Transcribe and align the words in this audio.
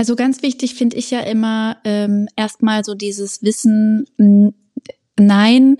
Also 0.00 0.16
ganz 0.16 0.42
wichtig 0.42 0.74
finde 0.76 0.96
ich 0.96 1.10
ja 1.10 1.20
immer 1.20 1.76
ähm, 1.84 2.26
erstmal 2.34 2.84
so 2.84 2.94
dieses 2.94 3.42
Wissen, 3.42 4.06
nein, 5.18 5.76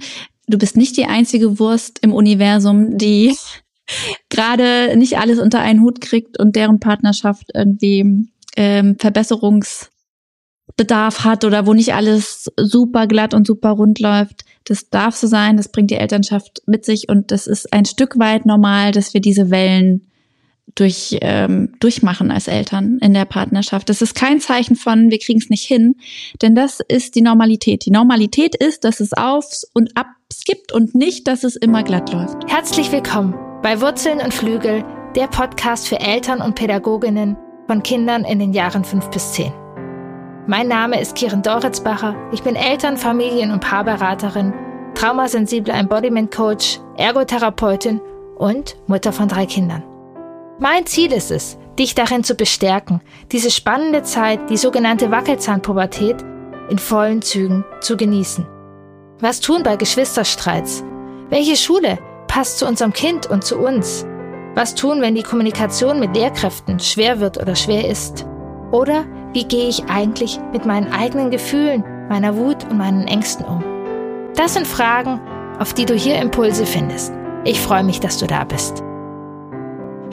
du 0.47 0.59
bist 0.59 0.77
nicht 0.77 0.99
die 0.99 1.07
einzige 1.07 1.59
Wurst 1.59 2.01
im 2.03 2.13
Universum, 2.13 2.99
die 2.99 3.35
gerade 4.29 4.95
nicht 4.99 5.17
alles 5.17 5.39
unter 5.39 5.61
einen 5.61 5.81
Hut 5.81 6.03
kriegt 6.03 6.39
und 6.39 6.55
deren 6.55 6.81
Partnerschaft 6.81 7.47
irgendwie 7.55 8.29
ähm, 8.59 8.97
Verbesserungsbedarf 8.99 11.25
hat 11.25 11.47
oder 11.47 11.67
wo 11.67 11.73
nicht 11.73 11.95
alles 11.95 12.53
super 12.59 13.07
glatt 13.07 13.33
und 13.33 13.47
super 13.47 13.71
rund 13.71 14.01
läuft. 14.01 14.45
Das 14.65 14.91
darf 14.91 15.17
so 15.17 15.29
sein, 15.29 15.57
das 15.57 15.73
bringt 15.73 15.91
die 15.91 15.97
Elternschaft 15.97 16.61
mit 16.67 16.85
sich 16.85 17.09
und 17.09 17.31
das 17.31 17.47
ist 17.47 17.73
ein 17.73 17.87
Stück 17.87 18.19
weit 18.19 18.45
normal, 18.45 18.93
dass 18.93 19.15
wir 19.15 19.23
diese 19.23 19.51
Wellen 19.51 20.10
durch, 20.75 21.19
ähm, 21.21 21.75
durchmachen 21.81 22.31
als 22.31 22.49
Eltern 22.49 22.99
in 23.01 23.15
der 23.15 23.25
Partnerschaft. 23.25 23.89
Das 23.89 24.03
ist 24.03 24.15
kein 24.15 24.41
Zeichen 24.41 24.77
von, 24.77 25.11
wir 25.11 25.19
kriegen 25.19 25.41
es 25.41 25.51
nicht 25.51 25.65
hin, 25.65 25.97
denn 26.43 26.55
das 26.55 26.81
ist 26.89 27.15
die 27.15 27.23
Normalität. 27.23 27.87
Die 27.87 27.91
Normalität 27.91 28.55
ist, 28.55 28.85
dass 28.85 29.01
es 29.01 29.13
Aufs 29.13 29.67
und 29.75 29.97
Abs 29.97 30.45
gibt 30.45 30.73
und 30.73 30.95
nicht, 30.95 31.29
dass 31.29 31.45
es 31.45 31.57
immer 31.57 31.83
glatt 31.83 32.13
läuft. 32.13 32.37
Herzlich 32.49 32.93
willkommen 32.93 33.35
bei 33.63 33.81
Wurzeln 33.81 34.21
und 34.21 34.33
Flügel, 34.33 34.85
der 35.17 35.27
Podcast 35.27 35.89
für 35.89 36.01
Eltern 36.01 36.41
und 36.41 36.55
Pädagoginnen 36.55 37.37
von 37.67 37.83
Kindern 37.83 38.25
in 38.25 38.39
den 38.39 38.53
Jahren 38.53 38.85
fünf 38.85 39.11
bis 39.11 39.33
zehn. 39.33 39.53
Mein 40.47 40.69
Name 40.69 41.01
ist 41.01 41.15
Kiren 41.15 41.43
Doritzbacher. 41.43 42.17
Ich 42.33 42.43
bin 42.43 42.57
Eltern-, 42.57 42.97
Familien- 42.97 43.53
und 43.53 43.61
Paarberaterin, 43.61 44.53
traumasensible 44.95 45.73
Embodiment 45.73 46.35
Coach, 46.35 46.81
Ergotherapeutin 46.97 48.01
und 48.37 48.77
Mutter 48.87 49.13
von 49.13 49.29
drei 49.29 49.47
Kindern. 49.47 49.85
Mein 50.63 50.85
Ziel 50.85 51.11
ist 51.11 51.31
es, 51.31 51.57
dich 51.79 51.95
darin 51.95 52.23
zu 52.23 52.35
bestärken, 52.35 53.01
diese 53.33 53.51
spannende 53.51 54.03
Zeit, 54.03 54.51
die 54.51 54.59
sogenannte 54.59 55.11
Wackelzahnpubertät, 55.11 56.17
in 56.69 56.79
vollen 56.79 57.23
Zügen 57.23 57.65
zu 57.81 57.97
genießen. 57.97 58.47
Was 59.21 59.41
tun 59.41 59.63
bei 59.63 59.77
Geschwisterstreits? 59.77 60.85
Welche 61.31 61.57
Schule 61.57 61.99
passt 62.29 62.59
zu 62.59 62.67
unserem 62.67 62.93
Kind 62.93 63.27
und 63.27 63.43
zu 63.43 63.57
uns? 63.57 64.05
Was 64.55 64.75
tun, 64.75 65.01
wenn 65.01 65.15
die 65.15 65.23
Kommunikation 65.23 65.99
mit 65.99 66.15
Lehrkräften 66.15 66.79
schwer 66.79 67.21
wird 67.21 67.39
oder 67.39 67.57
schwer 67.57 67.89
ist? 67.89 68.27
Oder 68.71 69.07
wie 69.33 69.45
gehe 69.45 69.67
ich 69.67 69.85
eigentlich 69.87 70.39
mit 70.53 70.67
meinen 70.67 70.93
eigenen 70.93 71.31
Gefühlen, 71.31 71.83
meiner 72.11 72.37
Wut 72.37 72.65
und 72.69 72.77
meinen 72.77 73.09
Ängsten 73.09 73.47
um? 73.47 73.65
Das 74.37 74.53
sind 74.53 74.67
Fragen, 74.67 75.23
auf 75.59 75.73
die 75.73 75.87
du 75.87 75.95
hier 75.95 76.21
Impulse 76.21 76.67
findest. 76.67 77.15
Ich 77.45 77.59
freue 77.59 77.83
mich, 77.83 78.01
dass 78.01 78.19
du 78.19 78.27
da 78.27 78.45
bist. 78.45 78.83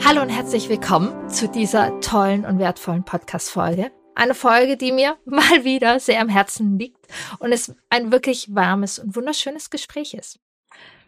Hallo 0.04 0.22
und 0.22 0.28
herzlich 0.30 0.68
willkommen 0.68 1.28
zu 1.28 1.48
dieser 1.48 2.00
tollen 2.00 2.46
und 2.46 2.58
wertvollen 2.58 3.04
Podcast-Folge. 3.04 3.90
Eine 4.14 4.34
Folge, 4.34 4.76
die 4.76 4.92
mir 4.92 5.18
mal 5.24 5.64
wieder 5.64 6.00
sehr 6.00 6.20
am 6.20 6.28
Herzen 6.28 6.78
liegt 6.78 7.06
und 7.40 7.52
es 7.52 7.74
ein 7.90 8.12
wirklich 8.12 8.54
warmes 8.54 8.98
und 8.98 9.16
wunderschönes 9.16 9.70
Gespräch 9.70 10.14
ist. 10.14 10.38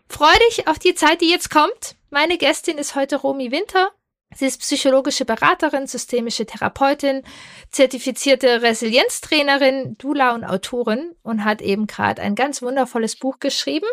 Freu 0.08 0.32
dich 0.48 0.66
auf 0.66 0.78
die 0.78 0.94
Zeit, 0.94 1.20
die 1.20 1.30
jetzt 1.30 1.50
kommt. 1.50 1.96
Meine 2.10 2.36
Gästin 2.36 2.78
ist 2.78 2.96
heute 2.96 3.16
Romy 3.16 3.52
Winter. 3.52 3.90
Sie 4.34 4.46
ist 4.46 4.60
psychologische 4.60 5.24
Beraterin, 5.24 5.86
systemische 5.86 6.46
Therapeutin, 6.46 7.22
zertifizierte 7.70 8.62
Resilienztrainerin, 8.62 9.96
Dula 9.98 10.34
und 10.34 10.44
Autorin 10.44 11.16
und 11.22 11.44
hat 11.44 11.62
eben 11.62 11.86
gerade 11.86 12.22
ein 12.22 12.34
ganz 12.34 12.62
wundervolles 12.62 13.16
Buch 13.16 13.38
geschrieben, 13.40 13.88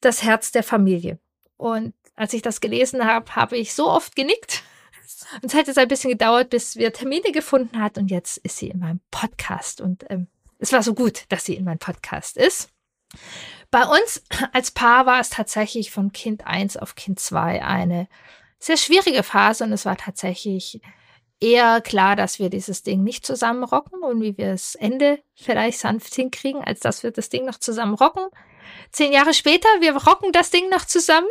Das 0.00 0.22
Herz 0.22 0.52
der 0.52 0.62
Familie. 0.62 1.18
Und 1.56 1.94
als 2.20 2.34
ich 2.34 2.42
das 2.42 2.60
gelesen 2.60 3.06
habe, 3.06 3.34
habe 3.34 3.56
ich 3.56 3.72
so 3.74 3.88
oft 3.88 4.14
genickt. 4.14 4.62
Und 5.36 5.46
es 5.46 5.54
hat 5.54 5.68
jetzt 5.68 5.78
ein 5.78 5.88
bisschen 5.88 6.10
gedauert, 6.10 6.50
bis 6.50 6.76
wir 6.76 6.92
Termine 6.92 7.32
gefunden 7.32 7.80
hat. 7.80 7.96
Und 7.96 8.10
jetzt 8.10 8.36
ist 8.38 8.58
sie 8.58 8.68
in 8.68 8.78
meinem 8.78 9.00
Podcast. 9.10 9.80
Und 9.80 10.04
ähm, 10.10 10.26
es 10.58 10.72
war 10.72 10.82
so 10.82 10.92
gut, 10.92 11.24
dass 11.30 11.46
sie 11.46 11.54
in 11.54 11.64
meinem 11.64 11.78
Podcast 11.78 12.36
ist. 12.36 12.68
Bei 13.70 13.84
uns 13.84 14.22
als 14.52 14.70
Paar 14.70 15.06
war 15.06 15.20
es 15.20 15.30
tatsächlich 15.30 15.90
von 15.90 16.12
Kind 16.12 16.46
1 16.46 16.76
auf 16.76 16.94
Kind 16.94 17.18
2 17.18 17.64
eine 17.64 18.06
sehr 18.58 18.76
schwierige 18.76 19.22
Phase 19.22 19.64
und 19.64 19.72
es 19.72 19.86
war 19.86 19.96
tatsächlich 19.96 20.82
eher 21.40 21.80
klar, 21.80 22.16
dass 22.16 22.38
wir 22.38 22.50
dieses 22.50 22.82
Ding 22.82 23.02
nicht 23.02 23.24
zusammen 23.24 23.64
rocken 23.64 24.02
und 24.02 24.20
wie 24.20 24.36
wir 24.36 24.52
das 24.52 24.74
Ende 24.74 25.20
vielleicht 25.34 25.78
sanft 25.78 26.14
hinkriegen, 26.14 26.62
als 26.62 26.80
dass 26.80 27.02
wir 27.02 27.12
das 27.12 27.30
Ding 27.30 27.46
noch 27.46 27.58
zusammen 27.58 27.94
rocken. 27.94 28.26
Zehn 28.92 29.12
Jahre 29.12 29.32
später, 29.32 29.68
wir 29.80 29.96
rocken 29.96 30.32
das 30.32 30.50
Ding 30.50 30.68
noch 30.68 30.84
zusammen 30.84 31.28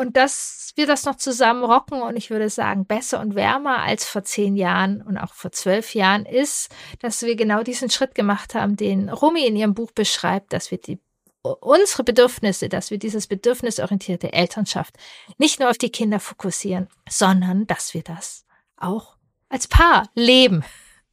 und 0.00 0.16
dass 0.16 0.72
wir 0.76 0.86
das 0.86 1.04
noch 1.04 1.16
zusammen 1.16 1.62
rocken 1.62 2.00
und 2.00 2.16
ich 2.16 2.30
würde 2.30 2.48
sagen, 2.48 2.86
besser 2.86 3.20
und 3.20 3.34
wärmer 3.34 3.80
als 3.82 4.06
vor 4.06 4.24
zehn 4.24 4.56
Jahren 4.56 5.02
und 5.02 5.18
auch 5.18 5.34
vor 5.34 5.52
zwölf 5.52 5.94
Jahren 5.94 6.24
ist, 6.24 6.74
dass 7.00 7.20
wir 7.20 7.36
genau 7.36 7.62
diesen 7.62 7.90
Schritt 7.90 8.14
gemacht 8.14 8.54
haben, 8.54 8.76
den 8.76 9.10
Rumi 9.10 9.46
in 9.46 9.56
ihrem 9.56 9.74
Buch 9.74 9.90
beschreibt, 9.90 10.54
dass 10.54 10.70
wir 10.70 10.78
die 10.78 10.98
unsere 11.42 12.02
Bedürfnisse, 12.02 12.70
dass 12.70 12.90
wir 12.90 12.98
dieses 12.98 13.26
bedürfnisorientierte 13.26 14.32
Elternschaft 14.32 14.96
nicht 15.36 15.60
nur 15.60 15.68
auf 15.68 15.76
die 15.76 15.92
Kinder 15.92 16.18
fokussieren, 16.18 16.88
sondern 17.06 17.66
dass 17.66 17.92
wir 17.92 18.02
das 18.02 18.46
auch 18.76 19.16
als 19.50 19.68
Paar 19.68 20.08
leben 20.14 20.64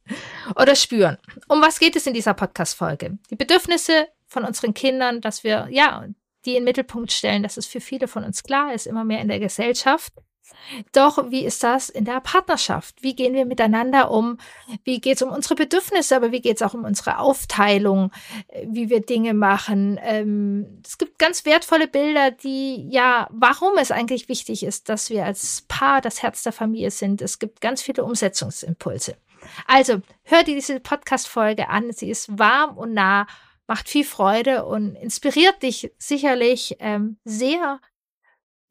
oder 0.56 0.74
spüren. 0.74 1.18
Um 1.46 1.60
was 1.60 1.78
geht 1.78 1.94
es 1.94 2.06
in 2.06 2.14
dieser 2.14 2.32
Podcast-Folge? 2.32 3.18
Die 3.30 3.36
Bedürfnisse 3.36 4.08
von 4.26 4.44
unseren 4.44 4.72
Kindern, 4.72 5.20
dass 5.20 5.44
wir, 5.44 5.68
ja, 5.70 6.06
die 6.44 6.50
in 6.50 6.56
den 6.56 6.64
Mittelpunkt 6.64 7.12
stellen, 7.12 7.42
dass 7.42 7.56
es 7.56 7.66
für 7.66 7.80
viele 7.80 8.08
von 8.08 8.24
uns 8.24 8.42
klar 8.42 8.72
ist, 8.74 8.86
immer 8.86 9.04
mehr 9.04 9.20
in 9.20 9.28
der 9.28 9.40
Gesellschaft. 9.40 10.12
Doch 10.92 11.30
wie 11.30 11.44
ist 11.44 11.62
das 11.62 11.88
in 11.88 12.04
der 12.04 12.20
Partnerschaft? 12.20 13.02
Wie 13.02 13.14
gehen 13.14 13.34
wir 13.34 13.44
miteinander 13.44 14.10
um? 14.10 14.38
Wie 14.84 15.00
geht 15.00 15.16
es 15.16 15.22
um 15.22 15.30
unsere 15.30 15.54
Bedürfnisse, 15.54 16.16
aber 16.16 16.32
wie 16.32 16.40
geht 16.40 16.56
es 16.56 16.62
auch 16.62 16.74
um 16.74 16.84
unsere 16.84 17.18
Aufteilung, 17.18 18.10
äh, 18.48 18.66
wie 18.68 18.88
wir 18.90 19.00
Dinge 19.00 19.34
machen? 19.34 19.98
Ähm, 20.02 20.80
es 20.84 20.98
gibt 20.98 21.18
ganz 21.18 21.44
wertvolle 21.44 21.88
Bilder, 21.88 22.30
die 22.30 22.88
ja, 22.88 23.28
warum 23.30 23.76
es 23.78 23.90
eigentlich 23.90 24.28
wichtig 24.28 24.62
ist, 24.62 24.88
dass 24.88 25.10
wir 25.10 25.24
als 25.24 25.64
Paar 25.68 26.00
das 26.00 26.22
Herz 26.22 26.42
der 26.42 26.52
Familie 26.52 26.90
sind. 26.90 27.22
Es 27.22 27.38
gibt 27.38 27.60
ganz 27.60 27.82
viele 27.82 28.04
Umsetzungsimpulse. 28.04 29.16
Also, 29.66 30.00
hör 30.24 30.42
dir 30.42 30.54
diese 30.54 30.80
Podcast-Folge 30.80 31.68
an. 31.68 31.92
Sie 31.92 32.10
ist 32.10 32.38
warm 32.38 32.76
und 32.76 32.92
nah, 32.92 33.26
macht 33.68 33.88
viel 33.88 34.04
Freude 34.04 34.64
und 34.64 34.96
inspiriert 34.96 35.62
dich 35.62 35.92
sicherlich 35.98 36.76
ähm, 36.80 37.18
sehr 37.24 37.80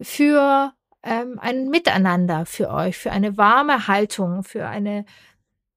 für 0.02 0.74
ähm, 1.03 1.40
ein 1.40 1.69
Miteinander 1.69 2.46
für 2.46 2.69
euch, 2.69 2.97
für 2.97 3.12
eine 3.12 3.38
warme 3.38 3.88
Haltung, 3.88 4.44
für 4.44 4.68
eine, 4.68 5.06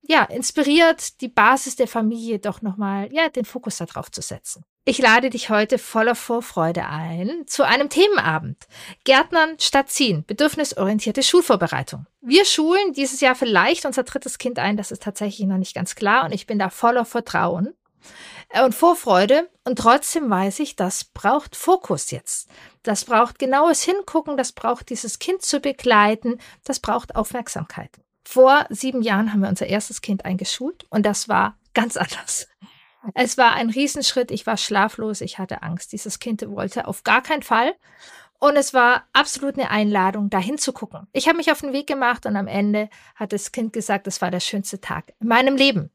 ja, 0.03 0.25
inspiriert 0.25 1.21
die 1.21 1.29
Basis 1.29 1.77
der 1.77 1.87
Familie 1.87 2.39
doch 2.39 2.63
nochmal, 2.63 3.13
ja, 3.13 3.29
den 3.29 3.45
Fokus 3.45 3.77
darauf 3.77 4.11
zu 4.11 4.23
setzen. 4.23 4.65
Ich 4.87 4.99
lade 4.99 5.29
dich 5.29 5.51
heute 5.51 5.77
voller 5.79 6.15
Vorfreude 6.15 6.87
ein 6.87 7.47
zu 7.47 7.65
einem 7.65 7.91
Themenabend. 7.91 8.67
Gärtnern 9.05 9.57
statt 9.61 9.91
ziehen. 9.91 10.25
Bedürfnisorientierte 10.27 11.23
Schulvorbereitung. 11.23 12.07
Wir 12.23 12.47
schulen 12.47 12.95
dieses 12.95 13.21
Jahr 13.21 13.35
vielleicht 13.35 13.85
unser 13.85 14.05
drittes 14.05 14.39
Kind 14.39 14.59
ein. 14.59 14.79
Das 14.79 14.91
ist 14.91 15.03
tatsächlich 15.03 15.47
noch 15.47 15.59
nicht 15.59 15.75
ganz 15.75 15.95
klar 15.95 16.25
und 16.25 16.33
ich 16.33 16.47
bin 16.47 16.59
da 16.59 16.71
voller 16.71 17.05
Vertrauen. 17.05 17.75
Äh, 18.49 18.65
und 18.65 18.75
Vorfreude. 18.75 19.49
Und 19.65 19.79
trotzdem 19.79 20.29
weiß 20.31 20.61
ich, 20.61 20.77
das 20.77 21.05
braucht 21.05 21.57
Fokus 21.57 22.11
jetzt. 22.11 22.49
Das 22.83 23.05
braucht 23.05 23.39
genaues 23.39 23.83
Hingucken, 23.83 24.37
das 24.37 24.53
braucht 24.53 24.91
dieses 24.91 25.19
Kind 25.19 25.43
zu 25.43 25.61
begleiten, 25.61 26.39
das 26.65 26.81
braucht 26.81 27.17
Aufmerksamkeit. 27.17 27.91
Vor 28.25 28.67
sieben 28.69 29.03
Jahren 29.03 29.33
haben 29.33 29.41
wir 29.41 29.49
unser 29.49 29.67
erstes 29.67 30.01
Kind 30.01 30.25
eingeschult 30.25 30.87
und 30.91 31.05
das 31.05 31.29
war 31.29 31.59
ganz 31.75 31.97
anders. 31.97 32.49
Es 33.15 33.39
war 33.39 33.55
ein 33.55 33.71
Riesenschritt. 33.71 34.31
Ich 34.31 34.47
war 34.47 34.57
schlaflos, 34.57 35.21
ich 35.21 35.39
hatte 35.39 35.63
Angst. 35.63 35.93
Dieses 35.93 36.19
Kind 36.19 36.47
wollte 36.49 36.87
auf 36.87 37.03
gar 37.03 37.23
keinen 37.23 37.43
Fall. 37.43 37.75
Und 38.39 38.57
es 38.57 38.73
war 38.73 39.05
absolut 39.13 39.59
eine 39.59 39.71
Einladung, 39.71 40.31
dahin 40.31 40.57
zu 40.57 40.73
gucken. 40.73 41.07
Ich 41.13 41.29
habe 41.29 41.37
mich 41.37 41.53
auf 41.53 41.61
den 41.61 41.75
Weg 41.75 41.87
gemacht 41.87 42.25
und 42.25 42.37
am 42.37 42.47
Ende 42.47 42.89
hat 43.15 43.33
das 43.33 43.53
Kind 43.53 43.73
gesagt, 43.73 44.07
es 44.07 44.23
war 44.23 44.31
der 44.31 44.41
schönste 44.41 44.81
Tag 44.81 45.13
in 45.21 45.29
meinem 45.29 45.57
Leben. 45.57 45.91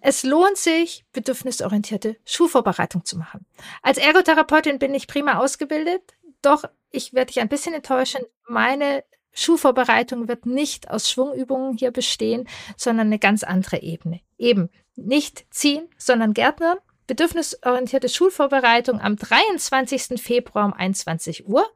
Es 0.00 0.22
lohnt 0.22 0.56
sich, 0.56 1.04
bedürfnisorientierte 1.12 2.16
Schulvorbereitung 2.24 3.04
zu 3.04 3.18
machen. 3.18 3.46
Als 3.82 3.98
Ergotherapeutin 3.98 4.78
bin 4.78 4.94
ich 4.94 5.06
prima 5.06 5.38
ausgebildet, 5.38 6.02
doch 6.42 6.64
ich 6.90 7.14
werde 7.14 7.32
dich 7.32 7.40
ein 7.40 7.48
bisschen 7.48 7.74
enttäuschen. 7.74 8.22
Meine 8.46 9.04
Schulvorbereitung 9.32 10.28
wird 10.28 10.46
nicht 10.46 10.90
aus 10.90 11.10
Schwungübungen 11.10 11.76
hier 11.76 11.90
bestehen, 11.90 12.48
sondern 12.76 13.08
eine 13.08 13.18
ganz 13.18 13.44
andere 13.44 13.82
Ebene. 13.82 14.20
Eben 14.36 14.70
nicht 14.96 15.46
ziehen, 15.50 15.88
sondern 15.96 16.34
Gärtnern. 16.34 16.78
Bedürfnisorientierte 17.06 18.08
Schulvorbereitung 18.08 19.00
am 19.00 19.16
23. 19.16 20.20
Februar 20.20 20.66
um 20.66 20.74
21 20.74 21.46
Uhr. 21.46 21.66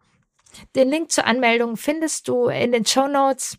Den 0.75 0.91
Link 0.91 1.11
zur 1.11 1.25
Anmeldung 1.25 1.77
findest 1.77 2.29
du 2.29 2.49
in 2.49 2.73
den 2.73 2.85
Show 2.85 3.09
Notes. 3.09 3.57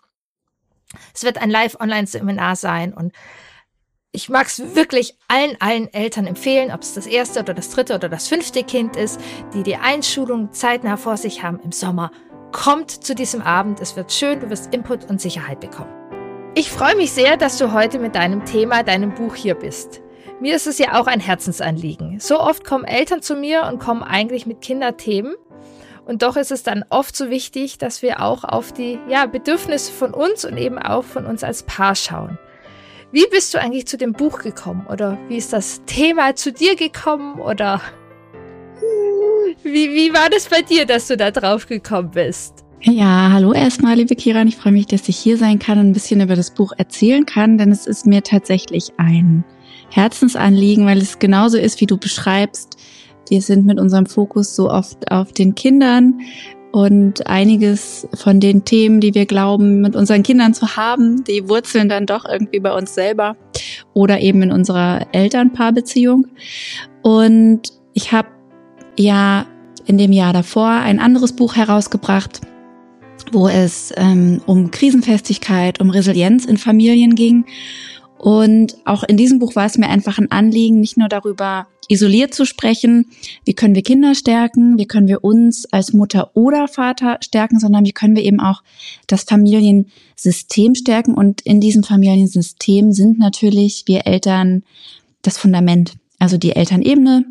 Es 1.16 1.24
wird 1.24 1.40
ein 1.40 1.50
Live-Online-Seminar 1.50 2.56
sein 2.56 2.94
und 2.94 3.14
ich 4.16 4.30
mag 4.30 4.46
es 4.46 4.76
wirklich 4.76 5.16
allen, 5.28 5.58
allen 5.60 5.92
Eltern 5.92 6.28
empfehlen, 6.28 6.72
ob 6.72 6.84
es 6.84 6.94
das 6.94 7.08
erste 7.08 7.40
oder 7.40 7.56
das 7.56 7.72
dritte 7.72 7.96
oder 7.96 8.10
das 8.10 8.28
fünfte 8.28 8.64
Kind 8.64 8.96
ist, 8.96 9.20
die 9.56 9.64
die 9.64 9.76
Einschulung 9.76 10.54
zeitnah 10.54 10.98
vor 10.98 11.18
sich 11.18 11.42
haben 11.42 11.60
im 11.64 11.72
Sommer. 11.72 12.12
Kommt 12.52 12.92
zu 12.92 13.16
diesem 13.16 13.42
Abend, 13.42 13.82
es 13.82 13.96
wird 13.96 14.14
schön, 14.14 14.40
du 14.40 14.52
wirst 14.52 14.72
Input 14.72 15.10
und 15.10 15.20
Sicherheit 15.20 15.60
bekommen. 15.60 15.92
Ich 16.54 16.70
freue 16.70 16.96
mich 16.96 17.12
sehr, 17.12 17.38
dass 17.38 17.58
du 17.58 17.74
heute 17.74 17.98
mit 17.98 18.14
deinem 18.14 18.46
Thema, 18.46 18.84
deinem 18.84 19.16
Buch 19.16 19.34
hier 19.34 19.56
bist. 19.56 20.04
Mir 20.40 20.56
ist 20.56 20.68
es 20.68 20.78
ja 20.78 21.02
auch 21.02 21.08
ein 21.08 21.20
Herzensanliegen. 21.20 22.20
So 22.20 22.40
oft 22.40 22.64
kommen 22.64 22.86
Eltern 22.86 23.24
zu 23.24 23.36
mir 23.36 23.64
und 23.64 23.80
kommen 23.80 24.04
eigentlich 24.04 24.46
mit 24.46 24.62
Kinderthemen. 24.62 25.34
Und 26.06 26.22
doch 26.22 26.36
ist 26.36 26.52
es 26.52 26.62
dann 26.62 26.86
oft 26.92 27.16
so 27.16 27.32
wichtig, 27.32 27.80
dass 27.80 28.04
wir 28.04 28.22
auch 28.22 28.44
auf 28.44 28.72
die 28.74 29.00
ja, 29.10 29.26
Bedürfnisse 29.26 29.92
von 29.92 30.14
uns 30.14 30.46
und 30.46 30.58
eben 30.58 30.78
auch 30.78 31.04
von 31.04 31.26
uns 31.26 31.44
als 31.44 31.64
Paar 31.64 31.96
schauen. 31.96 32.38
Wie 33.14 33.28
bist 33.30 33.54
du 33.54 33.60
eigentlich 33.60 33.86
zu 33.86 33.96
dem 33.96 34.14
Buch 34.14 34.40
gekommen? 34.40 34.88
Oder 34.92 35.20
wie 35.30 35.38
ist 35.38 35.54
das 35.54 35.84
Thema 35.86 36.36
zu 36.36 36.52
dir 36.52 36.76
gekommen? 36.76 37.40
Oder 37.40 37.80
wie, 39.62 39.92
wie 39.92 40.12
war 40.12 40.32
das 40.32 40.48
bei 40.50 40.64
dir, 40.64 40.88
dass 40.88 41.10
du 41.10 41.16
da 41.16 41.30
drauf 41.30 41.68
gekommen 41.68 42.10
bist? 42.10 42.66
Ja, 42.82 43.30
hallo 43.32 43.54
erstmal, 43.54 43.98
liebe 43.98 44.16
Kiran. 44.16 44.48
Ich 44.48 44.56
freue 44.56 44.74
mich, 44.74 44.88
dass 44.88 45.08
ich 45.08 45.16
hier 45.16 45.38
sein 45.38 45.60
kann 45.60 45.78
und 45.78 45.92
ein 45.92 45.94
bisschen 45.94 46.22
über 46.22 46.36
das 46.36 46.56
Buch 46.56 46.74
erzählen 46.76 47.28
kann, 47.28 47.60
denn 47.60 47.72
es 47.72 47.86
ist 47.86 48.08
mir 48.08 48.24
tatsächlich 48.24 48.92
ein 48.98 49.44
Herzensanliegen, 49.92 50.88
weil 50.88 50.98
es 50.98 51.20
genauso 51.20 51.60
ist, 51.60 51.82
wie 51.82 51.86
du 51.86 51.98
beschreibst. 51.98 52.78
Wir 53.30 53.44
sind 53.44 53.68
mit 53.68 53.80
unserem 53.80 54.08
Fokus 54.08 54.56
so 54.56 54.72
oft 54.72 55.12
auf 55.12 55.32
den 55.34 55.54
Kindern 55.54 56.20
und 56.74 57.28
einiges 57.28 58.08
von 58.16 58.40
den 58.40 58.66
Themen, 58.66 59.00
die 59.00 59.14
wir 59.14 59.28
glauben, 59.28 59.82
mit 59.82 59.96
unseren 59.96 60.24
Kindern 60.24 60.56
zu 60.56 60.76
haben, 60.76 61.24
die 61.24 61.48
wurzeln 61.48 61.88
dann 61.88 62.08
doch 62.08 62.26
irgendwie 62.26 62.60
bei 62.60 62.74
uns 62.74 62.96
selber 62.96 63.38
oder 63.94 64.20
eben 64.22 64.42
in 64.42 64.52
unserer 64.52 65.06
Elternpaarbeziehung. 65.12 66.26
Und 67.04 67.62
ich 67.94 68.12
habe 68.12 68.30
ja 68.98 69.46
in 69.86 70.00
dem 70.00 70.12
Jahr 70.12 70.34
davor 70.34 70.68
ein 70.68 71.00
anderes 71.00 71.34
Buch 71.36 71.56
herausgebracht, 71.56 72.42
wo 73.32 73.48
es 73.48 73.94
ähm, 73.96 74.42
um 74.48 74.72
Krisenfestigkeit, 74.72 75.80
um 75.80 75.92
Resilienz 75.92 76.46
in 76.46 76.58
Familien 76.58 77.14
ging. 77.14 77.46
Und 78.24 78.78
auch 78.86 79.04
in 79.04 79.18
diesem 79.18 79.40
Buch 79.40 79.54
war 79.58 79.66
es 79.66 79.78
mir 79.78 79.90
einfach 79.90 80.18
ein 80.18 80.32
Anliegen, 80.32 80.80
nicht 80.80 80.96
nur 80.96 81.10
darüber 81.10 81.68
isoliert 81.90 82.34
zu 82.34 82.46
sprechen, 82.46 83.08
wie 83.44 83.54
können 83.54 83.76
wir 83.76 83.82
Kinder 83.82 84.16
stärken, 84.16 84.78
wie 84.78 84.86
können 84.86 85.10
wir 85.10 85.26
uns 85.26 85.66
als 85.74 85.92
Mutter 85.92 86.32
oder 86.34 86.70
Vater 86.70 87.18
stärken, 87.22 87.60
sondern 87.60 87.84
wie 87.84 87.92
können 87.92 88.16
wir 88.16 88.24
eben 88.24 88.40
auch 88.40 88.64
das 89.08 89.24
Familiensystem 89.24 90.74
stärken. 90.74 91.16
Und 91.16 91.42
in 91.42 91.60
diesem 91.60 91.84
Familiensystem 91.84 92.94
sind 92.94 93.20
natürlich 93.20 93.84
wir 93.88 94.08
Eltern 94.08 94.64
das 95.22 95.38
Fundament, 95.38 95.96
also 96.18 96.38
die 96.38 96.56
Elternebene, 96.56 97.26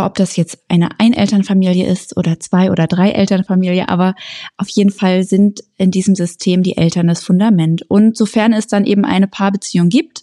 ob 0.00 0.14
das 0.14 0.36
jetzt 0.36 0.58
eine 0.68 0.98
Einelternfamilie 0.98 1.86
ist 1.86 2.16
oder 2.16 2.40
zwei 2.40 2.70
oder 2.70 2.86
drei 2.86 3.10
Elternfamilie, 3.10 3.88
aber 3.88 4.14
auf 4.56 4.68
jeden 4.68 4.90
Fall 4.90 5.24
sind 5.24 5.62
in 5.76 5.90
diesem 5.90 6.14
System 6.14 6.62
die 6.62 6.76
Eltern 6.76 7.06
das 7.06 7.22
Fundament. 7.22 7.82
Und 7.88 8.16
sofern 8.16 8.52
es 8.52 8.66
dann 8.66 8.84
eben 8.84 9.04
eine 9.04 9.28
Paarbeziehung 9.28 9.88
gibt, 9.88 10.22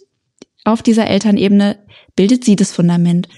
auf 0.64 0.82
dieser 0.82 1.06
Elternebene 1.06 1.78
bildet 2.16 2.44
sie 2.44 2.56
das 2.56 2.72
Fundament. 2.72 3.28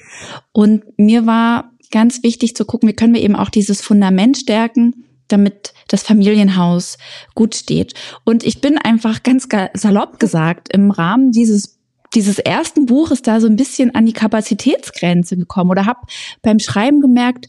Und 0.53 0.85
mir 0.99 1.27
war 1.27 1.71
ganz 1.91 2.23
wichtig 2.23 2.57
zu 2.57 2.65
gucken, 2.65 2.89
wie 2.89 2.95
können 2.95 3.15
wir 3.15 3.23
eben 3.23 3.37
auch 3.37 3.51
dieses 3.51 3.81
Fundament 3.81 4.39
stärken, 4.39 5.05
damit 5.29 5.73
das 5.89 6.03
Familienhaus 6.03 6.99
gut 7.35 7.55
steht. 7.55 7.95
Und 8.25 8.45
ich 8.45 8.61
bin 8.61 8.79
einfach 8.79 9.23
ganz 9.23 9.47
salopp 9.75 10.19
gesagt 10.19 10.73
im 10.73 10.91
Rahmen 10.91 11.33
dieses 11.33 11.82
dieses 12.15 12.39
ersten 12.39 12.87
Buches 12.87 13.23
da 13.23 13.41
so 13.41 13.47
ein 13.47 13.57
bisschen 13.57 13.95
an 13.95 14.07
die 14.07 14.13
Kapazitätsgrenze 14.13 15.37
gekommen 15.37 15.71
oder 15.71 15.87
habe 15.87 16.01
beim 16.43 16.59
Schreiben 16.59 17.01
gemerkt, 17.01 17.49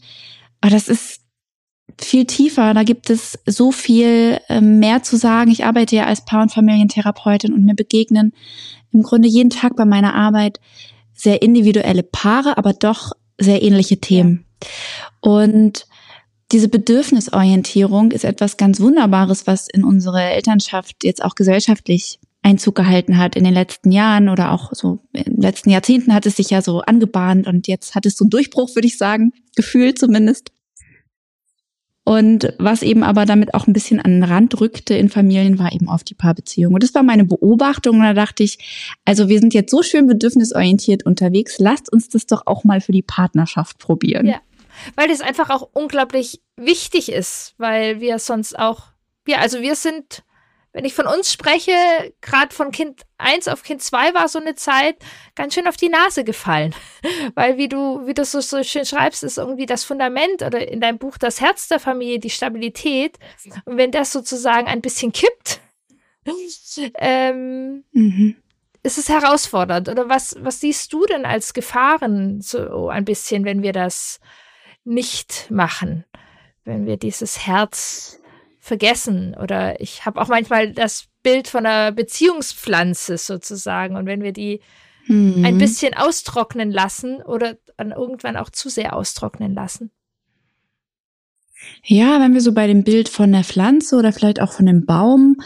ah, 0.60 0.70
das 0.70 0.88
ist 0.88 1.20
viel 2.00 2.24
tiefer, 2.24 2.74
da 2.74 2.82
gibt 2.82 3.10
es 3.10 3.38
so 3.46 3.70
viel 3.70 4.40
äh, 4.48 4.60
mehr 4.60 5.02
zu 5.02 5.16
sagen. 5.16 5.50
Ich 5.50 5.64
arbeite 5.64 5.96
ja 5.96 6.04
als 6.06 6.24
Paar- 6.24 6.42
und 6.42 6.52
Familientherapeutin 6.52 7.52
und 7.52 7.64
mir 7.64 7.74
begegnen 7.74 8.32
im 8.90 9.02
Grunde 9.02 9.28
jeden 9.28 9.50
Tag 9.50 9.76
bei 9.76 9.84
meiner 9.84 10.14
Arbeit 10.14 10.60
sehr 11.12 11.42
individuelle 11.42 12.02
Paare, 12.02 12.56
aber 12.58 12.72
doch 12.72 13.12
sehr 13.38 13.62
ähnliche 13.62 14.00
Themen. 14.00 14.44
Und 15.20 15.86
diese 16.52 16.68
Bedürfnisorientierung 16.68 18.12
ist 18.12 18.24
etwas 18.24 18.56
ganz 18.56 18.80
Wunderbares, 18.80 19.46
was 19.46 19.68
in 19.68 19.84
unsere 19.84 20.22
Elternschaft 20.22 21.02
jetzt 21.02 21.24
auch 21.24 21.34
gesellschaftlich 21.34 22.18
Einzug 22.44 22.74
gehalten 22.74 23.18
hat 23.18 23.36
in 23.36 23.44
den 23.44 23.54
letzten 23.54 23.90
Jahren 23.90 24.28
oder 24.28 24.52
auch 24.52 24.72
so 24.72 25.00
in 25.12 25.24
den 25.24 25.40
letzten 25.40 25.70
Jahrzehnten 25.70 26.14
hat 26.14 26.26
es 26.26 26.36
sich 26.36 26.50
ja 26.50 26.60
so 26.62 26.82
angebahnt 26.82 27.46
und 27.46 27.66
jetzt 27.66 27.94
hat 27.94 28.06
es 28.06 28.16
so 28.16 28.24
einen 28.24 28.30
Durchbruch, 28.30 28.74
würde 28.74 28.86
ich 28.86 28.98
sagen, 28.98 29.32
gefühlt 29.56 29.98
zumindest. 29.98 30.52
Und 32.06 32.52
was 32.58 32.82
eben 32.82 33.02
aber 33.02 33.24
damit 33.24 33.54
auch 33.54 33.66
ein 33.66 33.72
bisschen 33.72 33.98
an 33.98 34.10
den 34.10 34.24
Rand 34.24 34.60
rückte 34.60 34.94
in 34.94 35.08
Familien, 35.08 35.58
war 35.58 35.72
eben 35.72 35.88
auf 35.88 36.04
die 36.04 36.12
Paarbeziehung. 36.12 36.74
Und 36.74 36.82
das 36.82 36.94
war 36.94 37.02
meine 37.02 37.24
Beobachtung. 37.24 37.96
Und 37.96 38.02
da 38.02 38.12
dachte 38.12 38.42
ich, 38.42 38.58
also 39.06 39.30
wir 39.30 39.40
sind 39.40 39.54
jetzt 39.54 39.70
so 39.70 39.82
schön 39.82 40.06
bedürfnisorientiert 40.06 41.06
unterwegs, 41.06 41.58
lasst 41.58 41.90
uns 41.90 42.10
das 42.10 42.26
doch 42.26 42.42
auch 42.44 42.62
mal 42.62 42.82
für 42.82 42.92
die 42.92 43.00
Partnerschaft 43.00 43.78
probieren. 43.78 44.26
Ja, 44.26 44.40
weil 44.96 45.08
das 45.08 45.22
einfach 45.22 45.48
auch 45.48 45.70
unglaublich 45.72 46.42
wichtig 46.56 47.10
ist, 47.10 47.54
weil 47.56 48.00
wir 48.00 48.18
sonst 48.18 48.58
auch, 48.58 48.82
ja, 49.26 49.38
also 49.38 49.62
wir 49.62 49.74
sind 49.74 50.24
wenn 50.74 50.84
ich 50.84 50.92
von 50.92 51.06
uns 51.06 51.32
spreche, 51.32 51.72
gerade 52.20 52.52
von 52.52 52.72
Kind 52.72 53.02
1 53.18 53.46
auf 53.46 53.62
Kind 53.62 53.80
2 53.80 54.12
war 54.12 54.28
so 54.28 54.40
eine 54.40 54.56
Zeit 54.56 54.96
ganz 55.36 55.54
schön 55.54 55.68
auf 55.68 55.76
die 55.76 55.88
Nase 55.88 56.24
gefallen. 56.24 56.74
Weil 57.36 57.56
wie 57.56 57.68
du, 57.68 58.06
wie 58.08 58.12
du 58.12 58.24
so, 58.24 58.40
so 58.40 58.62
schön 58.64 58.84
schreibst, 58.84 59.22
ist 59.22 59.38
irgendwie 59.38 59.66
das 59.66 59.84
Fundament 59.84 60.42
oder 60.42 60.66
in 60.68 60.80
deinem 60.80 60.98
Buch 60.98 61.16
das 61.16 61.40
Herz 61.40 61.68
der 61.68 61.78
Familie, 61.78 62.18
die 62.18 62.28
Stabilität. 62.28 63.18
Und 63.64 63.76
wenn 63.76 63.92
das 63.92 64.10
sozusagen 64.10 64.66
ein 64.66 64.80
bisschen 64.80 65.12
kippt, 65.12 65.60
ähm, 66.98 67.84
mhm. 67.92 68.36
ist 68.82 68.98
es 68.98 69.08
herausfordernd. 69.08 69.88
Oder 69.88 70.08
was, 70.08 70.36
was 70.40 70.58
siehst 70.58 70.92
du 70.92 71.06
denn 71.06 71.24
als 71.24 71.54
Gefahren 71.54 72.40
so 72.40 72.88
ein 72.88 73.04
bisschen, 73.04 73.44
wenn 73.44 73.62
wir 73.62 73.72
das 73.72 74.18
nicht 74.82 75.52
machen? 75.52 76.04
Wenn 76.64 76.84
wir 76.84 76.96
dieses 76.96 77.46
Herz 77.46 78.20
vergessen. 78.64 79.36
Oder 79.40 79.78
ich 79.80 80.06
habe 80.06 80.20
auch 80.20 80.28
manchmal 80.28 80.72
das 80.72 81.04
Bild 81.22 81.48
von 81.48 81.66
einer 81.66 81.92
Beziehungspflanze 81.92 83.18
sozusagen. 83.18 83.94
Und 83.94 84.06
wenn 84.06 84.22
wir 84.22 84.32
die 84.32 84.60
mhm. 85.06 85.44
ein 85.44 85.58
bisschen 85.58 85.92
austrocknen 85.92 86.72
lassen 86.72 87.20
oder 87.20 87.58
dann 87.76 87.90
irgendwann 87.90 88.38
auch 88.38 88.48
zu 88.48 88.70
sehr 88.70 88.96
austrocknen 88.96 89.54
lassen. 89.54 89.90
Ja, 91.84 92.20
wenn 92.20 92.32
wir 92.32 92.40
so 92.40 92.52
bei 92.52 92.66
dem 92.66 92.84
Bild 92.84 93.10
von 93.10 93.32
der 93.32 93.44
Pflanze 93.44 93.96
oder 93.96 94.12
vielleicht 94.12 94.40
auch 94.40 94.52
von 94.52 94.66
dem 94.66 94.86
Baum 94.86 95.36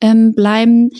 ähm, 0.00 0.34
bleiben, 0.34 0.90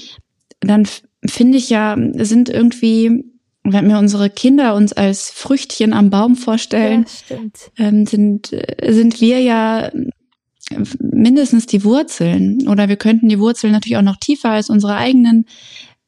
dann 0.61 0.89
finde 1.25 1.59
ich 1.59 1.71
ja, 1.71 1.97
sind 2.15 2.49
irgendwie, 2.49 3.25
wenn 3.63 3.89
wir 3.89 3.99
unsere 3.99 4.31
Kinder 4.31 4.75
uns 4.75 4.93
als 4.93 5.31
Früchtchen 5.31 5.93
am 5.93 6.11
Baum 6.11 6.35
vorstellen, 6.35 7.07
ja, 7.29 7.37
ähm, 7.79 8.07
sind, 8.07 8.53
äh, 8.53 8.93
sind 8.93 9.21
wir 9.21 9.41
ja 9.41 9.91
mindestens 11.01 11.67
die 11.67 11.85
Wurzeln 11.85 12.69
oder 12.69 12.89
wir 12.89 12.97
könnten 12.97 13.29
die 13.29 13.39
Wurzeln 13.39 13.73
natürlich 13.73 13.97
auch 13.97 14.03
noch 14.03 14.17
tiefer 14.17 14.51
als 14.51 14.71
unsere 14.71 14.97
eigenen 14.97 15.47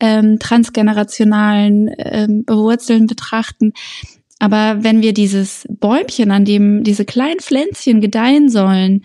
ähm, 0.01 0.39
transgenerationalen 0.39 1.91
ähm, 1.99 2.45
Wurzeln 2.49 3.07
betrachten. 3.07 3.73
Aber 4.39 4.83
wenn 4.83 5.03
wir 5.03 5.13
dieses 5.13 5.67
Bäumchen, 5.69 6.31
an 6.31 6.45
dem 6.45 6.83
diese 6.83 7.05
kleinen 7.05 7.41
Pflänzchen 7.41 8.01
gedeihen 8.01 8.49
sollen, 8.49 9.05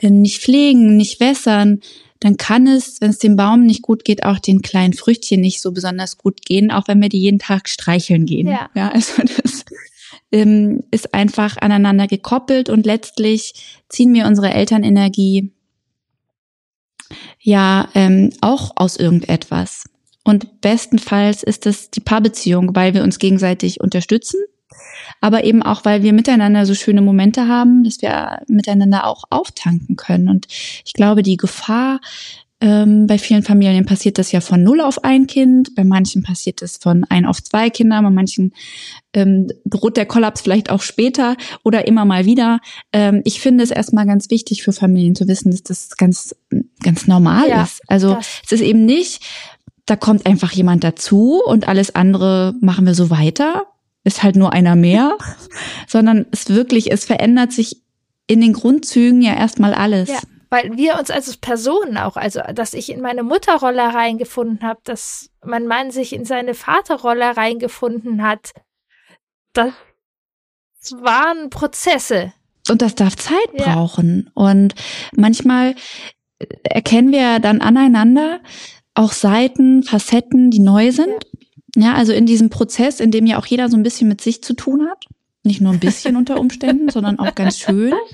äh, 0.00 0.10
nicht 0.10 0.40
pflegen, 0.40 0.96
nicht 0.96 1.20
wässern, 1.20 1.80
dann 2.20 2.36
kann 2.36 2.66
es, 2.66 3.00
wenn 3.00 3.10
es 3.10 3.18
dem 3.18 3.36
Baum 3.36 3.64
nicht 3.66 3.82
gut 3.82 4.04
geht, 4.04 4.24
auch 4.24 4.38
den 4.38 4.62
kleinen 4.62 4.92
Früchtchen 4.92 5.40
nicht 5.40 5.60
so 5.60 5.72
besonders 5.72 6.16
gut 6.16 6.44
gehen, 6.44 6.70
auch 6.70 6.88
wenn 6.88 7.02
wir 7.02 7.08
die 7.08 7.20
jeden 7.20 7.38
Tag 7.38 7.68
streicheln 7.68 8.24
gehen. 8.24 8.46
Ja, 8.46 8.70
ja 8.74 8.88
also 8.90 9.22
das 9.22 9.64
ähm, 10.32 10.82
ist 10.90 11.14
einfach 11.14 11.56
aneinander 11.58 12.06
gekoppelt 12.06 12.68
und 12.68 12.86
letztlich 12.86 13.52
ziehen 13.94 14.12
wir 14.12 14.26
unsere 14.26 14.52
Elternenergie 14.52 15.52
ja 17.40 17.88
ähm, 17.94 18.30
auch 18.40 18.72
aus 18.76 18.96
irgendetwas. 18.96 19.84
Und 20.24 20.60
bestenfalls 20.60 21.42
ist 21.42 21.66
es 21.66 21.90
die 21.90 22.00
Paarbeziehung, 22.00 22.74
weil 22.74 22.94
wir 22.94 23.02
uns 23.02 23.18
gegenseitig 23.18 23.80
unterstützen, 23.80 24.40
aber 25.20 25.44
eben 25.44 25.62
auch, 25.62 25.84
weil 25.84 26.02
wir 26.02 26.12
miteinander 26.12 26.66
so 26.66 26.74
schöne 26.74 27.02
Momente 27.02 27.46
haben, 27.46 27.84
dass 27.84 28.00
wir 28.02 28.42
miteinander 28.48 29.06
auch 29.06 29.24
auftanken 29.30 29.96
können. 29.96 30.28
Und 30.28 30.46
ich 30.84 30.94
glaube, 30.94 31.22
die 31.22 31.36
Gefahr 31.36 32.00
ähm, 32.60 33.06
bei 33.06 33.18
vielen 33.18 33.42
Familien 33.42 33.84
passiert 33.84 34.16
das 34.16 34.32
ja 34.32 34.40
von 34.40 34.62
null 34.62 34.80
auf 34.80 35.02
ein 35.04 35.26
Kind, 35.26 35.74
bei 35.74 35.84
manchen 35.84 36.22
passiert 36.22 36.62
es 36.62 36.78
von 36.78 37.04
ein 37.04 37.26
auf 37.26 37.42
zwei 37.42 37.68
Kinder, 37.68 38.00
bei 38.00 38.10
manchen 38.10 38.54
ähm, 39.12 39.48
droht 39.64 39.96
der 39.96 40.06
Kollaps 40.06 40.40
vielleicht 40.40 40.70
auch 40.70 40.80
später 40.80 41.36
oder 41.64 41.86
immer 41.86 42.04
mal 42.04 42.26
wieder. 42.26 42.60
Ähm, 42.92 43.22
ich 43.24 43.40
finde 43.40 43.64
es 43.64 43.70
erstmal 43.70 44.06
ganz 44.06 44.30
wichtig 44.30 44.62
für 44.62 44.72
Familien 44.72 45.14
zu 45.14 45.26
wissen, 45.26 45.50
dass 45.50 45.62
das 45.62 45.96
ganz, 45.96 46.34
ganz 46.80 47.06
normal 47.06 47.48
ja, 47.48 47.64
ist. 47.64 47.82
Also 47.88 48.14
das. 48.14 48.40
es 48.44 48.52
ist 48.52 48.62
eben 48.62 48.86
nicht, 48.86 49.20
da 49.84 49.96
kommt 49.96 50.24
einfach 50.24 50.52
jemand 50.52 50.84
dazu 50.84 51.42
und 51.44 51.68
alles 51.68 51.94
andere 51.94 52.54
machen 52.60 52.86
wir 52.86 52.94
so 52.94 53.10
weiter, 53.10 53.66
ist 54.04 54.22
halt 54.22 54.36
nur 54.36 54.52
einer 54.52 54.76
mehr, 54.76 55.18
sondern 55.88 56.26
es 56.30 56.48
wirklich, 56.48 56.92
es 56.92 57.04
verändert 57.04 57.52
sich 57.52 57.82
in 58.26 58.40
den 58.40 58.52
Grundzügen 58.52 59.20
ja 59.20 59.34
erstmal 59.34 59.74
alles. 59.74 60.08
Ja 60.08 60.20
weil 60.54 60.76
wir 60.76 61.00
uns 61.00 61.10
als 61.10 61.36
Personen 61.36 61.98
auch, 61.98 62.16
also 62.16 62.40
dass 62.54 62.74
ich 62.74 62.88
in 62.88 63.00
meine 63.00 63.24
Mutterrolle 63.24 63.82
reingefunden 63.82 64.62
habe, 64.62 64.78
dass 64.84 65.28
mein 65.44 65.66
Mann 65.66 65.90
sich 65.90 66.12
in 66.12 66.24
seine 66.24 66.54
Vaterrolle 66.54 67.36
reingefunden 67.36 68.22
hat, 68.22 68.52
das 69.52 69.72
waren 70.92 71.50
Prozesse. 71.50 72.32
Und 72.70 72.82
das 72.82 72.94
darf 72.94 73.16
Zeit 73.16 73.34
ja. 73.54 73.74
brauchen. 73.74 74.30
Und 74.34 74.76
manchmal 75.16 75.74
erkennen 76.62 77.10
wir 77.10 77.40
dann 77.40 77.60
aneinander 77.60 78.40
auch 78.94 79.10
Seiten, 79.10 79.82
Facetten, 79.82 80.52
die 80.52 80.60
neu 80.60 80.92
sind. 80.92 81.26
Ja. 81.74 81.86
ja, 81.86 81.94
also 81.94 82.12
in 82.12 82.26
diesem 82.26 82.48
Prozess, 82.48 83.00
in 83.00 83.10
dem 83.10 83.26
ja 83.26 83.40
auch 83.40 83.46
jeder 83.46 83.68
so 83.68 83.76
ein 83.76 83.82
bisschen 83.82 84.06
mit 84.06 84.20
sich 84.20 84.40
zu 84.44 84.54
tun 84.54 84.86
hat. 84.88 85.04
Nicht 85.42 85.60
nur 85.60 85.72
ein 85.72 85.80
bisschen 85.80 86.14
unter 86.16 86.38
Umständen, 86.38 86.90
sondern 86.90 87.18
auch 87.18 87.34
ganz 87.34 87.58
schön. 87.58 87.92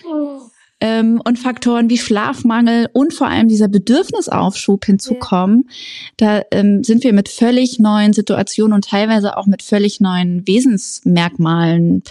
Ähm, 0.81 1.21
und 1.25 1.39
Faktoren 1.39 1.91
wie 1.91 1.99
Schlafmangel 1.99 2.89
und 2.93 3.13
vor 3.13 3.29
allem 3.29 3.49
dieser 3.49 3.69
Bedürfnisaufschub 3.69 4.85
hinzukommen, 4.85 5.69
da 6.17 6.43
ähm, 6.51 6.83
sind 6.83 7.05
wir 7.05 7.13
mit 7.13 7.29
völlig 7.29 7.79
neuen 7.79 8.13
Situationen 8.13 8.75
und 8.75 8.85
teilweise 8.85 9.37
auch 9.37 9.47
mit 9.47 9.63
völlig 9.63 10.01
neuen 10.01 10.47
Wesensmerkmalen 10.47 12.03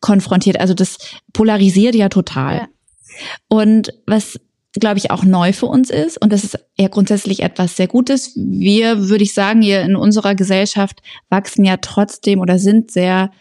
konfrontiert. 0.00 0.60
Also 0.60 0.74
das 0.74 0.98
polarisiert 1.32 1.94
ja 1.94 2.08
total. 2.08 2.56
Ja. 2.56 2.68
Und 3.48 3.94
was 4.06 4.38
glaube 4.72 4.98
ich, 4.98 5.10
auch 5.10 5.24
neu 5.24 5.52
für 5.52 5.66
uns 5.66 5.90
ist. 5.90 6.20
Und 6.22 6.32
das 6.32 6.44
ist 6.44 6.58
ja 6.78 6.88
grundsätzlich 6.88 7.42
etwas 7.42 7.76
sehr 7.76 7.88
Gutes. 7.88 8.32
Wir, 8.36 9.08
würde 9.08 9.24
ich 9.24 9.34
sagen, 9.34 9.62
hier 9.62 9.82
in 9.82 9.96
unserer 9.96 10.34
Gesellschaft 10.34 11.02
wachsen 11.28 11.64
ja 11.64 11.76
trotzdem 11.78 12.38
oder 12.38 12.58
sind 12.58 12.90
sehr, 12.90 13.32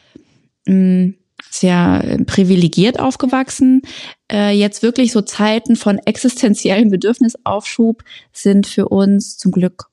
mm, 0.65 1.11
sehr 1.51 2.17
privilegiert 2.25 2.99
aufgewachsen. 2.99 3.83
Äh, 4.31 4.51
jetzt 4.51 4.83
wirklich 4.83 5.11
so 5.11 5.21
Zeiten 5.21 5.75
von 5.75 5.97
existenziellem 5.97 6.89
Bedürfnisaufschub 6.89 8.03
sind 8.31 8.67
für 8.67 8.87
uns 8.89 9.37
zum 9.37 9.51
Glück 9.51 9.85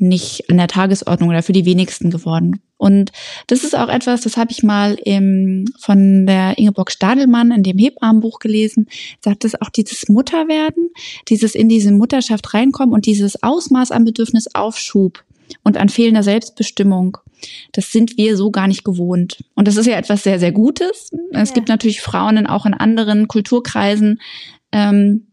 nicht 0.00 0.40
in 0.48 0.58
der 0.58 0.68
Tagesordnung 0.68 1.30
oder 1.30 1.42
für 1.42 1.52
die 1.52 1.64
wenigsten 1.64 2.10
geworden. 2.10 2.60
Und 2.76 3.10
das 3.48 3.64
ist 3.64 3.76
auch 3.76 3.88
etwas, 3.88 4.20
das 4.20 4.36
habe 4.36 4.52
ich 4.52 4.62
mal 4.62 4.96
im, 5.04 5.64
von 5.80 6.26
der 6.26 6.56
Ingeborg 6.58 6.92
Stadelmann 6.92 7.50
in 7.50 7.64
dem 7.64 7.76
Hebammenbuch 7.76 8.38
gelesen, 8.38 8.86
sagt 9.22 9.44
es 9.44 9.60
auch 9.60 9.70
dieses 9.70 10.08
Mutterwerden, 10.08 10.90
dieses 11.28 11.56
in 11.56 11.68
diese 11.68 11.90
Mutterschaft 11.90 12.54
reinkommen 12.54 12.94
und 12.94 13.06
dieses 13.06 13.42
Ausmaß 13.42 13.90
an 13.90 14.04
Bedürfnisaufschub 14.04 15.24
und 15.64 15.76
an 15.76 15.88
fehlender 15.88 16.22
Selbstbestimmung. 16.22 17.18
Das 17.72 17.92
sind 17.92 18.16
wir 18.16 18.36
so 18.36 18.50
gar 18.50 18.66
nicht 18.66 18.84
gewohnt. 18.84 19.44
Und 19.54 19.68
das 19.68 19.76
ist 19.76 19.86
ja 19.86 19.96
etwas 19.96 20.22
sehr, 20.22 20.38
sehr 20.38 20.52
Gutes. 20.52 21.10
Es 21.32 21.50
ja. 21.50 21.54
gibt 21.54 21.68
natürlich 21.68 22.00
Frauen 22.00 22.46
auch 22.46 22.66
in 22.66 22.74
anderen 22.74 23.28
Kulturkreisen, 23.28 24.20
ähm, 24.72 25.26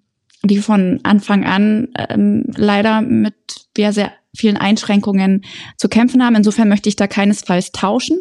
die 0.44 0.60
von 0.60 1.00
Anfang 1.04 1.46
an 1.46 1.90
ähm, 2.10 2.46
leider 2.56 3.02
mit 3.02 3.36
ja, 3.78 3.92
sehr 3.92 4.12
vielen 4.36 4.58
Einschränkungen 4.58 5.44
zu 5.78 5.90
kämpfen 5.90 6.24
haben. 6.24 6.36
Insofern 6.36 6.70
möchte 6.70 6.90
ich 6.90 6.96
da 6.96 7.08
keinesfalls 7.08 7.72
tauschen. 7.72 8.20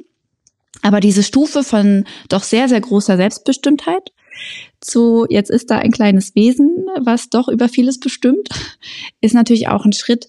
Aber 0.83 1.01
diese 1.01 1.23
Stufe 1.23 1.65
von 1.65 2.05
doch 2.29 2.43
sehr, 2.43 2.69
sehr 2.69 2.81
großer 2.81 3.17
Selbstbestimmtheit 3.17 4.13
zu, 4.81 5.27
jetzt 5.29 5.51
ist 5.51 5.71
da 5.71 5.79
ein 5.79 5.93
kleines 5.93 6.35
Wesen, 6.35 6.87
was 7.01 7.31
doch 7.31 7.49
über 7.49 7.69
vieles 7.69 8.01
bestimmt, 8.01 8.49
ist 9.21 9.35
natürlich 9.35 9.69
auch 9.69 9.85
ein 9.85 9.93
Schritt, 9.93 10.29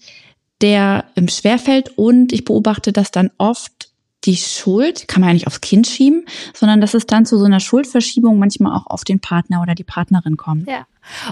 der 0.62 1.04
im 1.14 1.28
Schwerfällt 1.28 1.96
und 1.96 2.32
ich 2.32 2.44
beobachte 2.44 2.92
das 2.92 3.10
dann 3.10 3.30
oft 3.38 3.90
die 4.26 4.36
Schuld 4.36 5.06
kann 5.08 5.20
man 5.20 5.28
ja 5.28 5.34
nicht 5.34 5.46
aufs 5.46 5.60
Kind 5.60 5.86
schieben, 5.86 6.26
sondern 6.52 6.80
dass 6.80 6.94
es 6.94 7.06
dann 7.06 7.26
zu 7.26 7.38
so 7.38 7.44
einer 7.44 7.60
Schuldverschiebung 7.60 8.38
manchmal 8.38 8.76
auch 8.76 8.86
auf 8.86 9.04
den 9.04 9.20
Partner 9.20 9.62
oder 9.62 9.74
die 9.74 9.84
Partnerin 9.84 10.36
kommt. 10.36 10.68
Ja. 10.68 10.86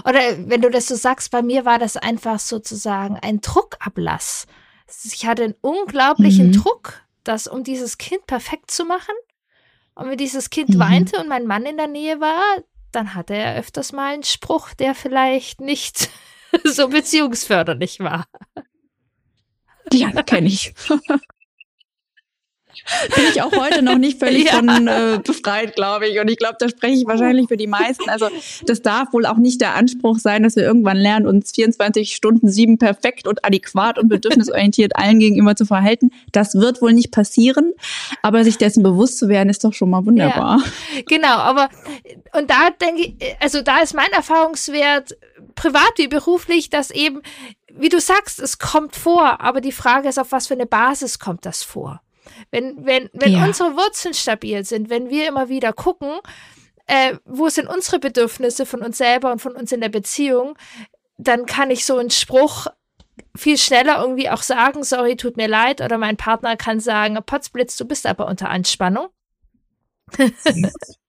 Oder 0.05 0.19
wenn 0.47 0.61
du 0.61 0.69
das 0.69 0.87
so 0.87 0.95
sagst, 0.95 1.31
bei 1.31 1.41
mir 1.41 1.65
war 1.65 1.77
das 1.77 1.97
einfach 1.97 2.39
sozusagen 2.39 3.17
ein 3.17 3.41
Druckablass. 3.41 4.47
Ich 5.03 5.25
hatte 5.25 5.43
einen 5.43 5.55
unglaublichen 5.61 6.47
mhm. 6.47 6.53
Druck, 6.53 7.01
das 7.23 7.47
um 7.47 7.63
dieses 7.63 7.97
Kind 7.97 8.25
perfekt 8.27 8.71
zu 8.71 8.85
machen. 8.85 9.15
Und 9.95 10.09
wenn 10.09 10.17
dieses 10.17 10.49
Kind 10.49 10.69
mhm. 10.69 10.79
weinte 10.79 11.19
und 11.19 11.27
mein 11.27 11.45
Mann 11.45 11.65
in 11.65 11.77
der 11.77 11.87
Nähe 11.87 12.21
war, 12.21 12.41
dann 12.91 13.13
hatte 13.13 13.33
er 13.33 13.55
öfters 13.57 13.91
mal 13.91 14.13
einen 14.13 14.23
Spruch, 14.23 14.73
der 14.73 14.95
vielleicht 14.95 15.59
nicht 15.59 16.09
so 16.63 16.87
beziehungsförderlich 16.87 17.99
war. 17.99 18.25
Ja, 19.93 20.11
kenne 20.23 20.47
ich. 20.47 20.73
bin 23.15 23.25
ich 23.29 23.41
auch 23.41 23.51
heute 23.51 23.81
noch 23.81 23.97
nicht 23.97 24.19
völlig 24.19 24.45
ja. 24.45 24.53
von 24.53 24.87
äh, 24.87 25.19
befreit, 25.23 25.75
glaube 25.75 26.07
ich. 26.07 26.19
Und 26.19 26.29
ich 26.29 26.37
glaube, 26.37 26.55
da 26.59 26.69
spreche 26.69 26.95
ich 26.95 27.07
wahrscheinlich 27.07 27.47
für 27.47 27.57
die 27.57 27.67
meisten. 27.67 28.09
Also 28.09 28.27
das 28.65 28.81
darf 28.81 29.13
wohl 29.13 29.25
auch 29.25 29.37
nicht 29.37 29.61
der 29.61 29.75
Anspruch 29.75 30.19
sein, 30.19 30.43
dass 30.43 30.55
wir 30.55 30.63
irgendwann 30.63 30.97
lernen, 30.97 31.27
uns 31.27 31.51
24 31.51 32.13
Stunden 32.15 32.49
sieben 32.49 32.77
perfekt 32.77 33.27
und 33.27 33.43
adäquat 33.45 33.97
und 33.97 34.09
bedürfnisorientiert 34.09 34.95
allen 34.95 35.19
gegenüber 35.19 35.55
zu 35.55 35.65
verhalten. 35.65 36.11
Das 36.31 36.55
wird 36.55 36.81
wohl 36.81 36.93
nicht 36.93 37.11
passieren. 37.11 37.73
Aber 38.21 38.43
sich 38.43 38.57
dessen 38.57 38.83
bewusst 38.83 39.17
zu 39.17 39.29
werden, 39.29 39.49
ist 39.49 39.63
doch 39.63 39.73
schon 39.73 39.89
mal 39.89 40.05
wunderbar. 40.05 40.59
Ja, 40.95 41.01
genau, 41.07 41.37
aber 41.37 41.69
und 42.37 42.49
da 42.49 42.69
denke 42.69 43.01
ich, 43.01 43.15
also 43.39 43.61
da 43.61 43.79
ist 43.79 43.95
mein 43.95 44.11
Erfahrungswert 44.11 45.17
privat 45.55 45.93
wie 45.97 46.07
beruflich, 46.07 46.69
dass 46.69 46.91
eben 46.91 47.21
wie 47.77 47.89
du 47.89 47.99
sagst, 47.99 48.39
es 48.39 48.57
kommt 48.57 48.95
vor, 48.95 49.41
aber 49.41 49.61
die 49.61 49.71
Frage 49.71 50.09
ist, 50.09 50.19
auf 50.19 50.31
was 50.31 50.47
für 50.47 50.53
eine 50.53 50.65
Basis 50.65 51.19
kommt 51.19 51.45
das 51.45 51.63
vor? 51.63 52.01
Wenn, 52.51 52.85
wenn, 52.85 53.09
wenn 53.13 53.33
ja. 53.33 53.45
unsere 53.45 53.75
Wurzeln 53.75 54.13
stabil 54.13 54.63
sind, 54.65 54.89
wenn 54.89 55.09
wir 55.09 55.27
immer 55.27 55.49
wieder 55.49 55.73
gucken, 55.73 56.19
äh, 56.87 57.17
wo 57.25 57.49
sind 57.49 57.67
unsere 57.67 57.99
Bedürfnisse 57.99 58.65
von 58.65 58.81
uns 58.81 58.97
selber 58.97 59.31
und 59.31 59.41
von 59.41 59.55
uns 59.55 59.71
in 59.71 59.81
der 59.81 59.89
Beziehung, 59.89 60.57
dann 61.17 61.45
kann 61.45 61.71
ich 61.71 61.85
so 61.85 61.97
einen 61.97 62.09
Spruch 62.09 62.67
viel 63.35 63.57
schneller 63.57 63.99
irgendwie 64.01 64.29
auch 64.29 64.41
sagen, 64.41 64.83
sorry, 64.83 65.15
tut 65.15 65.37
mir 65.37 65.47
leid, 65.47 65.81
oder 65.81 65.97
mein 65.97 66.17
Partner 66.17 66.57
kann 66.57 66.79
sagen, 66.79 67.17
Potzblitz, 67.25 67.77
du 67.77 67.85
bist 67.85 68.05
aber 68.05 68.27
unter 68.27 68.49
Anspannung. 68.49 69.07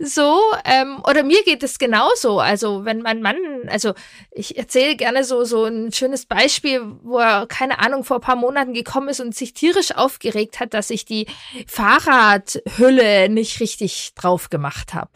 so, 0.00 0.40
ähm, 0.64 1.02
oder 1.08 1.22
mir 1.22 1.42
geht 1.44 1.62
es 1.62 1.78
genauso. 1.78 2.40
Also, 2.40 2.84
wenn 2.84 3.02
mein 3.02 3.22
Mann, 3.22 3.36
also 3.68 3.94
ich 4.30 4.56
erzähle 4.56 4.96
gerne 4.96 5.24
so, 5.24 5.44
so 5.44 5.64
ein 5.64 5.92
schönes 5.92 6.26
Beispiel, 6.26 6.82
wo 7.02 7.18
er, 7.18 7.46
keine 7.46 7.78
Ahnung, 7.78 8.04
vor 8.04 8.18
ein 8.18 8.22
paar 8.22 8.36
Monaten 8.36 8.74
gekommen 8.74 9.08
ist 9.08 9.20
und 9.20 9.34
sich 9.34 9.54
tierisch 9.54 9.94
aufgeregt 9.94 10.60
hat, 10.60 10.74
dass 10.74 10.90
ich 10.90 11.04
die 11.04 11.26
Fahrradhülle 11.66 13.28
nicht 13.28 13.60
richtig 13.60 14.12
drauf 14.14 14.50
gemacht 14.50 14.94
habe. 14.94 15.10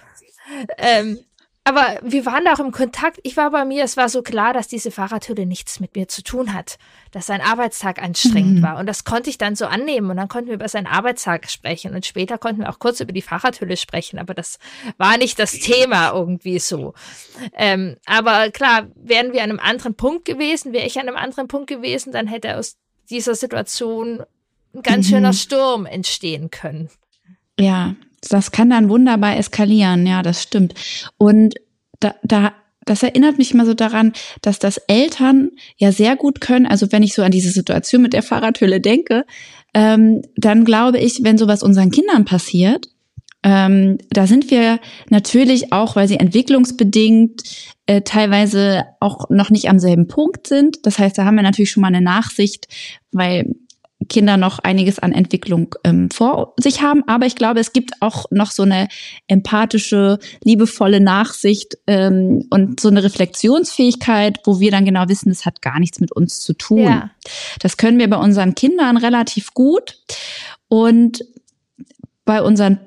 Ähm, 0.79 1.19
aber 1.69 1.99
wir 2.03 2.25
waren 2.25 2.47
da 2.47 2.55
auch 2.55 2.61
im 2.61 2.73
Kontakt. 2.73 3.21
Ich 3.25 3.37
war 3.37 3.51
bei 3.51 3.67
mir, 3.67 3.85
es 3.85 3.99
war 3.99 4.09
so 4.09 4.23
klar, 4.23 4.55
dass 4.55 4.69
diese 4.69 4.91
Fahrradhülle 4.91 5.45
nichts 5.45 5.81
mit 5.81 5.95
mir 5.95 6.09
zu 6.09 6.23
tun 6.23 6.55
hat, 6.55 6.79
dass 7.11 7.27
sein 7.27 7.43
Arbeitstag 7.43 8.03
anstrengend 8.03 8.61
mhm. 8.61 8.63
war. 8.63 8.79
Und 8.79 8.87
das 8.87 9.05
konnte 9.05 9.29
ich 9.29 9.37
dann 9.37 9.55
so 9.55 9.67
annehmen. 9.67 10.11
Und 10.11 10.17
dann 10.17 10.29
konnten 10.29 10.49
wir 10.49 10.55
über 10.55 10.69
seinen 10.69 10.87
Arbeitstag 10.87 11.51
sprechen. 11.51 11.95
Und 11.95 12.07
später 12.07 12.39
konnten 12.39 12.63
wir 12.63 12.71
auch 12.71 12.79
kurz 12.79 13.01
über 13.01 13.13
die 13.13 13.21
Fahrradhülle 13.21 13.77
sprechen. 13.77 14.19
Aber 14.19 14.33
das 14.33 14.59
war 14.97 15.19
nicht 15.19 15.39
das 15.39 15.53
Thema 15.53 16.13
irgendwie 16.15 16.59
so. 16.59 16.95
Ähm, 17.53 17.97
aber 18.07 18.51
klar, 18.51 18.89
wären 18.95 19.35
wir 19.35 19.43
an 19.43 19.51
einem 19.51 19.61
anderen 19.61 19.95
Punkt 19.95 20.25
gewesen, 20.25 20.73
wäre 20.73 20.87
ich 20.87 20.99
an 20.99 21.07
einem 21.07 21.19
anderen 21.19 21.49
Punkt 21.49 21.67
gewesen, 21.67 22.15
dann 22.15 22.29
hätte 22.29 22.57
aus 22.57 22.79
dieser 23.11 23.35
Situation 23.35 24.23
ein 24.75 24.83
ganz 24.83 25.07
mhm. 25.07 25.11
schöner 25.11 25.33
Sturm 25.35 25.85
entstehen 25.85 26.51
können. 26.51 26.89
Ja, 27.59 27.95
das 28.23 28.53
kann 28.53 28.71
dann 28.71 28.89
wunderbar 28.89 29.37
eskalieren, 29.37 30.07
ja, 30.07 30.23
das 30.23 30.43
stimmt. 30.43 30.75
Und 31.17 31.55
da, 32.01 32.15
da, 32.23 32.53
das 32.85 33.03
erinnert 33.03 33.39
mich 33.39 33.53
immer 33.53 33.67
so 33.67 33.75
daran, 33.75 34.13
dass 34.43 34.59
das 34.59 34.79
Eltern 34.89 35.51
ja 35.77 35.93
sehr 35.93 36.17
gut 36.17 36.41
können. 36.41 36.67
Also 36.67 36.91
wenn 36.93 37.03
ich 37.03 37.15
so 37.15 37.23
an 37.23 37.31
diese 37.31 37.51
Situation 37.51 38.03
mit 38.03 38.13
der 38.13 38.23
Fahrradhülle 38.23 38.81
denke, 38.81 39.25
ähm, 39.75 40.23
dann 40.37 40.65
glaube 40.65 40.99
ich, 40.99 41.21
wenn 41.23 41.39
sowas 41.39 41.63
unseren 41.63 41.91
Kindern 41.91 42.25
passiert, 42.25 42.89
ähm, 43.45 43.99
da 44.11 44.27
sind 44.27 44.51
wir 44.51 44.81
natürlich 45.11 45.73
auch, 45.73 45.95
weil 45.95 46.09
sie 46.09 46.19
entwicklungsbedingt 46.19 47.43
äh, 47.87 48.03
teilweise 48.03 48.85
auch 49.01 49.31
noch 49.31 49.51
nicht 49.51 49.69
am 49.69 49.79
selben 49.79 50.09
Punkt 50.09 50.49
sind. 50.49 50.85
Das 50.85 50.99
heißt, 50.99 51.17
da 51.17 51.25
haben 51.25 51.37
wir 51.37 51.43
natürlich 51.43 51.71
schon 51.71 51.83
mal 51.83 51.89
eine 51.89 52.01
Nachsicht, 52.01 52.67
weil 53.13 53.55
Kinder 54.09 54.37
noch 54.37 54.59
einiges 54.59 54.99
an 54.99 55.13
Entwicklung 55.13 55.75
ähm, 55.85 56.11
vor 56.11 56.55
sich 56.59 56.83
haben. 56.83 57.03
Aber 57.07 57.27
ich 57.27 57.37
glaube, 57.37 57.61
es 57.61 57.73
gibt 57.73 57.93
auch 58.01 58.27
noch 58.31 58.51
so 58.51 58.63
eine 58.63 58.89
empathische, 59.27 60.19
liebevolle 60.45 61.01
Nachsicht 61.01 61.79
ähm, 61.87 62.47
und 62.51 62.81
so 62.81 62.89
eine 62.89 63.03
Reflexionsfähigkeit, 63.03 64.39
wo 64.45 64.61
wir 64.61 64.71
dann 64.71 64.85
genau 64.85 65.09
wissen, 65.09 65.31
es 65.31 65.47
hat 65.47 65.63
gar 65.63 65.79
nichts 65.79 66.01
mit 66.01 66.13
uns 66.13 66.41
zu 66.41 66.55
tun. 66.55 66.83
Ja. 66.83 67.11
Das 67.61 67.77
können 67.77 67.99
wir 67.99 68.09
bei 68.09 68.19
unseren 68.19 68.55
Kindern 68.55 68.97
relativ 68.97 69.55
gut. 69.55 69.99
Und 70.69 71.25
bei 72.25 72.43
unseren 72.43 72.79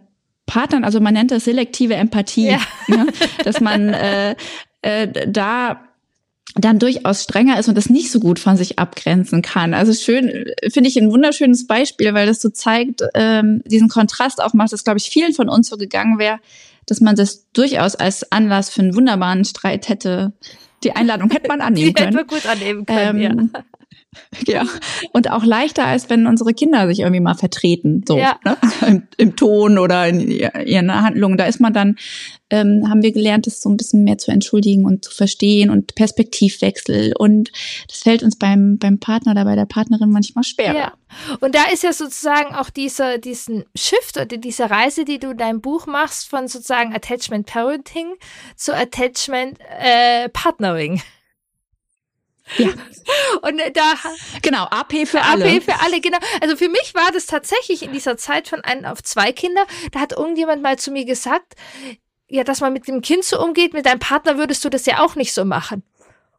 Partnern, 0.46 0.84
also 0.84 1.00
man 1.00 1.14
nennt 1.14 1.32
das 1.32 1.46
selektive 1.46 1.96
Empathie, 1.96 2.50
ja. 2.50 2.60
ne? 2.88 3.08
dass 3.44 3.60
man 3.60 3.90
äh, 3.90 4.36
äh, 4.82 5.08
da 5.28 5.82
dann 6.56 6.80
durchaus 6.80 7.24
strenger 7.24 7.60
ist 7.60 7.70
und 7.70 7.76
das 7.78 7.90
nicht 7.90 8.12
so 8.12 8.20
gut 8.20 8.38
von 8.40 8.58
sich 8.58 8.78
abgrenzen 8.78 9.42
kann. 9.42 9.74
Also 9.74 9.94
schön, 9.94 10.46
finde 10.70 10.90
ich 10.90 10.98
ein 10.98 11.12
wunderschönes 11.12 11.66
Beispiel, 11.66 12.14
weil 12.14 12.28
das 12.28 12.42
so 12.42 12.50
zeigt, 12.50 13.04
ähm, 13.14 13.62
diesen 13.66 13.88
Kontrast 13.88 14.44
aufmacht, 14.44 14.74
dass, 14.74 14.84
glaube 14.84 15.00
ich, 15.00 15.10
vielen 15.10 15.34
von 15.34 15.48
uns 15.50 15.70
so 15.70 15.78
gegangen 15.78 16.20
wäre, 16.20 16.40
dass 16.88 17.00
man 17.00 17.16
das 17.16 17.46
durchaus 17.54 17.96
als 17.96 18.32
Anlass 18.32 18.70
für 18.70 18.82
einen 18.82 18.96
wunderbaren 18.96 19.46
Streit 19.46 19.88
hätte 19.88 20.34
Die 20.84 20.94
Einladung 20.96 21.30
hätte 21.30 21.48
man 21.48 21.62
annehmen 21.62 21.88
Die 21.88 21.94
können. 21.94 22.08
hätte 22.18 22.18
man 22.18 22.28
gut 22.28 22.46
annehmen 22.46 22.86
können, 22.86 23.22
Ähm, 23.22 23.50
ja. 23.54 23.62
Ja, 24.48 24.66
und 25.14 25.30
auch 25.32 25.44
leichter, 25.46 25.86
als 25.86 26.10
wenn 26.10 26.26
unsere 26.28 26.54
Kinder 26.54 26.88
sich 26.88 27.00
irgendwie 27.00 27.20
mal 27.22 27.36
vertreten, 27.36 28.04
so 28.08 28.18
Ja. 28.18 28.38
ne? 28.44 28.58
Im, 28.88 29.08
im 29.18 29.36
Ton 29.36 29.78
oder 29.78 30.08
in 30.08 30.20
ihr- 30.30 30.66
ihren 30.66 30.94
Handlungen. 30.94 31.38
Da 31.38 31.46
ist 31.46 31.60
man 31.62 31.74
dann, 31.74 31.96
ähm, 32.50 32.88
haben 32.90 33.02
wir 33.04 33.12
gelernt, 33.14 33.48
das 33.48 33.62
so 33.62 33.70
ein 33.70 33.78
bisschen 33.78 34.04
mehr 34.04 34.18
zu 34.18 34.32
entschuldigen 34.32 34.86
und 34.86 35.06
zu 35.06 35.12
verstehen 35.12 35.70
und 35.70 35.96
Perspektivwechsel. 35.96 37.14
Und 37.18 37.52
das 37.88 38.00
fällt 38.00 38.24
uns 38.24 38.38
beim, 38.38 38.78
beim 38.78 39.00
Partner 39.00 39.32
oder 39.32 39.46
bei 39.46 39.56
der 39.56 39.66
Partnerin 39.66 40.10
manchmal 40.12 40.44
schwerer. 40.44 40.76
Ja. 40.76 40.94
Und 41.40 41.56
da 41.56 41.66
ist 41.72 41.84
ja 41.84 41.94
sozusagen 41.94 42.54
auch 42.56 42.70
dieser, 42.70 43.18
diesen 43.18 43.64
Shift 43.76 44.18
oder 44.18 44.26
diese 44.26 44.70
Reise, 44.70 45.06
die 45.06 45.20
du 45.20 45.32
in 45.32 45.38
deinem 45.38 45.62
Buch 45.62 45.86
machst, 45.88 46.28
von 46.30 46.48
sozusagen 46.48 46.94
Attachment 46.94 47.46
Parenting 47.48 48.08
zu 48.56 48.76
Attachment 48.76 49.58
äh, 49.80 50.28
Partnering. 50.30 51.02
Ja. 52.58 52.70
Und 53.42 53.60
äh, 53.60 53.72
da 53.72 53.94
Genau, 54.42 54.64
AP 54.66 55.06
für 55.08 55.22
alle. 55.22 55.46
AP 55.58 55.64
für 55.64 55.80
alle, 55.82 56.00
genau. 56.02 56.18
Also 56.42 56.56
für 56.56 56.70
mich 56.70 56.94
war 56.94 57.12
das 57.12 57.26
tatsächlich 57.26 57.84
in 57.84 57.92
dieser 57.94 58.18
Zeit 58.18 58.48
von 58.48 58.62
einem 58.62 58.86
auf 58.86 59.02
zwei 59.04 59.32
Kinder. 59.32 59.66
Da 59.92 60.00
hat 60.00 60.12
irgendjemand 60.14 60.62
mal 60.62 60.78
zu 60.78 60.92
mir 60.92 61.06
gesagt, 61.06 61.54
ja, 62.30 62.44
dass 62.44 62.62
man 62.62 62.74
mit 62.74 62.88
dem 62.88 63.02
Kind 63.02 63.24
so 63.26 63.42
umgeht, 63.44 63.74
mit 63.74 63.86
deinem 63.86 64.00
Partner 64.00 64.38
würdest 64.38 64.64
du 64.64 64.70
das 64.70 64.86
ja 64.86 65.00
auch 65.00 65.16
nicht 65.16 65.34
so 65.34 65.44
machen. 65.46 65.84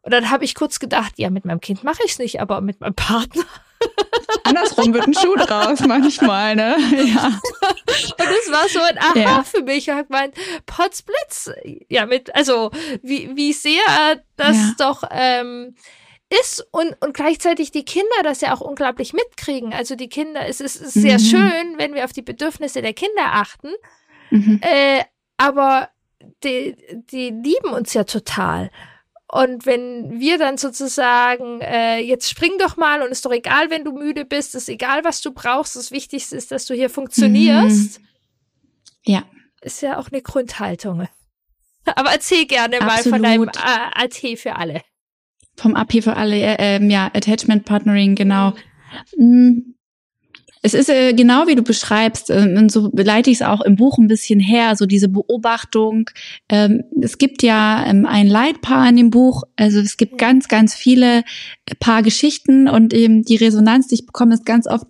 Und 0.01 0.11
dann 0.11 0.29
habe 0.29 0.43
ich 0.43 0.55
kurz 0.55 0.79
gedacht, 0.79 1.13
ja, 1.17 1.29
mit 1.29 1.45
meinem 1.45 1.61
Kind 1.61 1.83
mache 1.83 2.01
ich 2.05 2.11
es 2.13 2.19
nicht, 2.19 2.41
aber 2.41 2.61
mit 2.61 2.81
meinem 2.81 2.95
Partner. 2.95 3.43
Andersrum 4.43 4.93
wird 4.93 5.07
ein 5.07 5.13
Schuh 5.13 5.35
draus 5.35 5.79
manchmal, 5.81 6.55
ne? 6.55 6.75
Ja. 7.05 7.27
Und 7.27 8.19
das 8.19 8.51
war 8.51 8.67
so 8.69 8.79
ein 8.81 8.97
Aha 8.97 9.17
Ja. 9.19 9.43
für 9.43 9.61
mich. 9.61 9.87
Ich 9.87 9.89
habe 9.89 10.05
gemeint, 10.05 10.35
Potzblitz, 10.65 11.51
ja, 11.89 12.05
mit, 12.05 12.33
also 12.35 12.71
wie, 13.01 13.35
wie 13.35 13.53
sehr 13.53 13.81
das 14.35 14.55
Ja. 14.57 14.73
doch 14.77 15.03
ähm, 15.11 15.75
ist 16.41 16.65
und, 16.71 16.95
und 17.01 17.13
gleichzeitig 17.13 17.71
die 17.71 17.85
Kinder 17.85 18.23
das 18.23 18.41
ja 18.41 18.53
auch 18.53 18.61
unglaublich 18.61 19.13
mitkriegen. 19.13 19.73
Also 19.73 19.95
die 19.95 20.09
Kinder, 20.09 20.47
es 20.47 20.59
ist, 20.61 20.75
ist 20.77 20.93
sehr 20.93 21.19
Mhm. 21.19 21.23
schön, 21.23 21.73
wenn 21.77 21.93
wir 21.93 22.05
auf 22.05 22.13
die 22.13 22.21
Bedürfnisse 22.21 22.81
der 22.81 22.93
Kinder 22.93 23.33
achten, 23.33 23.69
Mhm. 24.31 24.59
äh, 24.63 25.03
aber 25.37 25.89
die, 26.43 26.75
die 27.11 27.29
lieben 27.29 27.69
uns 27.73 27.93
ja 27.93 28.03
total. 28.03 28.71
Und 29.27 29.65
wenn 29.65 30.19
wir 30.19 30.37
dann 30.37 30.57
sozusagen, 30.57 31.59
äh, 31.61 31.97
jetzt 31.99 32.29
spring 32.29 32.51
doch 32.59 32.77
mal 32.77 33.01
und 33.01 33.09
ist 33.11 33.25
doch 33.25 33.31
egal, 33.31 33.69
wenn 33.71 33.83
du 33.83 33.91
müde 33.91 34.25
bist, 34.25 34.53
ist 34.55 34.69
egal, 34.69 35.03
was 35.03 35.21
du 35.21 35.31
brauchst, 35.33 35.75
das 35.75 35.91
Wichtigste 35.91 36.35
ist, 36.35 36.51
dass 36.51 36.65
du 36.67 36.73
hier 36.75 36.89
funktionierst, 36.89 37.99
Ja. 39.05 39.23
ist 39.61 39.81
ja 39.81 39.97
auch 39.97 40.09
eine 40.11 40.21
Grundhaltung. 40.21 41.07
Aber 41.85 42.11
erzähl 42.11 42.45
gerne 42.45 42.79
mal 42.79 43.01
von 43.03 43.13
Absolut. 43.25 43.25
deinem 43.25 43.49
äh, 43.49 44.03
AT 44.05 44.37
für 44.37 44.55
alle. 44.55 44.81
Vom 45.55 45.75
AP 45.75 46.01
für 46.01 46.15
alle, 46.15 46.35
äh, 46.35 46.55
ähm, 46.59 46.89
ja, 46.89 47.11
Attachment 47.13 47.65
Partnering, 47.65 48.15
genau. 48.15 48.53
Mm. 49.17 49.73
Es 50.65 50.73
ist 50.73 50.89
äh, 50.89 51.11
genau 51.11 51.45
wie 51.47 51.55
du 51.55 51.61
beschreibst, 51.61 52.29
äh, 52.29 52.55
und 52.57 52.71
so 52.71 52.89
leite 52.93 53.29
ich 53.29 53.37
es 53.37 53.41
auch 53.41 53.59
im 53.61 53.75
Buch 53.75 53.97
ein 53.97 54.07
bisschen 54.07 54.39
her, 54.39 54.77
so 54.77 54.85
diese 54.85 55.09
Beobachtung. 55.09 56.09
Ähm, 56.47 56.85
es 57.01 57.17
gibt 57.17 57.43
ja 57.43 57.85
ähm, 57.85 58.05
ein 58.05 58.27
Leitpaar 58.27 58.87
in 58.87 58.95
dem 58.95 59.09
Buch, 59.09 59.43
also 59.57 59.81
es 59.81 59.97
gibt 59.97 60.17
ganz, 60.17 60.47
ganz 60.47 60.73
viele 60.73 61.19
äh, 61.65 61.75
Paar 61.81 62.01
Geschichten 62.01 62.69
und 62.69 62.93
eben 62.93 63.23
die 63.23 63.35
Resonanz, 63.35 63.87
die 63.87 63.95
ich 63.95 64.05
bekomme, 64.05 64.35
ist 64.35 64.45
ganz 64.45 64.65
oft, 64.65 64.85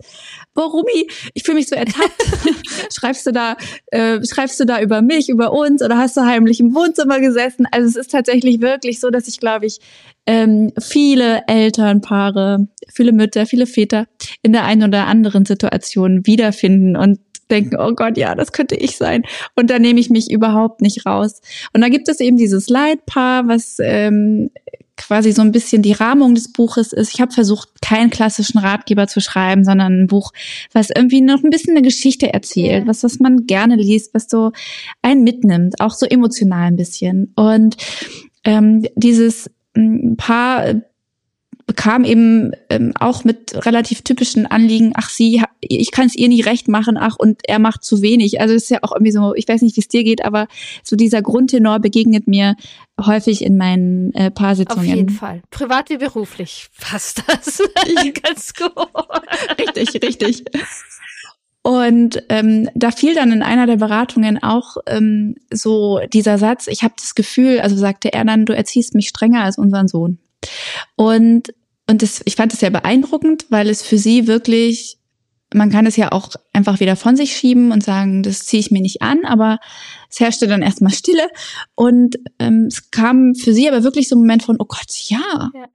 oh 0.56 0.66
Rumi, 0.66 1.08
ich 1.34 1.42
fühle 1.42 1.56
mich 1.56 1.68
so 1.68 1.76
ertappt. 1.76 2.24
schreibst 2.92 3.26
du 3.26 3.32
da, 3.32 3.56
äh, 3.86 4.24
schreibst 4.24 4.58
du 4.60 4.64
da 4.64 4.80
über 4.80 5.02
mich, 5.02 5.28
über 5.28 5.52
uns 5.52 5.82
oder 5.82 5.98
hast 5.98 6.16
du 6.16 6.22
heimlich 6.22 6.60
im 6.60 6.74
Wohnzimmer 6.74 7.20
gesessen? 7.20 7.66
Also 7.70 7.88
es 7.88 7.96
ist 7.96 8.10
tatsächlich 8.12 8.60
wirklich 8.60 9.00
so, 9.00 9.10
dass 9.10 9.28
ich 9.28 9.40
glaube 9.40 9.66
ich 9.66 9.80
ähm, 10.26 10.72
viele 10.80 11.42
Elternpaare, 11.46 12.66
viele 12.92 13.12
Mütter, 13.12 13.46
viele 13.46 13.66
Väter 13.66 14.06
in 14.42 14.52
der 14.52 14.64
einen 14.64 14.84
oder 14.84 15.06
anderen 15.06 15.44
Situation 15.44 16.26
wiederfinden 16.26 16.96
und 16.96 17.18
denken, 17.50 17.76
oh 17.78 17.92
Gott, 17.92 18.16
ja, 18.16 18.34
das 18.34 18.52
könnte 18.52 18.74
ich 18.74 18.96
sein. 18.96 19.22
Und 19.54 19.70
da 19.70 19.78
nehme 19.78 20.00
ich 20.00 20.10
mich 20.10 20.30
überhaupt 20.30 20.80
nicht 20.80 21.04
raus. 21.04 21.40
Und 21.72 21.82
da 21.82 21.88
gibt 21.88 22.08
es 22.08 22.20
eben 22.20 22.36
dieses 22.36 22.68
Leitpaar, 22.68 23.48
was 23.48 23.76
ähm, 23.80 24.50
quasi 24.96 25.32
so 25.32 25.42
ein 25.42 25.52
bisschen 25.52 25.82
die 25.82 25.92
Rahmung 25.92 26.34
des 26.34 26.52
Buches 26.52 26.92
ist. 26.92 27.14
Ich 27.14 27.20
habe 27.20 27.32
versucht, 27.32 27.82
keinen 27.82 28.10
klassischen 28.10 28.58
Ratgeber 28.58 29.06
zu 29.06 29.20
schreiben, 29.20 29.64
sondern 29.64 30.02
ein 30.02 30.06
Buch, 30.06 30.32
was 30.72 30.90
irgendwie 30.90 31.20
noch 31.20 31.42
ein 31.42 31.50
bisschen 31.50 31.72
eine 31.72 31.82
Geschichte 31.82 32.32
erzählt, 32.32 32.86
was, 32.86 33.02
was 33.02 33.18
man 33.18 33.46
gerne 33.46 33.76
liest, 33.76 34.14
was 34.14 34.28
so 34.28 34.52
einen 35.02 35.24
mitnimmt, 35.24 35.80
auch 35.80 35.94
so 35.94 36.06
emotional 36.06 36.68
ein 36.68 36.76
bisschen. 36.76 37.32
Und 37.34 37.76
ähm, 38.44 38.86
dieses 38.96 39.50
m, 39.74 40.16
Paar 40.16 40.74
bekam 41.66 42.04
eben 42.04 42.52
ähm, 42.68 42.92
auch 42.98 43.24
mit 43.24 43.64
relativ 43.64 44.02
typischen 44.02 44.46
Anliegen, 44.46 44.92
ach 44.94 45.08
sie, 45.08 45.42
ich 45.60 45.90
kann 45.90 46.06
es 46.06 46.14
ihr 46.14 46.28
nie 46.28 46.42
recht 46.42 46.68
machen, 46.68 46.96
ach 46.98 47.16
und 47.16 47.40
er 47.44 47.58
macht 47.58 47.84
zu 47.84 48.02
wenig. 48.02 48.40
Also 48.40 48.54
es 48.54 48.64
ist 48.64 48.70
ja 48.70 48.78
auch 48.82 48.92
irgendwie 48.92 49.12
so, 49.12 49.34
ich 49.34 49.48
weiß 49.48 49.62
nicht, 49.62 49.76
wie 49.76 49.80
es 49.80 49.88
dir 49.88 50.04
geht, 50.04 50.24
aber 50.24 50.46
so 50.82 50.96
dieser 50.96 51.22
Grundtenor 51.22 51.80
begegnet 51.80 52.26
mir 52.26 52.56
häufig 53.00 53.44
in 53.44 53.56
meinen 53.56 54.12
äh, 54.14 54.26
Auf 54.26 54.34
Paarsitzungen. 54.34 54.86
jeden 54.86 55.08
Fall. 55.08 55.42
Privat 55.50 55.90
wie 55.90 55.96
beruflich 55.96 56.68
passt 56.80 57.22
das. 57.26 57.62
Ganz 58.22 58.54
gut. 58.54 58.72
richtig, 59.58 60.02
richtig. 60.02 60.44
Und 61.62 62.22
ähm, 62.28 62.68
da 62.74 62.90
fiel 62.90 63.14
dann 63.14 63.32
in 63.32 63.42
einer 63.42 63.66
der 63.66 63.78
Beratungen 63.78 64.42
auch 64.42 64.76
ähm, 64.86 65.36
so 65.50 65.98
dieser 66.12 66.36
Satz, 66.36 66.66
ich 66.66 66.82
habe 66.82 66.92
das 66.98 67.14
Gefühl, 67.14 67.60
also 67.60 67.74
sagte 67.74 68.12
er 68.12 68.26
dann, 68.26 68.44
du 68.44 68.54
erziehst 68.54 68.94
mich 68.94 69.08
strenger 69.08 69.44
als 69.44 69.56
unseren 69.56 69.88
Sohn. 69.88 70.18
Und, 70.96 71.54
und 71.88 72.02
das, 72.02 72.22
ich 72.24 72.36
fand 72.36 72.52
es 72.52 72.60
sehr 72.60 72.70
beeindruckend, 72.70 73.46
weil 73.50 73.68
es 73.68 73.82
für 73.82 73.98
sie 73.98 74.26
wirklich, 74.26 74.98
man 75.52 75.70
kann 75.70 75.86
es 75.86 75.96
ja 75.96 76.12
auch 76.12 76.30
einfach 76.52 76.80
wieder 76.80 76.96
von 76.96 77.16
sich 77.16 77.36
schieben 77.36 77.72
und 77.72 77.84
sagen, 77.84 78.22
das 78.22 78.46
ziehe 78.46 78.60
ich 78.60 78.70
mir 78.70 78.82
nicht 78.82 79.02
an, 79.02 79.24
aber 79.24 79.58
es 80.10 80.20
herrschte 80.20 80.46
dann 80.46 80.62
erstmal 80.62 80.92
Stille. 80.92 81.28
Und 81.74 82.16
ähm, 82.38 82.66
es 82.66 82.90
kam 82.90 83.34
für 83.34 83.52
sie 83.52 83.68
aber 83.68 83.84
wirklich 83.84 84.08
so 84.08 84.16
ein 84.16 84.20
Moment 84.20 84.42
von, 84.42 84.56
oh 84.58 84.66
Gott, 84.66 84.92
ja. 85.08 85.50
Ja. 85.54 85.66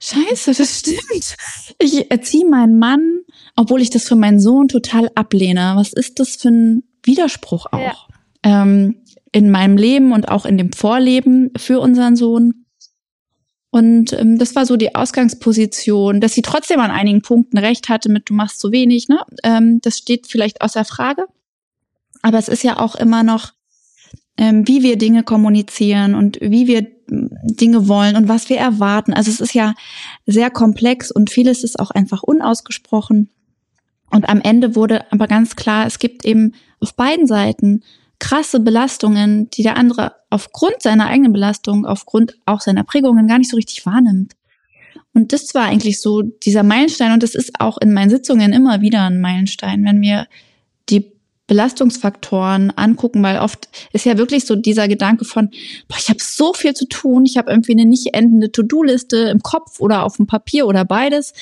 Scheiße, 0.00 0.52
das 0.52 0.80
stimmt. 0.80 1.36
Ich 1.78 2.10
erziehe 2.10 2.46
meinen 2.46 2.78
Mann, 2.78 3.20
obwohl 3.56 3.80
ich 3.80 3.88
das 3.88 4.06
für 4.06 4.16
meinen 4.16 4.38
Sohn 4.38 4.68
total 4.68 5.10
ablehne. 5.14 5.72
Was 5.76 5.94
ist 5.94 6.20
das 6.20 6.36
für 6.36 6.48
ein 6.48 6.82
Widerspruch 7.02 7.66
auch? 7.72 8.08
Ähm, 8.42 8.96
in 9.32 9.50
meinem 9.50 9.78
Leben 9.78 10.12
und 10.12 10.28
auch 10.28 10.44
in 10.44 10.58
dem 10.58 10.72
Vorleben 10.72 11.50
für 11.56 11.80
unseren 11.80 12.16
Sohn. 12.16 12.63
Und 13.74 14.12
ähm, 14.12 14.38
das 14.38 14.54
war 14.54 14.66
so 14.66 14.76
die 14.76 14.94
Ausgangsposition, 14.94 16.20
dass 16.20 16.32
sie 16.32 16.42
trotzdem 16.42 16.78
an 16.78 16.92
einigen 16.92 17.22
Punkten 17.22 17.58
recht 17.58 17.88
hatte 17.88 18.08
mit, 18.08 18.30
du 18.30 18.34
machst 18.34 18.60
zu 18.60 18.70
wenig. 18.70 19.08
Ne? 19.08 19.18
Ähm, 19.42 19.80
das 19.82 19.98
steht 19.98 20.28
vielleicht 20.28 20.60
außer 20.60 20.84
Frage. 20.84 21.26
Aber 22.22 22.38
es 22.38 22.46
ist 22.46 22.62
ja 22.62 22.78
auch 22.78 22.94
immer 22.94 23.24
noch, 23.24 23.52
ähm, 24.36 24.68
wie 24.68 24.84
wir 24.84 24.96
Dinge 24.96 25.24
kommunizieren 25.24 26.14
und 26.14 26.38
wie 26.40 26.68
wir 26.68 26.86
Dinge 27.08 27.88
wollen 27.88 28.14
und 28.14 28.28
was 28.28 28.48
wir 28.48 28.58
erwarten. 28.58 29.12
Also 29.12 29.32
es 29.32 29.40
ist 29.40 29.54
ja 29.54 29.74
sehr 30.24 30.50
komplex 30.50 31.10
und 31.10 31.30
vieles 31.30 31.64
ist 31.64 31.80
auch 31.80 31.90
einfach 31.90 32.22
unausgesprochen. 32.22 33.28
Und 34.08 34.28
am 34.28 34.40
Ende 34.40 34.76
wurde 34.76 35.10
aber 35.10 35.26
ganz 35.26 35.56
klar, 35.56 35.84
es 35.84 35.98
gibt 35.98 36.24
eben 36.24 36.54
auf 36.78 36.94
beiden 36.94 37.26
Seiten 37.26 37.82
krasse 38.24 38.58
Belastungen, 38.58 39.50
die 39.50 39.62
der 39.62 39.76
andere 39.76 40.14
aufgrund 40.30 40.80
seiner 40.80 41.08
eigenen 41.08 41.34
Belastung, 41.34 41.84
aufgrund 41.84 42.38
auch 42.46 42.62
seiner 42.62 42.82
Prägungen 42.82 43.28
gar 43.28 43.38
nicht 43.38 43.50
so 43.50 43.56
richtig 43.56 43.84
wahrnimmt. 43.84 44.32
Und 45.12 45.34
das 45.34 45.54
war 45.54 45.64
eigentlich 45.64 46.00
so 46.00 46.22
dieser 46.22 46.62
Meilenstein 46.62 47.12
und 47.12 47.22
das 47.22 47.34
ist 47.34 47.60
auch 47.60 47.76
in 47.76 47.92
meinen 47.92 48.08
Sitzungen 48.08 48.54
immer 48.54 48.80
wieder 48.80 49.02
ein 49.02 49.20
Meilenstein, 49.20 49.84
wenn 49.84 50.00
wir 50.00 50.26
die 50.88 51.12
Belastungsfaktoren 51.46 52.70
angucken, 52.70 53.22
weil 53.22 53.40
oft 53.40 53.68
ist 53.92 54.06
ja 54.06 54.16
wirklich 54.16 54.46
so 54.46 54.56
dieser 54.56 54.88
Gedanke 54.88 55.26
von, 55.26 55.50
boah, 55.88 55.98
ich 55.98 56.08
habe 56.08 56.20
so 56.22 56.54
viel 56.54 56.72
zu 56.72 56.88
tun, 56.88 57.26
ich 57.26 57.36
habe 57.36 57.50
irgendwie 57.50 57.72
eine 57.72 57.84
nicht 57.84 58.14
endende 58.14 58.50
To-Do-Liste 58.50 59.18
im 59.18 59.42
Kopf 59.42 59.80
oder 59.80 60.04
auf 60.04 60.16
dem 60.16 60.26
Papier 60.26 60.66
oder 60.66 60.86
beides. 60.86 61.34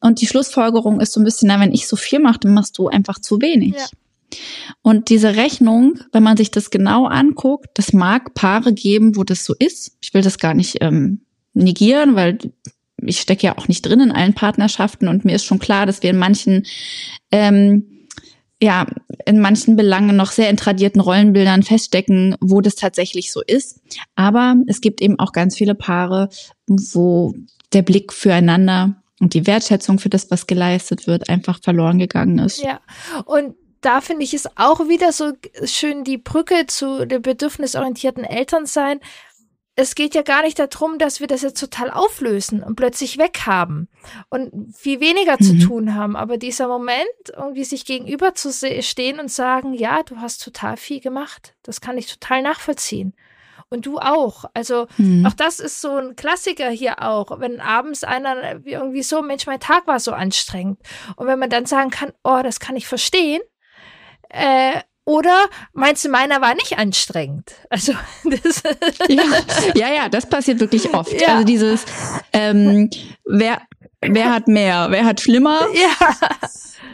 Und 0.00 0.22
die 0.22 0.26
Schlussfolgerung 0.26 0.98
ist 1.02 1.12
so 1.12 1.20
ein 1.20 1.24
bisschen, 1.24 1.48
na, 1.48 1.60
wenn 1.60 1.74
ich 1.74 1.86
so 1.86 1.96
viel 1.96 2.20
mache, 2.20 2.40
dann 2.40 2.54
machst 2.54 2.78
du 2.78 2.88
einfach 2.88 3.18
zu 3.18 3.42
wenig. 3.42 3.74
Ja. 3.74 3.86
Und 4.82 5.08
diese 5.08 5.36
Rechnung, 5.36 5.98
wenn 6.12 6.22
man 6.22 6.36
sich 6.36 6.50
das 6.50 6.70
genau 6.70 7.06
anguckt, 7.06 7.68
das 7.74 7.92
mag 7.92 8.34
Paare 8.34 8.72
geben, 8.72 9.16
wo 9.16 9.24
das 9.24 9.44
so 9.44 9.54
ist. 9.58 9.96
Ich 10.00 10.14
will 10.14 10.22
das 10.22 10.38
gar 10.38 10.54
nicht 10.54 10.78
ähm, 10.80 11.20
negieren, 11.54 12.14
weil 12.14 12.38
ich 13.04 13.20
stecke 13.20 13.46
ja 13.46 13.58
auch 13.58 13.68
nicht 13.68 13.82
drin 13.82 14.00
in 14.00 14.12
allen 14.12 14.34
Partnerschaften 14.34 15.08
und 15.08 15.24
mir 15.24 15.34
ist 15.34 15.44
schon 15.44 15.58
klar, 15.58 15.86
dass 15.86 16.02
wir 16.02 16.10
in 16.10 16.18
manchen 16.18 16.64
ähm, 17.30 17.92
ja, 18.62 18.86
in 19.26 19.40
manchen 19.40 19.74
Belangen 19.74 20.14
noch 20.14 20.30
sehr 20.30 20.48
in 20.48 20.56
tradierten 20.56 21.00
Rollenbildern 21.00 21.64
feststecken, 21.64 22.36
wo 22.40 22.60
das 22.60 22.76
tatsächlich 22.76 23.32
so 23.32 23.42
ist. 23.44 23.80
Aber 24.14 24.54
es 24.68 24.80
gibt 24.80 25.02
eben 25.02 25.18
auch 25.18 25.32
ganz 25.32 25.56
viele 25.56 25.74
Paare, 25.74 26.28
wo 26.68 27.34
der 27.72 27.82
Blick 27.82 28.12
füreinander 28.12 29.02
und 29.18 29.34
die 29.34 29.48
Wertschätzung 29.48 29.98
für 29.98 30.10
das, 30.10 30.30
was 30.30 30.46
geleistet 30.46 31.08
wird, 31.08 31.28
einfach 31.28 31.60
verloren 31.60 31.98
gegangen 31.98 32.38
ist. 32.38 32.62
Ja, 32.62 32.80
und 33.24 33.56
da 33.82 34.00
finde 34.00 34.24
ich 34.24 34.32
es 34.32 34.48
auch 34.56 34.88
wieder 34.88 35.12
so 35.12 35.32
schön 35.64 36.04
die 36.04 36.18
Brücke 36.18 36.66
zu 36.66 37.06
dem 37.06 37.22
bedürfnisorientierten 37.22 38.24
Elternsein. 38.24 39.00
es 39.74 39.94
geht 39.94 40.14
ja 40.14 40.22
gar 40.22 40.42
nicht 40.42 40.58
darum, 40.58 40.98
dass 40.98 41.20
wir 41.20 41.26
das 41.26 41.42
jetzt 41.42 41.58
total 41.58 41.90
auflösen 41.90 42.62
und 42.62 42.76
plötzlich 42.76 43.16
weghaben 43.16 43.88
und 44.28 44.76
viel 44.76 45.00
weniger 45.00 45.36
mhm. 45.38 45.44
zu 45.44 45.58
tun 45.58 45.94
haben. 45.94 46.14
Aber 46.14 46.36
dieser 46.36 46.68
Moment, 46.68 47.06
irgendwie 47.34 47.64
sich 47.64 47.84
gegenüber 47.86 48.34
zu 48.34 48.52
stehen 48.52 49.18
und 49.18 49.30
sagen, 49.30 49.72
ja, 49.72 50.02
du 50.02 50.18
hast 50.18 50.44
total 50.44 50.76
viel 50.76 51.00
gemacht. 51.00 51.54
Das 51.62 51.80
kann 51.80 51.96
ich 51.96 52.06
total 52.06 52.42
nachvollziehen. 52.42 53.14
Und 53.70 53.86
du 53.86 53.98
auch. 53.98 54.44
Also 54.52 54.86
mhm. 54.98 55.24
auch 55.24 55.32
das 55.32 55.58
ist 55.58 55.80
so 55.80 55.96
ein 55.96 56.14
Klassiker 56.14 56.68
hier 56.68 57.02
auch, 57.02 57.40
wenn 57.40 57.58
abends 57.58 58.04
einer 58.04 58.60
irgendwie 58.66 59.02
so, 59.02 59.22
Mensch, 59.22 59.46
mein 59.46 59.60
Tag 59.60 59.86
war 59.86 59.98
so 59.98 60.12
anstrengend. 60.12 60.78
Und 61.16 61.26
wenn 61.26 61.38
man 61.38 61.48
dann 61.48 61.64
sagen 61.64 61.88
kann, 61.88 62.12
oh, 62.22 62.40
das 62.42 62.60
kann 62.60 62.76
ich 62.76 62.86
verstehen, 62.86 63.40
äh, 64.32 64.80
oder 65.04 65.46
meinst 65.72 66.04
du, 66.04 66.10
meiner 66.10 66.40
war 66.40 66.54
nicht 66.54 66.78
anstrengend? 66.78 67.52
Also 67.70 67.92
das 68.24 68.62
ja, 69.08 69.22
ja, 69.74 69.92
ja, 69.92 70.08
das 70.08 70.28
passiert 70.28 70.60
wirklich 70.60 70.92
oft. 70.94 71.20
Ja. 71.20 71.28
Also 71.28 71.44
dieses, 71.44 71.84
ähm, 72.32 72.88
wer, 73.24 73.62
wer 74.00 74.32
hat 74.32 74.48
mehr, 74.48 74.86
wer 74.90 75.04
hat 75.04 75.20
schlimmer? 75.20 75.66
Ja. 75.74 76.16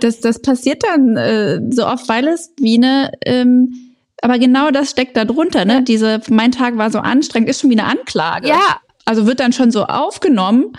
Das, 0.01 0.20
das 0.20 0.40
passiert 0.40 0.85
dann 0.85 1.16
äh, 1.16 1.61
so 1.70 1.87
oft, 1.87 2.09
weil 2.09 2.29
es 2.29 2.53
wie 2.59 2.77
eine, 2.77 3.11
ähm, 3.27 3.94
aber 4.22 4.38
genau 4.38 4.70
das 4.70 4.90
steckt 4.90 5.16
da 5.16 5.24
drunter, 5.24 5.64
ne? 5.64 5.74
Ja. 5.74 5.81
Diese, 5.81 6.20
mein 6.31 6.53
Tag 6.53 6.77
war 6.77 6.90
so 6.90 7.01
anstrengend, 7.01 7.48
ist 7.48 7.61
schon 7.61 7.70
wie 7.70 7.79
eine 7.79 7.88
Anklage. 7.88 8.48
Ja. 8.48 8.81
Also 9.05 9.27
wird 9.27 9.40
dann 9.40 9.53
schon 9.53 9.70
so 9.70 9.85
aufgenommen. 9.85 10.72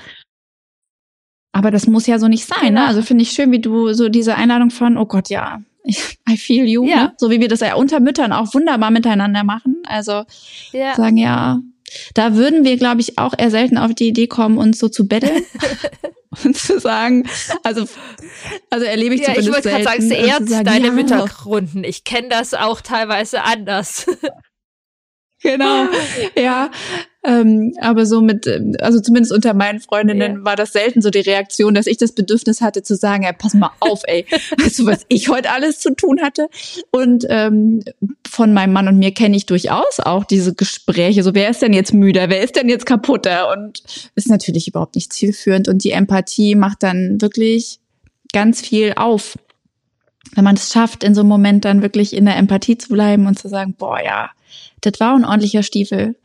Aber 1.51 1.71
das 1.71 1.87
muss 1.87 2.07
ja 2.07 2.19
so 2.19 2.27
nicht 2.27 2.45
sein, 2.45 2.73
ne? 2.73 2.79
Genau. 2.79 2.85
Also 2.85 3.01
finde 3.01 3.23
ich 3.23 3.31
schön, 3.31 3.51
wie 3.51 3.59
du 3.59 3.93
so 3.93 4.09
diese 4.09 4.35
Einladung 4.35 4.71
von, 4.71 4.97
oh 4.97 5.05
Gott, 5.05 5.29
ja, 5.29 5.61
I 6.29 6.37
feel 6.37 6.65
you, 6.65 6.85
ja. 6.85 7.03
ne? 7.03 7.13
so 7.17 7.29
wie 7.29 7.39
wir 7.39 7.47
das 7.47 7.61
ja 7.61 7.75
unter 7.75 7.99
Müttern 7.99 8.33
auch 8.33 8.53
wunderbar 8.53 8.91
miteinander 8.91 9.43
machen. 9.43 9.81
Also 9.85 10.23
ja. 10.71 10.95
sagen 10.95 11.17
ja, 11.17 11.61
da 12.13 12.35
würden 12.35 12.63
wir, 12.63 12.77
glaube 12.77 13.01
ich, 13.01 13.17
auch 13.17 13.33
eher 13.37 13.51
selten 13.51 13.77
auf 13.77 13.93
die 13.93 14.07
Idee 14.07 14.27
kommen, 14.27 14.57
uns 14.57 14.79
so 14.79 14.89
zu 14.89 15.07
betteln 15.07 15.43
und 16.43 16.55
zu 16.55 16.79
sagen, 16.79 17.27
also, 17.63 17.85
also 18.69 18.85
erlebe 18.85 19.15
ich 19.15 19.21
ja, 19.21 19.33
zumindest 19.33 19.47
ich 19.47 19.53
wollte 19.53 19.69
gerade 19.69 19.83
sagen, 19.83 20.11
es 20.11 20.49
ehrt 20.51 20.67
deine 20.67 20.87
ja. 20.87 20.93
Müttergrunden. 20.93 21.83
Ich 21.83 22.03
kenne 22.03 22.29
das 22.29 22.53
auch 22.53 22.81
teilweise 22.81 23.43
anders. 23.43 24.05
Genau, 25.41 25.87
ja. 26.35 26.69
Ähm, 27.21 27.73
aber 27.81 28.05
so 28.05 28.21
mit, 28.21 28.47
ähm, 28.47 28.77
also 28.79 29.01
zumindest 29.01 29.33
unter 29.33 29.53
meinen 29.53 29.81
Freundinnen 29.81 30.37
ja. 30.37 30.45
war 30.45 30.55
das 30.55 30.71
selten 30.71 31.01
so 31.01 31.09
die 31.09 31.19
Reaktion, 31.19 31.73
dass 31.73 31.85
ich 31.85 31.97
das 31.97 32.13
Bedürfnis 32.13 32.61
hatte 32.61 32.81
zu 32.81 32.95
sagen, 32.95 33.23
ja, 33.23 33.33
pass 33.33 33.53
mal 33.53 33.71
auf, 33.81 34.03
ey, 34.05 34.25
weißt 34.57 34.79
du, 34.79 34.85
was 34.85 35.05
ich 35.09 35.27
heute 35.27 35.51
alles 35.51 35.79
zu 35.79 35.93
tun 35.93 36.21
hatte? 36.21 36.47
Und 36.91 37.25
ähm, 37.27 37.83
von 38.25 38.53
meinem 38.53 38.71
Mann 38.71 38.87
und 38.87 38.97
mir 38.97 39.13
kenne 39.13 39.35
ich 39.35 39.45
durchaus 39.45 39.99
auch 39.99 40.23
diese 40.23 40.55
Gespräche, 40.55 41.23
so 41.23 41.35
wer 41.35 41.49
ist 41.49 41.61
denn 41.61 41.73
jetzt 41.73 41.93
müder, 41.93 42.29
wer 42.29 42.41
ist 42.41 42.55
denn 42.55 42.69
jetzt 42.69 42.85
kaputter? 42.85 43.51
Und 43.51 43.83
ist 44.15 44.29
natürlich 44.29 44.69
überhaupt 44.69 44.95
nicht 44.95 45.11
zielführend. 45.11 45.67
Und 45.67 45.83
die 45.83 45.91
Empathie 45.91 46.55
macht 46.55 46.83
dann 46.83 47.19
wirklich 47.21 47.79
ganz 48.31 48.61
viel 48.61 48.93
auf. 48.95 49.37
Wenn 50.35 50.45
man 50.45 50.55
es 50.55 50.71
schafft, 50.71 51.03
in 51.03 51.15
so 51.15 51.21
einem 51.21 51.29
Moment 51.29 51.65
dann 51.65 51.81
wirklich 51.81 52.13
in 52.13 52.25
der 52.25 52.37
Empathie 52.37 52.77
zu 52.77 52.89
bleiben 52.89 53.27
und 53.27 53.37
zu 53.37 53.49
sagen, 53.49 53.75
boah, 53.77 53.99
ja, 54.01 54.29
das 54.81 54.99
war 54.99 55.15
ein 55.15 55.25
ordentlicher 55.25 55.63
Stiefel. 55.63 56.15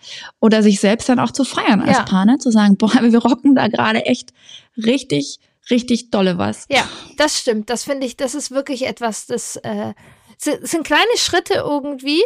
Oder 0.40 0.62
sich 0.62 0.80
selbst 0.80 1.08
dann 1.08 1.18
auch 1.18 1.30
zu 1.30 1.44
feiern 1.44 1.80
als 1.80 1.98
ja. 1.98 2.04
Paar, 2.04 2.24
ne? 2.24 2.38
zu 2.38 2.50
sagen, 2.50 2.76
boah, 2.76 2.92
wir 3.00 3.18
rocken 3.18 3.54
da 3.54 3.68
gerade 3.68 4.04
echt 4.06 4.32
richtig, 4.76 5.38
richtig 5.70 6.10
dolle 6.10 6.38
was. 6.38 6.66
Ja, 6.70 6.88
das 7.16 7.38
stimmt. 7.38 7.70
Das 7.70 7.84
finde 7.84 8.06
ich, 8.06 8.16
das 8.16 8.34
ist 8.34 8.50
wirklich 8.50 8.86
etwas, 8.86 9.26
das 9.26 9.56
äh, 9.56 9.94
sind 10.38 10.84
kleine 10.84 11.16
Schritte 11.16 11.54
irgendwie, 11.54 12.22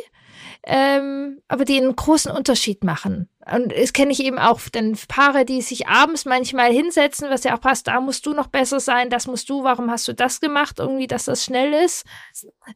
ähm, 0.71 1.41
aber 1.49 1.65
die 1.65 1.79
einen 1.79 1.97
großen 1.97 2.31
Unterschied 2.31 2.85
machen. 2.85 3.31
Und 3.51 3.73
das 3.73 3.95
kenne 3.95 4.13
ich 4.13 4.23
eben 4.23 4.39
auch 4.39 4.61
dann 4.71 4.99
Paare, 5.09 5.47
die 5.47 5.63
sich 5.63 5.89
abends 5.89 6.27
manchmal 6.27 6.71
hinsetzen, 6.71 7.31
was 7.31 7.45
ja 7.45 7.57
auch 7.57 7.61
passt, 7.63 7.87
da 7.87 8.03
musst 8.03 8.27
du 8.27 8.35
noch 8.35 8.49
besser 8.49 8.79
sein, 8.79 9.09
das 9.09 9.27
musst 9.27 9.49
du, 9.49 9.65
warum 9.65 9.91
hast 9.91 10.07
du 10.07 10.13
das 10.13 10.41
gemacht, 10.41 10.79
irgendwie, 10.79 11.07
dass 11.07 11.25
das 11.25 11.43
schnell 11.43 11.73
ist. 11.73 12.05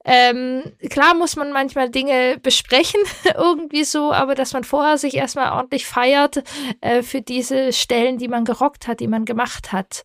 Ähm, 0.06 0.62
klar 0.88 1.14
muss 1.14 1.36
man 1.36 1.52
manchmal 1.52 1.90
Dinge 1.90 2.38
besprechen, 2.42 3.00
irgendwie 3.36 3.84
so, 3.84 4.10
aber 4.10 4.34
dass 4.34 4.54
man 4.54 4.64
vorher 4.64 4.96
sich 4.96 5.14
erstmal 5.14 5.52
ordentlich 5.52 5.86
feiert 5.86 6.42
äh, 6.80 7.02
für 7.02 7.20
diese 7.20 7.74
Stellen, 7.74 8.16
die 8.16 8.28
man 8.28 8.46
gerockt 8.46 8.88
hat, 8.88 9.00
die 9.00 9.08
man 9.08 9.26
gemacht 9.26 9.70
hat. 9.70 10.04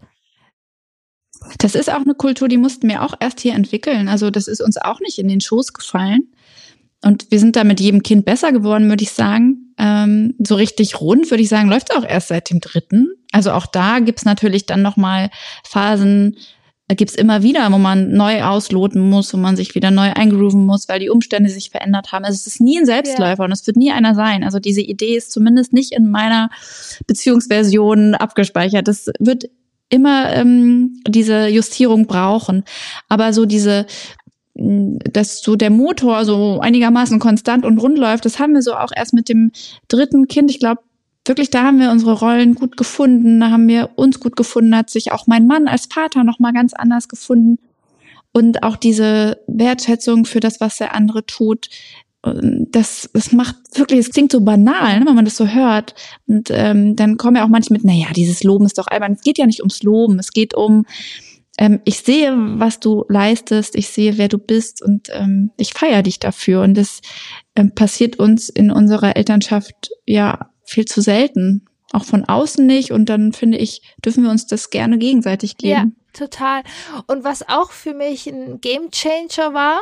Das 1.60 1.74
ist 1.74 1.90
auch 1.90 2.02
eine 2.02 2.16
Kultur, 2.16 2.50
die 2.50 2.58
mussten 2.58 2.90
wir 2.90 3.04
auch 3.04 3.14
erst 3.18 3.40
hier 3.40 3.54
entwickeln. 3.54 4.10
Also 4.10 4.30
das 4.30 4.50
ist 4.50 4.62
uns 4.62 4.76
auch 4.76 5.00
nicht 5.00 5.20
in 5.20 5.30
den 5.30 5.40
Schoß 5.40 5.72
gefallen. 5.72 6.34
Und 7.04 7.28
wir 7.30 7.40
sind 7.40 7.56
da 7.56 7.64
mit 7.64 7.80
jedem 7.80 8.04
Kind 8.04 8.26
besser 8.26 8.52
geworden, 8.52 8.90
würde 8.90 9.04
ich 9.04 9.12
sagen. 9.12 9.74
Ähm, 9.78 10.34
so 10.40 10.56
richtig 10.56 11.00
rund, 11.00 11.30
würde 11.30 11.44
ich 11.44 11.50
sagen, 11.50 11.70
läuft 11.70 11.96
auch 11.96 12.04
erst 12.04 12.30
seit 12.30 12.50
dem 12.50 12.60
dritten. 12.60 13.10
Also 13.32 13.52
auch 13.52 13.68
da 13.68 14.00
gibt's 14.00 14.26
natürlich 14.26 14.66
dann 14.66 14.82
nochmal 14.82 15.30
Phasen, 15.64 16.38
da 16.88 16.96
gibt's 16.96 17.16
immer 17.16 17.44
wieder, 17.44 17.70
wo 17.72 17.78
man 17.78 18.14
neu 18.14 18.44
ausloten 18.44 19.10
muss, 19.10 19.34
wo 19.34 19.38
man 19.38 19.58
sich 19.58 19.76
wieder 19.76 19.92
neu 19.92 20.14
eingrooven 20.14 20.66
muss, 20.66 20.88
weil 20.88 21.02
die 21.02 21.10
Umstände 21.10 21.50
sich 21.50 21.70
verändert 21.70 22.14
haben. 22.14 22.24
Also 22.24 22.36
es 22.36 22.48
ist 22.48 22.62
nie 22.62 22.80
ein 22.80 22.86
Selbstläufer 22.86 23.44
ja. 23.44 23.46
und 23.46 23.52
es 23.52 23.68
wird 23.68 23.76
nie 23.76 23.92
einer 23.92 24.16
sein. 24.16 24.46
Also 24.46 24.60
diese 24.60 24.82
Idee 24.82 25.18
ist 25.18 25.32
zumindest 25.32 25.74
nicht 25.74 25.92
in 25.92 26.10
meiner 26.10 26.50
Beziehungsversion 27.06 28.16
abgespeichert. 28.16 28.88
Das 28.88 29.12
wird 29.20 29.50
immer 29.90 30.34
ähm, 30.34 31.02
diese 31.06 31.48
Justierung 31.48 32.08
brauchen. 32.08 32.64
Aber 33.10 33.34
so 33.34 33.46
diese 33.46 33.86
dass 34.58 35.42
so 35.42 35.56
der 35.56 35.70
Motor 35.70 36.26
so 36.26 36.60
einigermaßen 36.60 37.20
konstant 37.20 37.66
und 37.66 37.78
rund 37.78 37.98
läuft, 37.98 38.26
das 38.26 38.40
haben 38.40 38.54
wir 38.54 38.62
so 38.62 38.74
auch 38.74 38.92
erst 38.96 39.14
mit 39.14 39.30
dem 39.30 39.52
dritten 39.88 40.28
Kind. 40.28 40.50
Ich 40.50 40.60
glaube, 40.60 40.82
wirklich, 41.26 41.50
da 41.50 41.64
haben 41.64 41.80
wir 41.80 41.92
unsere 41.92 42.14
Rollen 42.14 42.56
gut 42.56 42.78
gefunden, 42.78 43.40
da 43.40 43.52
haben 43.52 43.68
wir 43.68 43.92
uns 43.96 44.20
gut 44.20 44.36
gefunden, 44.36 44.76
hat 44.76 44.90
sich 44.90 45.12
auch 45.12 45.28
mein 45.28 45.46
Mann 45.46 45.68
als 45.68 45.88
Vater 45.92 46.24
nochmal 46.24 46.54
ganz 46.54 46.74
anders 46.74 47.08
gefunden. 47.08 47.60
Und 48.32 48.64
auch 48.64 48.76
diese 48.78 49.40
Wertschätzung 49.48 50.26
für 50.26 50.40
das, 50.40 50.60
was 50.60 50.78
der 50.78 50.96
andere 50.96 51.26
tut, 51.26 51.70
ähm, 52.26 52.68
das, 52.72 53.10
das 53.14 53.32
macht 53.32 53.56
wirklich, 53.76 54.00
es 54.00 54.12
klingt 54.12 54.32
so 54.32 54.42
banal, 54.42 55.00
ne, 55.00 55.06
wenn 55.06 55.16
man 55.16 55.26
das 55.26 55.38
so 55.38 55.48
hört. 55.48 55.96
Und 56.28 56.50
ähm, 56.52 56.96
dann 56.96 57.18
kommen 57.18 57.38
ja 57.38 57.44
auch 57.44 57.50
manche 57.50 57.74
mit, 57.74 57.84
naja, 57.84 58.08
dieses 58.16 58.44
Loben 58.44 58.66
ist 58.66 58.78
doch 58.78 58.88
albern. 58.88 59.14
Es 59.14 59.22
geht 59.22 59.38
ja 59.38 59.46
nicht 59.46 59.62
ums 59.62 59.84
Loben, 59.84 60.20
es 60.20 60.32
geht 60.32 60.56
um 60.56 60.86
ähm, 61.58 61.82
ich 61.86 62.00
sehe, 62.02 62.34
was 62.36 62.80
du 62.80 63.06
leistest, 63.10 63.76
ich 63.76 63.90
sehe, 63.90 64.18
wer 64.18 64.28
du 64.28 64.38
bist 64.38 64.82
und 64.82 65.10
ähm, 65.12 65.52
ich 65.58 65.74
feiere 65.74 66.04
dich 66.04 66.20
dafür. 66.20 66.62
Und 66.62 66.76
das 66.76 67.02
ähm, 67.56 67.74
passiert 67.74 68.20
uns 68.20 68.50
in 68.50 68.72
unserer 68.72 69.16
Elternschaft 69.16 69.90
ja 70.06 70.52
viel 70.64 70.86
zu 70.86 71.02
selten. 71.02 71.66
Auch 71.94 72.06
von 72.06 72.26
außen 72.26 72.66
nicht. 72.66 72.92
Und 72.92 73.08
dann 73.10 73.34
finde 73.34 73.58
ich, 73.58 73.82
dürfen 74.06 74.24
wir 74.24 74.30
uns 74.30 74.46
das 74.46 74.70
gerne 74.70 74.98
gegenseitig 74.98 75.58
geben. 75.58 75.96
Ja, 76.14 76.20
total. 76.20 76.64
Und 77.08 77.24
was 77.24 77.48
auch 77.48 77.72
für 77.72 77.94
mich 77.94 78.28
ein 78.28 78.62
Game 78.62 78.92
Changer 78.92 79.54
war, 79.54 79.80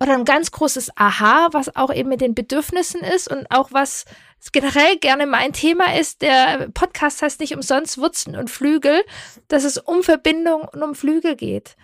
oder 0.00 0.14
ein 0.14 0.24
ganz 0.24 0.50
großes 0.50 0.92
Aha, 0.96 1.48
was 1.52 1.76
auch 1.76 1.92
eben 1.92 2.08
mit 2.08 2.22
den 2.22 2.34
Bedürfnissen 2.34 3.02
ist 3.02 3.30
und 3.30 3.50
auch 3.50 3.70
was 3.72 4.06
generell 4.52 4.96
gerne 4.98 5.26
mein 5.26 5.52
Thema 5.52 5.96
ist. 5.98 6.22
Der 6.22 6.68
Podcast 6.72 7.22
heißt 7.22 7.40
nicht 7.40 7.54
umsonst 7.54 7.98
Wurzeln 7.98 8.36
und 8.36 8.50
Flügel, 8.50 9.02
dass 9.48 9.64
es 9.64 9.78
um 9.78 10.02
Verbindung 10.02 10.62
und 10.62 10.82
um 10.82 10.94
Flügel 10.94 11.36
geht. 11.36 11.76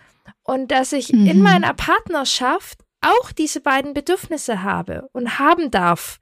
Und 0.43 0.71
dass 0.71 0.91
ich 0.91 1.11
mhm. 1.11 1.27
in 1.27 1.41
meiner 1.41 1.73
Partnerschaft 1.73 2.79
auch 3.01 3.31
diese 3.31 3.61
beiden 3.61 3.93
Bedürfnisse 3.93 4.63
habe 4.63 5.09
und 5.11 5.39
haben 5.39 5.71
darf 5.71 6.19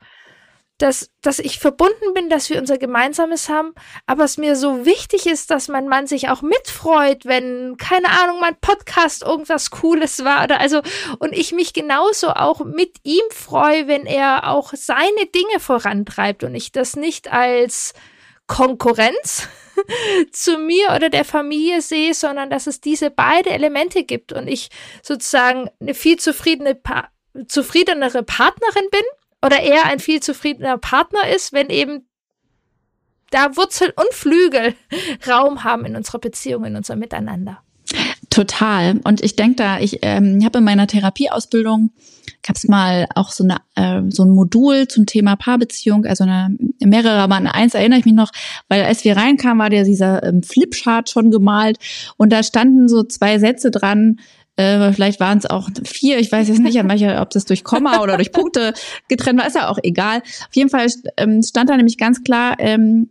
dass, 0.80 1.12
dass 1.22 1.40
ich 1.40 1.60
verbunden 1.60 2.14
bin, 2.14 2.30
dass 2.30 2.50
wir 2.50 2.58
unser 2.58 2.78
Gemeinsames 2.78 3.50
haben, 3.50 3.76
aber 4.08 4.24
es 4.24 4.38
mir 4.38 4.56
so 4.56 4.86
wichtig 4.86 5.28
ist, 5.28 5.52
dass 5.52 5.68
mein 5.68 5.88
Mann 5.88 6.08
sich 6.08 6.30
auch 6.30 6.42
mitfreut, 6.42 7.26
wenn, 7.26 7.76
keine 7.78 8.10
Ahnung, 8.10 8.40
mein 8.40 8.56
Podcast 8.60 9.24
irgendwas 9.24 9.70
Cooles 9.70 10.24
war 10.24 10.46
oder 10.46 10.60
also, 10.60 10.82
und 11.20 11.34
ich 11.34 11.52
mich 11.52 11.74
genauso 11.74 12.30
auch 12.30 12.64
mit 12.64 12.98
ihm 13.04 13.24
freue, 13.30 13.88
wenn 13.88 14.06
er 14.06 14.50
auch 14.50 14.74
seine 14.74 15.26
Dinge 15.36 15.60
vorantreibt 15.60 16.44
und 16.44 16.56
ich 16.56 16.72
das 16.72 16.96
nicht 16.96 17.32
als 17.32 17.94
Konkurrenz 18.48 19.48
zu 20.32 20.58
mir 20.58 20.94
oder 20.96 21.10
der 21.10 21.26
Familie 21.26 21.82
sehe, 21.82 22.14
sondern 22.14 22.50
dass 22.50 22.68
es 22.68 22.80
diese 22.80 23.12
beide 23.12 23.50
Elemente 23.50 24.04
gibt 24.06 24.32
und 24.32 24.48
ich 24.48 24.70
sozusagen 25.04 25.70
eine 25.80 25.94
viel 25.94 26.18
zufriedene 26.18 26.76
pa 26.76 27.10
zufriedenere 27.48 28.24
Partnerin 28.24 28.90
bin 28.92 29.04
oder 29.44 29.62
eher 29.62 29.86
ein 29.86 30.00
viel 30.00 30.20
zufriedener 30.20 30.78
Partner 30.78 31.28
ist, 31.34 31.54
wenn 31.54 31.70
eben 31.70 32.06
da 33.32 33.56
Wurzel 33.56 33.94
und 33.96 34.14
Flügel 34.14 34.76
Raum 35.28 35.64
haben 35.64 35.86
in 35.86 35.96
unserer 35.96 36.20
Beziehung, 36.20 36.66
in 36.66 36.76
unserem 36.76 37.00
Miteinander. 37.00 37.62
Total. 38.30 39.00
Und 39.04 39.24
ich 39.24 39.36
denke 39.36 39.56
da, 39.56 39.80
ich 39.80 40.00
ähm, 40.04 40.44
habe 40.46 40.60
in 40.60 40.64
meiner 40.64 40.88
Therapieausbildung 40.88 41.92
gab 42.44 42.56
es 42.56 42.68
mal 42.68 43.08
auch 43.16 43.32
so 43.32 43.44
eine 43.44 43.58
äh, 43.76 44.10
so 44.10 44.24
ein 44.24 44.30
Modul 44.30 44.88
zum 44.88 45.06
Thema 45.06 45.36
Paarbeziehung, 45.36 46.06
also 46.06 46.24
eine 46.24 46.56
mehrere, 46.80 47.20
aber 47.20 47.36
an 47.36 47.48
eins 47.48 47.74
erinnere 47.74 48.00
ich 48.00 48.06
mich 48.06 48.14
noch, 48.14 48.32
weil 48.68 48.84
als 48.84 49.04
wir 49.04 49.18
reinkamen, 49.18 49.60
war 49.60 49.70
der 49.70 49.84
dieser 49.84 50.24
ähm, 50.24 50.44
Flipchart 50.44 51.10
schon 51.10 51.32
gemalt 51.32 51.80
und 52.18 52.32
da 52.32 52.44
standen 52.44 52.88
so 52.88 53.04
zwei 53.04 53.40
Sätze 53.40 53.72
dran, 53.72 54.20
Äh, 54.60 54.92
vielleicht 54.92 55.22
waren 55.22 55.38
es 55.38 55.46
auch 55.46 55.70
vier, 55.86 56.20
ich 56.20 56.30
weiß 56.30 56.50
jetzt 56.50 56.60
nicht, 56.60 56.78
an 56.78 56.92
ob 57.22 57.30
das 57.30 57.46
durch 57.46 57.64
Komma 57.64 58.02
oder 58.02 58.18
durch 58.18 58.34
Punkte 58.34 58.74
getrennt 59.08 59.40
war, 59.40 59.48
ist 59.48 59.56
ja 59.56 59.70
auch 59.70 59.80
egal. 59.84 60.18
Auf 60.18 60.54
jeden 60.54 60.70
Fall 60.70 60.88
ähm, 61.16 61.42
stand 61.42 61.70
da 61.70 61.78
nämlich 61.78 61.98
ganz 61.98 62.24
klar, 62.24 62.56
ähm, 62.60 63.10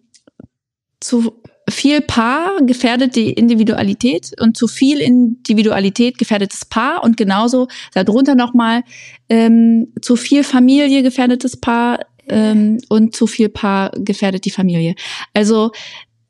zu 1.00 1.40
viel 1.70 2.02
Paar 2.02 2.58
gefährdet 2.66 3.16
die 3.16 3.32
Individualität 3.32 4.32
und 4.38 4.58
zu 4.58 4.68
viel 4.68 5.00
Individualität 5.00 6.18
gefährdet 6.18 6.52
das 6.52 6.66
Paar 6.66 7.02
und 7.02 7.16
genauso 7.16 7.68
darunter 7.94 8.34
nochmal 8.34 8.82
ähm, 9.30 9.94
zu 10.02 10.16
viel 10.16 10.44
Familie 10.44 11.02
gefährdetes 11.02 11.56
Paar 11.56 12.00
ähm, 12.28 12.78
und 12.90 13.16
zu 13.16 13.26
viel 13.26 13.48
Paar 13.48 13.92
gefährdet 13.96 14.44
die 14.44 14.50
Familie. 14.50 14.96
Also 15.32 15.70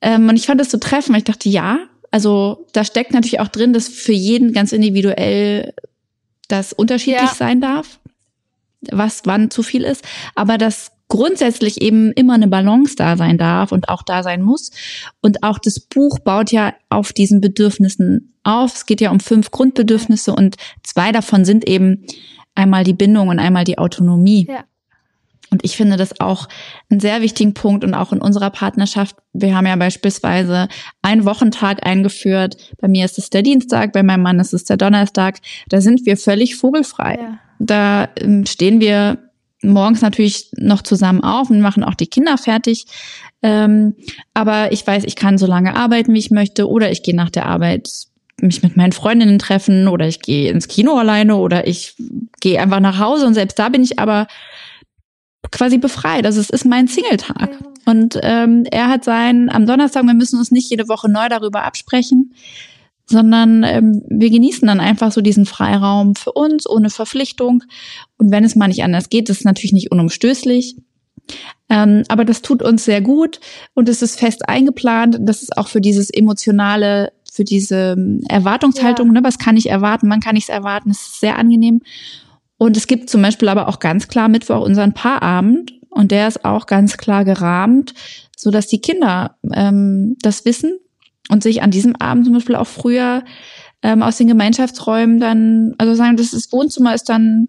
ähm, 0.01 0.29
und 0.29 0.37
ich 0.37 0.47
fand 0.47 0.61
das 0.61 0.71
so 0.71 0.79
treffend, 0.79 1.11
weil 1.11 1.19
ich 1.19 1.25
dachte, 1.25 1.49
ja, 1.49 1.89
also 2.11 2.67
da 2.73 2.85
steckt 2.85 3.13
natürlich 3.13 3.41
auch 3.41 3.49
drin, 3.49 3.73
dass 3.73 3.89
für 3.89 4.13
jeden 4.13 4.53
ganz 4.53 4.73
individuell 4.73 5.75
das 6.49 6.73
unterschiedlich 6.73 7.29
ja. 7.29 7.35
sein 7.35 7.61
darf, 7.61 8.01
was 8.91 9.23
wann 9.25 9.51
zu 9.51 9.63
viel 9.63 9.85
ist, 9.85 10.05
aber 10.35 10.59
dass 10.59 10.93
grundsätzlich 11.09 11.81
eben 11.81 12.13
immer 12.13 12.35
eine 12.35 12.49
Balance 12.49 12.95
da 12.97 13.17
sein 13.17 13.39
darf 13.39 13.73
und 13.73 13.89
auch 13.89 14.03
da 14.03 14.23
sein 14.23 14.43
muss. 14.43 14.71
Und 15.21 15.43
auch 15.43 15.59
das 15.59 15.81
Buch 15.81 16.19
baut 16.19 16.53
ja 16.53 16.75
auf 16.91 17.13
diesen 17.13 17.41
Bedürfnissen 17.41 18.35
auf. 18.45 18.75
Es 18.75 18.87
geht 18.87 19.01
ja 19.01 19.11
um 19.11 19.21
fünf 19.21 19.51
Grundbedürfnisse 19.51 20.35
und 20.35 20.57
zwei 20.83 21.11
davon 21.13 21.45
sind 21.45 21.67
eben 21.67 22.05
einmal 22.55 22.85
die 22.85 22.93
Bindung 22.93 23.29
und 23.29 23.39
einmal 23.39 23.65
die 23.65 23.79
Autonomie. 23.79 24.47
Ja. 24.49 24.65
Und 25.51 25.65
ich 25.65 25.77
finde 25.77 25.97
das 25.97 26.21
auch 26.21 26.49
einen 26.91 27.01
sehr 27.01 27.23
wichtigen 27.23 27.55
Punkt 27.55 27.85
und 27.85 27.95
auch 27.95 28.13
in 28.13 28.21
unserer 28.21 28.51
Partnerschaft. 28.51 29.17
Wir 29.33 29.57
haben 29.57 29.67
ja 29.67 29.77
beispielsweise 29.77 30.69
einen 31.03 31.25
Wochentag 31.25 31.87
eingeführt. 31.87 32.57
Bei 32.81 32.89
mir 32.89 33.05
ist 33.05 33.19
es 33.19 33.31
der 33.31 33.43
Dienstag, 33.43 33.93
bei 33.93 34.03
meinem 34.03 34.23
Mann 34.23 34.41
ist 34.41 34.53
es 34.53 34.65
der 34.65 34.77
Donnerstag. 34.77 35.39
Da 35.69 35.81
sind 35.81 36.05
wir 36.07 36.17
völlig 36.17 36.57
vogelfrei. 36.57 37.19
Ja. 37.21 37.39
Da 37.59 38.09
ähm, 38.21 38.47
stehen 38.47 38.81
wir 38.81 39.19
morgens 39.63 40.03
natürlich 40.03 40.51
noch 40.57 40.83
zusammen 40.83 41.23
auf 41.23 41.51
und 41.51 41.61
machen 41.61 41.83
auch 41.83 41.95
die 41.95 42.07
Kinder 42.07 42.39
fertig. 42.39 42.87
Ähm, 43.43 43.95
aber 44.35 44.73
ich 44.73 44.87
weiß, 44.87 45.05
ich 45.05 45.17
kann 45.17 45.39
so 45.39 45.47
lange 45.47 45.75
arbeiten, 45.75 46.15
wie 46.15 46.19
ich 46.19 46.31
möchte, 46.31 46.69
oder 46.69 46.91
ich 46.91 47.03
gehe 47.03 47.17
nach 47.17 47.31
der 47.31 47.47
Arbeit 47.47 47.89
mich 48.41 48.63
mit 48.63 48.77
meinen 48.77 48.93
Freundinnen 48.93 49.39
treffen 49.39 49.89
oder 49.89 50.07
ich 50.07 50.21
gehe 50.21 50.51
ins 50.51 50.69
Kino 50.69 50.97
alleine 50.97 51.37
oder 51.37 51.67
ich 51.67 51.95
gehe 52.41 52.61
einfach 52.61 52.81
nach 52.81 52.99
Hause 52.99 53.27
und 53.27 53.35
selbst 53.35 53.59
da 53.59 53.69
bin 53.69 53.83
ich 53.83 53.99
aber 53.99 54.29
quasi 55.51 55.79
befreit. 55.79 56.27
Also 56.27 56.41
es 56.41 56.51
ist 56.51 56.65
mein 56.65 56.87
Singletag. 56.87 57.51
Ja. 57.51 57.93
Und 57.93 58.19
ähm, 58.23 58.65
er 58.71 58.89
hat 58.89 59.05
sein 59.05 59.49
am 59.51 59.67
Donnerstag, 59.67 60.05
wir 60.05 60.15
müssen 60.15 60.39
uns 60.39 60.51
nicht 60.51 60.71
jede 60.71 60.89
Woche 60.89 61.09
neu 61.09 61.29
darüber 61.29 61.65
absprechen, 61.65 62.35
sondern 63.07 63.65
ähm, 63.65 64.03
wir 64.09 64.31
genießen 64.31 64.69
dann 64.69 64.81
einfach 64.81 65.13
so 65.13 65.23
diesen 65.23 65.47
Freiraum 65.47 66.15
für 66.15 66.33
uns, 66.33 66.69
ohne 66.69 66.91
Verpflichtung. 66.91 67.63
Und 68.19 68.31
wenn 68.31 68.45
es 68.45 68.57
mal 68.57 68.69
nicht 68.69 68.85
anders 68.85 69.09
geht, 69.09 69.31
ist 69.31 69.39
es 69.39 69.45
natürlich 69.45 69.73
nicht 69.73 69.91
unumstößlich. 69.91 70.77
Ähm, 71.71 72.03
aber 72.09 72.25
das 72.25 72.43
tut 72.43 72.63
uns 72.63 72.85
sehr 72.85 73.01
gut 73.01 73.41
und 73.75 73.89
es 73.89 74.03
ist 74.03 74.19
fest 74.19 74.49
eingeplant. 74.49 75.19
Das 75.21 75.43
ist 75.43 75.57
auch 75.57 75.69
für 75.69 75.81
dieses 75.81 76.11
emotionale, 76.11 77.13
für 77.31 77.45
diese 77.45 77.95
ähm, 77.97 78.23
Erwartungshaltung, 78.29 79.09
ja. 79.09 79.13
ne, 79.15 79.25
was 79.25 79.39
kann 79.39 79.57
ich 79.57 79.69
erwarten, 79.69 80.11
wann 80.11 80.21
kann 80.21 80.37
ich 80.37 80.45
es 80.45 80.49
erwarten, 80.49 80.89
das 80.89 81.03
ist 81.03 81.21
sehr 81.21 81.39
angenehm. 81.39 81.83
Und 82.59 82.77
es 82.77 82.87
gibt 82.89 83.09
zum 83.09 83.23
Beispiel 83.23 83.49
aber 83.49 83.69
auch 83.69 83.79
ganz 83.79 84.09
klar 84.09 84.29
Mittwoch 84.29 84.61
unseren 84.61 84.93
Paarabend 84.93 85.73
und 85.91 86.11
der 86.11 86.29
ist 86.29 86.45
auch 86.45 86.67
ganz 86.67 86.99
klar 86.99 87.25
gerahmt, 87.25 87.95
so 88.37 88.51
dass 88.51 88.67
die 88.67 88.81
Kinder 88.81 89.37
ähm, 89.53 90.17
das 90.21 90.45
wissen 90.45 90.79
und 91.31 91.43
sich 91.43 91.63
an 91.63 91.71
diesem 91.71 91.97
Abend 91.97 92.25
zum 92.25 92.35
Beispiel 92.35 92.57
auch 92.57 92.67
früher 92.67 93.25
ähm, 93.83 94.03
aus 94.03 94.17
den 94.17 94.27
Gemeinschaftsräumen 94.27 95.21
dann, 95.21 95.75
also 95.79 95.95
sagen, 95.95 96.17
das 96.17 96.33
ist 96.33 96.53
Wohnzimmer 96.53 96.95
ist 96.95 97.09
dann 97.09 97.47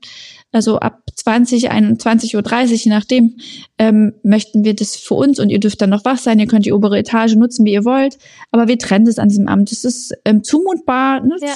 also 0.51 0.79
ab 0.79 1.01
20, 1.15 1.71
21 1.71 2.35
Uhr 2.35 2.41
30, 2.41 2.85
je 2.85 2.91
nachdem, 2.91 3.37
ähm, 3.77 4.13
möchten 4.23 4.63
wir 4.63 4.75
das 4.75 4.95
für 4.95 5.15
uns 5.15 5.39
und 5.39 5.49
ihr 5.49 5.59
dürft 5.59 5.81
dann 5.81 5.89
noch 5.89 6.05
wach 6.05 6.17
sein, 6.17 6.39
ihr 6.39 6.47
könnt 6.47 6.65
die 6.65 6.73
obere 6.73 6.97
Etage 6.97 7.35
nutzen, 7.35 7.65
wie 7.65 7.73
ihr 7.73 7.85
wollt, 7.85 8.17
aber 8.51 8.67
wir 8.67 8.77
trennen 8.77 9.05
das 9.05 9.19
an 9.19 9.29
diesem 9.29 9.47
Abend. 9.47 9.71
Das 9.71 9.83
ist 9.83 10.13
ähm, 10.25 10.43
zumutbar, 10.43 11.21
ne? 11.21 11.35
Ja 11.41 11.55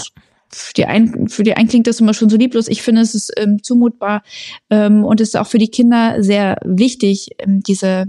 für 0.56 0.74
die 0.74 0.86
einen, 0.86 1.30
für 1.30 1.44
die 1.44 1.54
einen 1.56 1.68
klingt 1.68 1.88
das 1.88 2.00
immer 2.00 2.14
schon 2.14 2.30
so 2.30 2.38
lieblos. 2.38 2.68
Ich 2.68 2.82
finde, 2.82 3.02
es 3.02 3.16
ist 3.16 3.32
ähm, 3.38 3.62
zumutbar 3.64 4.24
ähm, 4.70 5.04
und 5.04 5.22
es 5.22 5.30
ist 5.30 5.36
auch 5.36 5.48
für 5.48 5.58
die 5.58 5.70
Kinder 5.70 6.22
sehr 6.24 6.58
wichtig, 6.64 7.30
ähm, 7.40 7.62
diese 7.62 8.08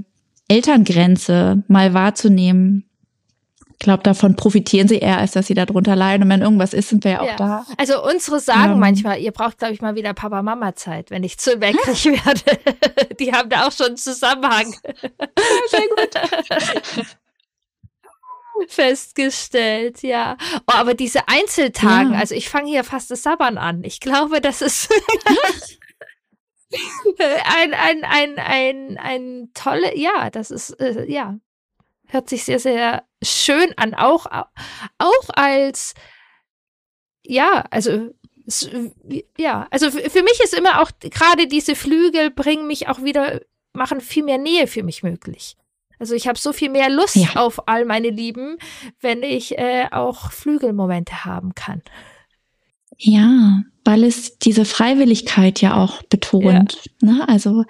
Elterngrenze 0.49 1.63
mal 1.69 1.95
wahrzunehmen. 1.95 2.89
Ich 3.73 3.79
glaube, 3.81 4.03
davon 4.03 4.37
profitieren 4.37 4.89
sie 4.89 4.99
eher, 4.99 5.19
als 5.19 5.33
dass 5.33 5.49
sie 5.49 5.55
darunter 5.55 5.97
leiden. 5.97 6.23
Und 6.23 6.31
wenn 6.31 6.43
irgendwas 6.43 6.73
ist, 6.73 6.89
sind 6.89 7.05
wir 7.05 7.11
ja 7.11 7.21
auch 7.21 7.27
ja. 7.27 7.37
da. 7.37 7.67
Also 7.77 8.03
unsere 8.05 8.41
sagen 8.41 8.75
ähm. 8.75 8.79
manchmal, 8.79 9.21
ihr 9.21 9.33
braucht, 9.33 9.59
glaube 9.59 9.75
ich, 9.75 9.83
mal 9.83 9.95
wieder 9.95 10.15
Papa-Mama-Zeit, 10.15 11.11
wenn 11.11 11.25
ich 11.25 11.39
zu 11.39 11.51
weckrig 11.61 12.07
werde. 12.07 12.61
die 13.19 13.33
haben 13.33 13.51
da 13.51 13.67
auch 13.67 13.73
schon 13.73 13.89
einen 13.89 13.97
Zusammenhang. 13.97 14.75
Sehr 15.71 15.89
gut. 15.97 17.17
festgestellt, 18.69 20.03
ja. 20.03 20.37
Oh, 20.67 20.75
aber 20.75 20.95
diese 20.95 21.29
Einzeltagen, 21.29 22.13
ja. 22.13 22.19
also 22.19 22.35
ich 22.35 22.49
fange 22.49 22.69
hier 22.69 22.85
fast 22.85 23.11
das 23.11 23.23
Sabbern 23.23 23.59
an. 23.59 23.85
Ich 23.85 24.01
glaube, 24.01 24.41
das 24.41 24.63
ist 24.63 24.93
ein, 27.19 27.75
ein, 27.75 28.05
ein, 28.05 28.39
ein, 28.39 28.99
ein 28.99 29.51
tolle, 29.55 29.97
ja, 29.97 30.31
das 30.31 30.51
ist, 30.51 30.71
äh, 30.81 31.05
ja, 31.11 31.39
hört 32.07 32.29
sich 32.29 32.45
sehr, 32.45 32.59
sehr 32.59 33.05
schön 33.23 33.73
an, 33.77 33.95
auch, 33.95 34.27
auch 34.27 35.29
als, 35.35 35.95
ja, 37.23 37.65
also, 37.71 38.11
ja, 39.39 39.67
also 39.71 39.91
für 39.91 40.23
mich 40.23 40.41
ist 40.41 40.53
immer 40.55 40.83
auch 40.83 40.91
gerade 41.01 41.47
diese 41.47 41.75
Flügel 41.75 42.31
bringen 42.31 42.67
mich 42.67 42.89
auch 42.89 43.03
wieder, 43.03 43.41
machen 43.73 44.01
viel 44.01 44.23
mehr 44.23 44.39
Nähe 44.39 44.67
für 44.67 44.83
mich 44.83 45.03
möglich. 45.03 45.57
Also 45.99 46.15
ich 46.15 46.27
habe 46.27 46.39
so 46.39 46.53
viel 46.53 46.71
mehr 46.71 46.91
Lust 46.91 47.17
ja. 47.17 47.37
auf 47.37 47.69
all 47.69 47.85
meine 47.85 48.11
Lieben, 48.11 48.59
wenn 49.01 49.23
ich 49.23 49.59
äh, 49.59 49.87
auch 49.91 50.31
Flügelmomente 50.31 51.25
haben 51.25 51.55
kann. 51.55 51.83
Ja, 52.99 53.63
weil 53.85 54.05
es 54.05 54.39
diese 54.39 54.65
Freiwilligkeit 54.65 55.61
ja 55.61 55.77
auch 55.77 56.03
betont. 56.05 56.81
Ja. 57.03 57.13
Ne? 57.13 57.29
Also 57.29 57.65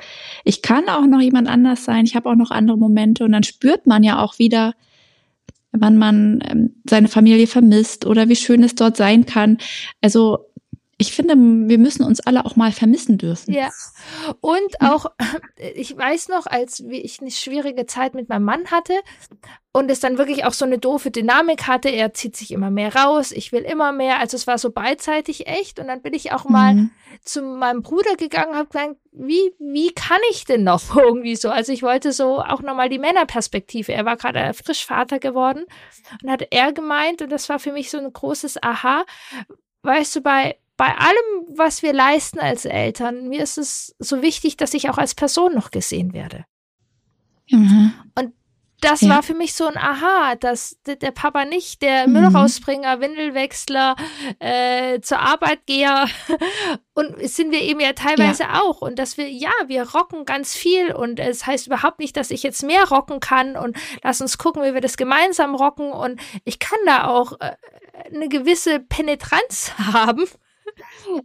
ich 0.44 0.62
kann 0.62 0.88
auch 0.88 1.06
noch 1.06 1.20
jemand 1.20 1.48
anders 1.48 1.84
sein, 1.84 2.04
ich 2.04 2.14
habe 2.14 2.30
auch 2.30 2.36
noch 2.36 2.50
andere 2.50 2.78
Momente 2.78 3.24
und 3.24 3.32
dann 3.32 3.42
spürt 3.42 3.86
man 3.86 4.02
ja 4.02 4.22
auch 4.22 4.38
wieder, 4.38 4.74
wann 5.72 5.98
man 5.98 6.40
ähm, 6.48 6.76
seine 6.88 7.08
Familie 7.08 7.46
vermisst 7.46 8.06
oder 8.06 8.28
wie 8.28 8.36
schön 8.36 8.62
es 8.62 8.74
dort 8.74 8.96
sein 8.96 9.26
kann. 9.26 9.58
Also 10.00 10.46
ich 11.04 11.12
finde, 11.12 11.34
wir 11.34 11.78
müssen 11.78 12.02
uns 12.02 12.20
alle 12.20 12.46
auch 12.46 12.56
mal 12.56 12.72
vermissen 12.72 13.18
dürfen. 13.18 13.52
Ja. 13.52 13.68
Und 14.40 14.80
auch, 14.80 15.06
ich 15.74 15.94
weiß 15.94 16.28
noch, 16.28 16.46
als 16.46 16.80
ich 16.80 17.20
eine 17.20 17.30
schwierige 17.30 17.84
Zeit 17.84 18.14
mit 18.14 18.30
meinem 18.30 18.44
Mann 18.44 18.70
hatte 18.70 18.94
und 19.72 19.90
es 19.90 20.00
dann 20.00 20.16
wirklich 20.16 20.46
auch 20.46 20.54
so 20.54 20.64
eine 20.64 20.78
doofe 20.78 21.10
Dynamik 21.10 21.66
hatte, 21.66 21.90
er 21.90 22.14
zieht 22.14 22.36
sich 22.36 22.52
immer 22.52 22.70
mehr 22.70 22.94
raus, 22.96 23.32
ich 23.32 23.52
will 23.52 23.62
immer 23.62 23.92
mehr, 23.92 24.18
also 24.18 24.34
es 24.36 24.46
war 24.46 24.56
so 24.56 24.70
beidseitig 24.70 25.46
echt 25.46 25.78
und 25.78 25.88
dann 25.88 26.00
bin 26.00 26.14
ich 26.14 26.32
auch 26.32 26.44
mal 26.44 26.74
mhm. 26.74 26.90
zu 27.22 27.42
meinem 27.42 27.82
Bruder 27.82 28.16
gegangen 28.16 28.52
und 28.52 28.56
habe 28.56 28.68
gesagt, 28.68 28.96
wie, 29.12 29.52
wie 29.58 29.92
kann 29.92 30.20
ich 30.30 30.46
denn 30.46 30.64
noch 30.64 30.96
irgendwie 30.96 31.36
so? 31.36 31.50
Also 31.50 31.72
ich 31.72 31.82
wollte 31.82 32.12
so 32.12 32.38
auch 32.38 32.62
nochmal 32.62 32.88
die 32.88 32.98
Männerperspektive. 32.98 33.92
Er 33.92 34.06
war 34.06 34.16
gerade 34.16 34.54
frisch 34.54 34.86
Vater 34.86 35.18
geworden 35.18 35.64
und 36.22 36.30
hat 36.30 36.46
er 36.50 36.72
gemeint 36.72 37.20
und 37.20 37.30
das 37.30 37.50
war 37.50 37.58
für 37.58 37.72
mich 37.72 37.90
so 37.90 37.98
ein 37.98 38.10
großes 38.10 38.62
Aha. 38.62 39.04
Weißt 39.82 40.16
du, 40.16 40.22
bei 40.22 40.56
bei 40.76 40.96
allem, 40.96 41.56
was 41.56 41.82
wir 41.82 41.92
leisten 41.92 42.40
als 42.40 42.64
Eltern, 42.64 43.28
mir 43.28 43.42
ist 43.42 43.58
es 43.58 43.94
so 43.98 44.22
wichtig, 44.22 44.56
dass 44.56 44.74
ich 44.74 44.90
auch 44.90 44.98
als 44.98 45.14
Person 45.14 45.54
noch 45.54 45.70
gesehen 45.70 46.12
werde. 46.12 46.44
Mhm. 47.48 47.92
Und 48.18 48.32
das 48.80 49.00
ja. 49.00 49.08
war 49.08 49.22
für 49.22 49.34
mich 49.34 49.54
so 49.54 49.66
ein 49.66 49.78
Aha, 49.78 50.34
dass 50.34 50.76
der 50.84 51.10
Papa 51.10 51.44
nicht 51.46 51.80
der 51.80 52.06
mhm. 52.06 52.14
Müllrausbringer, 52.14 53.00
Windelwechsler, 53.00 53.96
äh, 54.40 55.00
zur 55.00 55.20
Arbeitgeher 55.20 56.06
und 56.94 57.16
sind 57.28 57.50
wir 57.50 57.62
eben 57.62 57.80
ja 57.80 57.94
teilweise 57.94 58.42
ja. 58.42 58.60
auch 58.60 58.82
und 58.82 58.98
dass 58.98 59.16
wir, 59.16 59.30
ja, 59.30 59.52
wir 59.68 59.90
rocken 59.90 60.26
ganz 60.26 60.54
viel 60.54 60.92
und 60.92 61.18
es 61.18 61.46
heißt 61.46 61.66
überhaupt 61.68 61.98
nicht, 61.98 62.16
dass 62.16 62.30
ich 62.30 62.42
jetzt 62.42 62.62
mehr 62.62 62.86
rocken 62.88 63.20
kann 63.20 63.56
und 63.56 63.76
lass 64.02 64.20
uns 64.20 64.36
gucken, 64.36 64.62
wie 64.64 64.74
wir 64.74 64.82
das 64.82 64.98
gemeinsam 64.98 65.54
rocken 65.54 65.90
und 65.92 66.20
ich 66.44 66.58
kann 66.58 66.78
da 66.84 67.06
auch 67.06 67.40
äh, 67.40 67.56
eine 68.12 68.28
gewisse 68.28 68.80
Penetranz 68.80 69.72
haben 69.92 70.24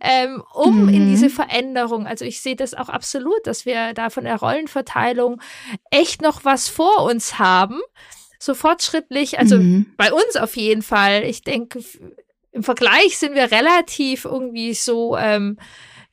ähm, 0.01 0.43
um 0.53 0.83
mhm. 0.83 0.89
in 0.89 1.07
diese 1.09 1.29
Veränderung. 1.29 2.05
Also 2.07 2.25
ich 2.25 2.41
sehe 2.41 2.55
das 2.55 2.73
auch 2.73 2.89
absolut, 2.89 3.45
dass 3.45 3.65
wir 3.65 3.93
da 3.93 4.09
von 4.09 4.23
der 4.23 4.37
Rollenverteilung 4.37 5.41
echt 5.91 6.21
noch 6.21 6.45
was 6.45 6.67
vor 6.67 7.03
uns 7.03 7.39
haben. 7.39 7.79
So 8.39 8.53
fortschrittlich, 8.53 9.37
also 9.37 9.57
mhm. 9.57 9.93
bei 9.97 10.13
uns 10.13 10.37
auf 10.37 10.55
jeden 10.55 10.81
Fall. 10.81 11.23
Ich 11.23 11.43
denke, 11.43 11.83
im 12.51 12.63
Vergleich 12.63 13.17
sind 13.17 13.35
wir 13.35 13.51
relativ 13.51 14.25
irgendwie 14.25 14.73
so, 14.73 15.17
ähm, 15.17 15.57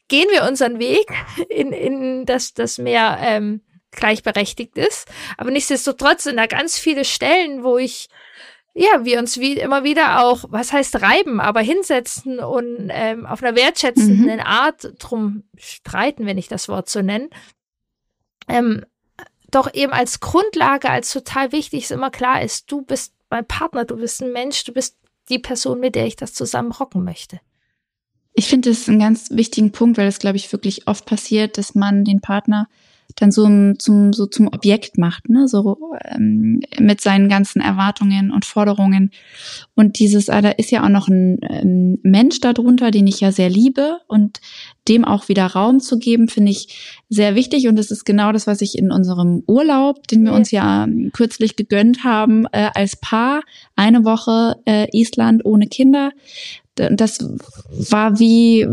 gehen 0.08 0.28
wir 0.30 0.44
unseren 0.44 0.78
Weg 0.78 1.06
in, 1.48 1.72
in 1.72 2.26
das, 2.26 2.54
das 2.54 2.78
mehr 2.78 3.18
ähm, 3.20 3.60
gleichberechtigt 3.92 4.76
ist. 4.76 5.08
Aber 5.36 5.50
nichtsdestotrotz 5.50 6.24
sind 6.24 6.36
da 6.36 6.46
ganz 6.46 6.78
viele 6.78 7.04
Stellen, 7.04 7.64
wo 7.64 7.78
ich 7.78 8.08
ja, 8.78 9.06
wir 9.06 9.18
uns 9.18 9.40
wie 9.40 9.54
immer 9.54 9.84
wieder 9.84 10.22
auch, 10.22 10.44
was 10.50 10.70
heißt 10.70 11.00
reiben, 11.00 11.40
aber 11.40 11.60
hinsetzen 11.60 12.40
und 12.40 12.90
ähm, 12.90 13.24
auf 13.24 13.42
einer 13.42 13.56
wertschätzenden 13.56 14.36
mhm. 14.36 14.44
Art 14.44 14.92
drum 14.98 15.44
streiten, 15.56 16.26
wenn 16.26 16.36
ich 16.36 16.48
das 16.48 16.68
Wort 16.68 16.90
so 16.90 17.00
nenne. 17.00 17.30
Ähm, 18.48 18.84
doch 19.50 19.72
eben 19.72 19.92
als 19.92 20.20
Grundlage, 20.20 20.90
als 20.90 21.10
total 21.10 21.52
wichtig 21.52 21.84
ist 21.84 21.90
immer 21.90 22.10
klar 22.10 22.42
ist, 22.42 22.70
du 22.70 22.82
bist 22.82 23.14
mein 23.30 23.46
Partner, 23.46 23.86
du 23.86 23.96
bist 23.96 24.22
ein 24.22 24.32
Mensch, 24.32 24.62
du 24.64 24.74
bist 24.74 24.98
die 25.30 25.38
Person, 25.38 25.80
mit 25.80 25.94
der 25.94 26.06
ich 26.06 26.16
das 26.16 26.34
zusammen 26.34 26.70
rocken 26.70 27.02
möchte. 27.02 27.40
Ich 28.34 28.46
finde 28.46 28.68
es 28.68 28.86
einen 28.90 28.98
ganz 28.98 29.30
wichtigen 29.30 29.72
Punkt, 29.72 29.96
weil 29.96 30.06
es, 30.06 30.18
glaube 30.18 30.36
ich, 30.36 30.52
wirklich 30.52 30.86
oft 30.86 31.06
passiert, 31.06 31.56
dass 31.56 31.74
man 31.74 32.04
den 32.04 32.20
Partner 32.20 32.68
dann 33.14 33.30
so 33.30 33.48
zum, 33.78 34.12
so 34.12 34.26
zum 34.26 34.48
Objekt 34.48 34.98
macht, 34.98 35.28
ne? 35.28 35.48
so 35.48 35.78
ähm, 36.04 36.60
mit 36.78 37.00
seinen 37.00 37.28
ganzen 37.28 37.62
Erwartungen 37.62 38.30
und 38.30 38.44
Forderungen. 38.44 39.10
Und 39.74 39.98
dieses, 39.98 40.28
ah, 40.28 40.42
da 40.42 40.50
ist 40.50 40.70
ja 40.70 40.84
auch 40.84 40.88
noch 40.88 41.08
ein 41.08 41.38
ähm, 41.48 41.98
Mensch 42.02 42.40
darunter, 42.40 42.90
den 42.90 43.06
ich 43.06 43.20
ja 43.20 43.32
sehr 43.32 43.48
liebe 43.48 44.00
und 44.08 44.40
dem 44.88 45.04
auch 45.04 45.28
wieder 45.28 45.46
Raum 45.46 45.80
zu 45.80 45.98
geben, 45.98 46.28
finde 46.28 46.52
ich 46.52 47.02
sehr 47.08 47.34
wichtig. 47.34 47.68
Und 47.68 47.76
das 47.76 47.90
ist 47.90 48.04
genau 48.04 48.32
das, 48.32 48.46
was 48.46 48.60
ich 48.60 48.76
in 48.76 48.90
unserem 48.90 49.42
Urlaub, 49.46 50.06
den 50.08 50.24
wir 50.24 50.32
uns 50.32 50.50
ja 50.50 50.84
ähm, 50.84 51.10
kürzlich 51.12 51.56
gegönnt 51.56 52.04
haben, 52.04 52.46
äh, 52.52 52.70
als 52.74 52.96
Paar, 52.96 53.42
eine 53.76 54.04
Woche 54.04 54.56
äh, 54.66 54.86
Island 54.92 55.44
ohne 55.44 55.68
Kinder. 55.68 56.10
Das 56.74 57.18
war 57.90 58.18
wie 58.18 58.66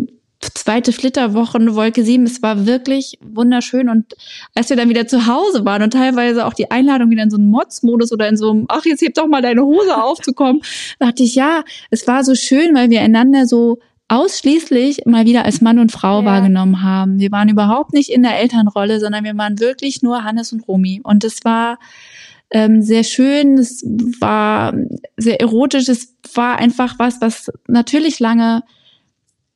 zweite 0.53 0.91
Flitterwochen, 0.91 1.75
Wolke 1.75 2.03
7. 2.03 2.25
Es 2.25 2.41
war 2.41 2.65
wirklich 2.65 3.17
wunderschön. 3.21 3.89
Und 3.89 4.13
als 4.55 4.69
wir 4.69 4.77
dann 4.77 4.89
wieder 4.89 5.07
zu 5.07 5.27
Hause 5.27 5.65
waren 5.65 5.81
und 5.81 5.93
teilweise 5.93 6.45
auch 6.45 6.53
die 6.53 6.71
Einladung 6.71 7.09
wieder 7.09 7.23
in 7.23 7.29
so 7.29 7.37
einen 7.37 7.49
Mods-Modus 7.49 8.11
oder 8.11 8.27
in 8.27 8.37
so 8.37 8.51
einem, 8.51 8.65
ach, 8.69 8.85
jetzt 8.85 9.01
heb 9.01 9.13
doch 9.13 9.27
mal 9.27 9.41
deine 9.41 9.63
Hose 9.63 10.01
aufzukommen, 10.01 10.61
dachte 10.99 11.23
ich, 11.23 11.35
ja, 11.35 11.63
es 11.89 12.07
war 12.07 12.23
so 12.23 12.35
schön, 12.35 12.75
weil 12.75 12.89
wir 12.89 13.01
einander 13.01 13.45
so 13.45 13.79
ausschließlich 14.07 15.05
mal 15.05 15.25
wieder 15.25 15.45
als 15.45 15.61
Mann 15.61 15.79
und 15.79 15.91
Frau 15.91 16.21
ja. 16.21 16.25
wahrgenommen 16.25 16.83
haben. 16.83 17.19
Wir 17.19 17.31
waren 17.31 17.49
überhaupt 17.49 17.93
nicht 17.93 18.09
in 18.09 18.23
der 18.23 18.39
Elternrolle, 18.39 18.99
sondern 18.99 19.23
wir 19.23 19.37
waren 19.37 19.59
wirklich 19.59 20.01
nur 20.01 20.23
Hannes 20.23 20.51
und 20.53 20.67
Romy. 20.67 21.01
Und 21.03 21.23
es 21.23 21.43
war 21.43 21.79
ähm, 22.51 22.81
sehr 22.81 23.03
schön, 23.03 23.57
es 23.57 23.83
war 24.19 24.73
sehr 25.17 25.41
erotisch, 25.41 25.89
es 25.89 26.15
war 26.35 26.57
einfach 26.59 26.99
was, 26.99 27.19
was 27.21 27.51
natürlich 27.67 28.19
lange 28.19 28.63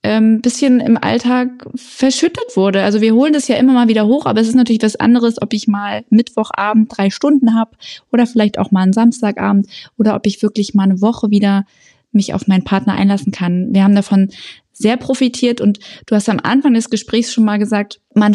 ähm, 0.08 0.39
bisschen 0.39 0.80
im 0.80 0.98
Alltag 0.98 1.50
verschüttet 1.76 2.56
wurde. 2.56 2.84
Also 2.84 3.02
wir 3.02 3.13
holen 3.13 3.34
das 3.34 3.50
ja 3.50 3.58
immer 3.58 3.74
mal 3.74 3.89
wieder 3.89 4.08
hoch, 4.08 4.26
aber 4.26 4.39
es 4.39 4.48
ist 4.48 4.56
natürlich 4.56 4.82
was 4.82 4.96
anderes, 4.96 5.41
ob 5.41 5.52
ich 5.52 5.67
mal 5.67 6.06
Mittwochabend 6.10 6.89
drei 6.96 7.10
Stunden 7.10 7.54
habe 7.54 7.72
oder 8.10 8.26
vielleicht 8.26 8.58
auch 8.58 8.72
mal 8.72 8.84
einen 8.84 8.93
Samstagabend 8.93 9.67
oder 9.98 10.15
ob 10.15 10.26
ich 10.26 10.41
wirklich 10.41 10.74
mal 10.74 10.84
eine 10.84 11.02
Woche 11.02 11.30
wieder 11.30 11.65
mich 12.13 12.34
auf 12.34 12.48
meinen 12.48 12.63
Partner 12.63 12.93
einlassen 12.93 13.34
kann. 13.34 13.74
Wir 13.74 13.84
haben 13.84 13.96
davon 13.96 14.30
sehr 14.72 14.96
profitiert 14.96 15.60
und 15.60 15.80
du 16.06 16.15
hast 16.15 16.30
am 16.30 16.39
Anfang 16.41 16.74
des 16.74 16.89
Gesprächs 16.89 17.34
schon 17.34 17.43
mal 17.43 17.60
gesagt, 17.60 18.00
man 18.13 18.34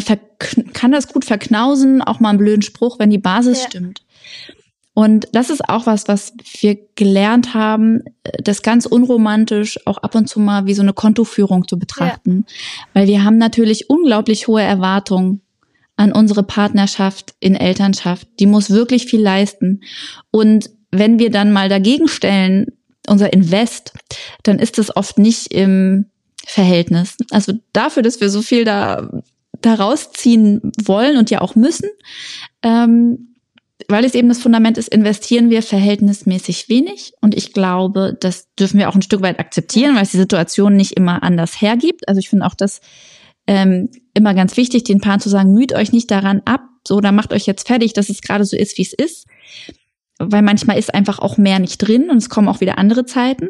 kann 0.73 0.91
das 0.91 1.07
gut 1.07 1.25
verknausen, 1.25 2.03
auch 2.03 2.19
mal 2.19 2.29
einen 2.29 2.37
blöden 2.37 2.61
Spruch, 2.61 2.99
wenn 2.99 3.09
die 3.09 3.17
Basis 3.17 3.63
ja. 3.63 3.69
stimmt. 3.69 4.03
Und 4.93 5.27
das 5.31 5.49
ist 5.49 5.67
auch 5.69 5.87
was, 5.87 6.07
was 6.07 6.33
wir 6.59 6.77
gelernt 6.95 7.53
haben, 7.55 8.03
das 8.43 8.61
ganz 8.61 8.85
unromantisch 8.85 9.79
auch 9.87 9.97
ab 9.97 10.13
und 10.13 10.29
zu 10.29 10.39
mal 10.39 10.67
wie 10.67 10.75
so 10.75 10.83
eine 10.83 10.93
Kontoführung 10.93 11.67
zu 11.67 11.79
betrachten. 11.79 12.45
Ja. 12.47 12.53
Weil 12.93 13.07
wir 13.07 13.23
haben 13.23 13.37
natürlich 13.37 13.89
unglaublich 13.89 14.47
hohe 14.47 14.61
Erwartungen 14.61 15.41
an 15.95 16.11
unsere 16.11 16.43
Partnerschaft 16.43 17.33
in 17.39 17.55
Elternschaft. 17.55 18.27
Die 18.39 18.45
muss 18.45 18.69
wirklich 18.69 19.05
viel 19.05 19.21
leisten. 19.21 19.81
Und 20.29 20.69
wenn 20.91 21.17
wir 21.17 21.31
dann 21.31 21.51
mal 21.51 21.69
dagegen 21.69 22.07
stellen, 22.07 22.67
unser 23.07 23.33
Invest, 23.33 23.93
dann 24.43 24.59
ist 24.59 24.77
das 24.77 24.95
oft 24.95 25.17
nicht 25.17 25.53
im 25.53 26.05
Verhältnis. 26.45 27.17
Also 27.31 27.53
dafür, 27.73 28.03
dass 28.03 28.21
wir 28.21 28.29
so 28.29 28.41
viel 28.41 28.63
da 28.63 29.09
daraus 29.61 30.11
ziehen 30.11 30.71
wollen 30.83 31.17
und 31.17 31.31
ja 31.31 31.41
auch 31.41 31.55
müssen, 31.55 31.89
ähm, 32.61 33.32
weil 33.87 34.05
es 34.05 34.15
eben 34.15 34.29
das 34.29 34.41
Fundament 34.41 34.77
ist, 34.77 34.89
investieren 34.89 35.49
wir 35.49 35.61
verhältnismäßig 35.61 36.69
wenig. 36.69 37.13
Und 37.21 37.35
ich 37.35 37.53
glaube, 37.53 38.17
das 38.19 38.53
dürfen 38.55 38.79
wir 38.79 38.89
auch 38.89 38.95
ein 38.95 39.01
Stück 39.01 39.21
weit 39.21 39.39
akzeptieren, 39.39 39.95
weil 39.95 40.03
es 40.03 40.11
die 40.11 40.17
Situation 40.17 40.75
nicht 40.75 40.93
immer 40.93 41.23
anders 41.23 41.61
hergibt. 41.61 42.07
Also 42.07 42.19
ich 42.19 42.29
finde 42.29 42.45
auch 42.45 42.55
das 42.55 42.81
ähm, 43.47 43.89
immer 44.13 44.33
ganz 44.33 44.57
wichtig, 44.57 44.83
den 44.83 45.01
Paaren 45.01 45.19
zu 45.19 45.29
sagen, 45.29 45.53
müht 45.53 45.73
euch 45.73 45.91
nicht 45.91 46.09
daran 46.11 46.41
ab, 46.45 46.61
so, 46.87 46.95
oder 46.95 47.11
macht 47.11 47.33
euch 47.33 47.45
jetzt 47.45 47.67
fertig, 47.67 47.93
dass 47.93 48.09
es 48.09 48.21
gerade 48.21 48.45
so 48.45 48.57
ist, 48.57 48.77
wie 48.77 48.83
es 48.83 48.93
ist. 48.93 49.27
Weil 50.19 50.41
manchmal 50.41 50.77
ist 50.77 50.93
einfach 50.93 51.19
auch 51.19 51.37
mehr 51.37 51.59
nicht 51.59 51.77
drin 51.79 52.09
und 52.09 52.17
es 52.17 52.29
kommen 52.29 52.47
auch 52.47 52.61
wieder 52.61 52.77
andere 52.77 53.05
Zeiten 53.05 53.49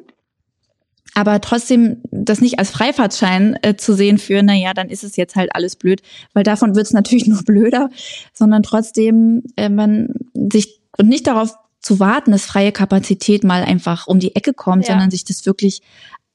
aber 1.15 1.41
trotzdem 1.41 2.01
das 2.11 2.41
nicht 2.41 2.59
als 2.59 2.71
Freifahrtschein 2.71 3.57
äh, 3.61 3.75
zu 3.75 3.93
sehen 3.93 4.17
für, 4.17 4.41
na 4.43 4.55
ja, 4.55 4.73
dann 4.73 4.89
ist 4.89 5.03
es 5.03 5.15
jetzt 5.15 5.35
halt 5.35 5.55
alles 5.55 5.75
blöd, 5.75 6.01
weil 6.33 6.43
davon 6.43 6.75
wird 6.75 6.87
es 6.87 6.93
natürlich 6.93 7.27
nur 7.27 7.43
blöder, 7.43 7.89
sondern 8.33 8.63
trotzdem 8.63 9.43
äh, 9.55 9.69
man 9.69 10.09
sich 10.33 10.81
und 10.97 11.09
nicht 11.09 11.27
darauf 11.27 11.55
zu 11.81 11.99
warten, 11.99 12.31
dass 12.31 12.45
freie 12.45 12.71
Kapazität 12.71 13.43
mal 13.43 13.63
einfach 13.63 14.07
um 14.07 14.19
die 14.19 14.35
Ecke 14.35 14.53
kommt, 14.53 14.87
ja. 14.87 14.93
sondern 14.93 15.11
sich 15.11 15.25
das 15.25 15.45
wirklich 15.45 15.81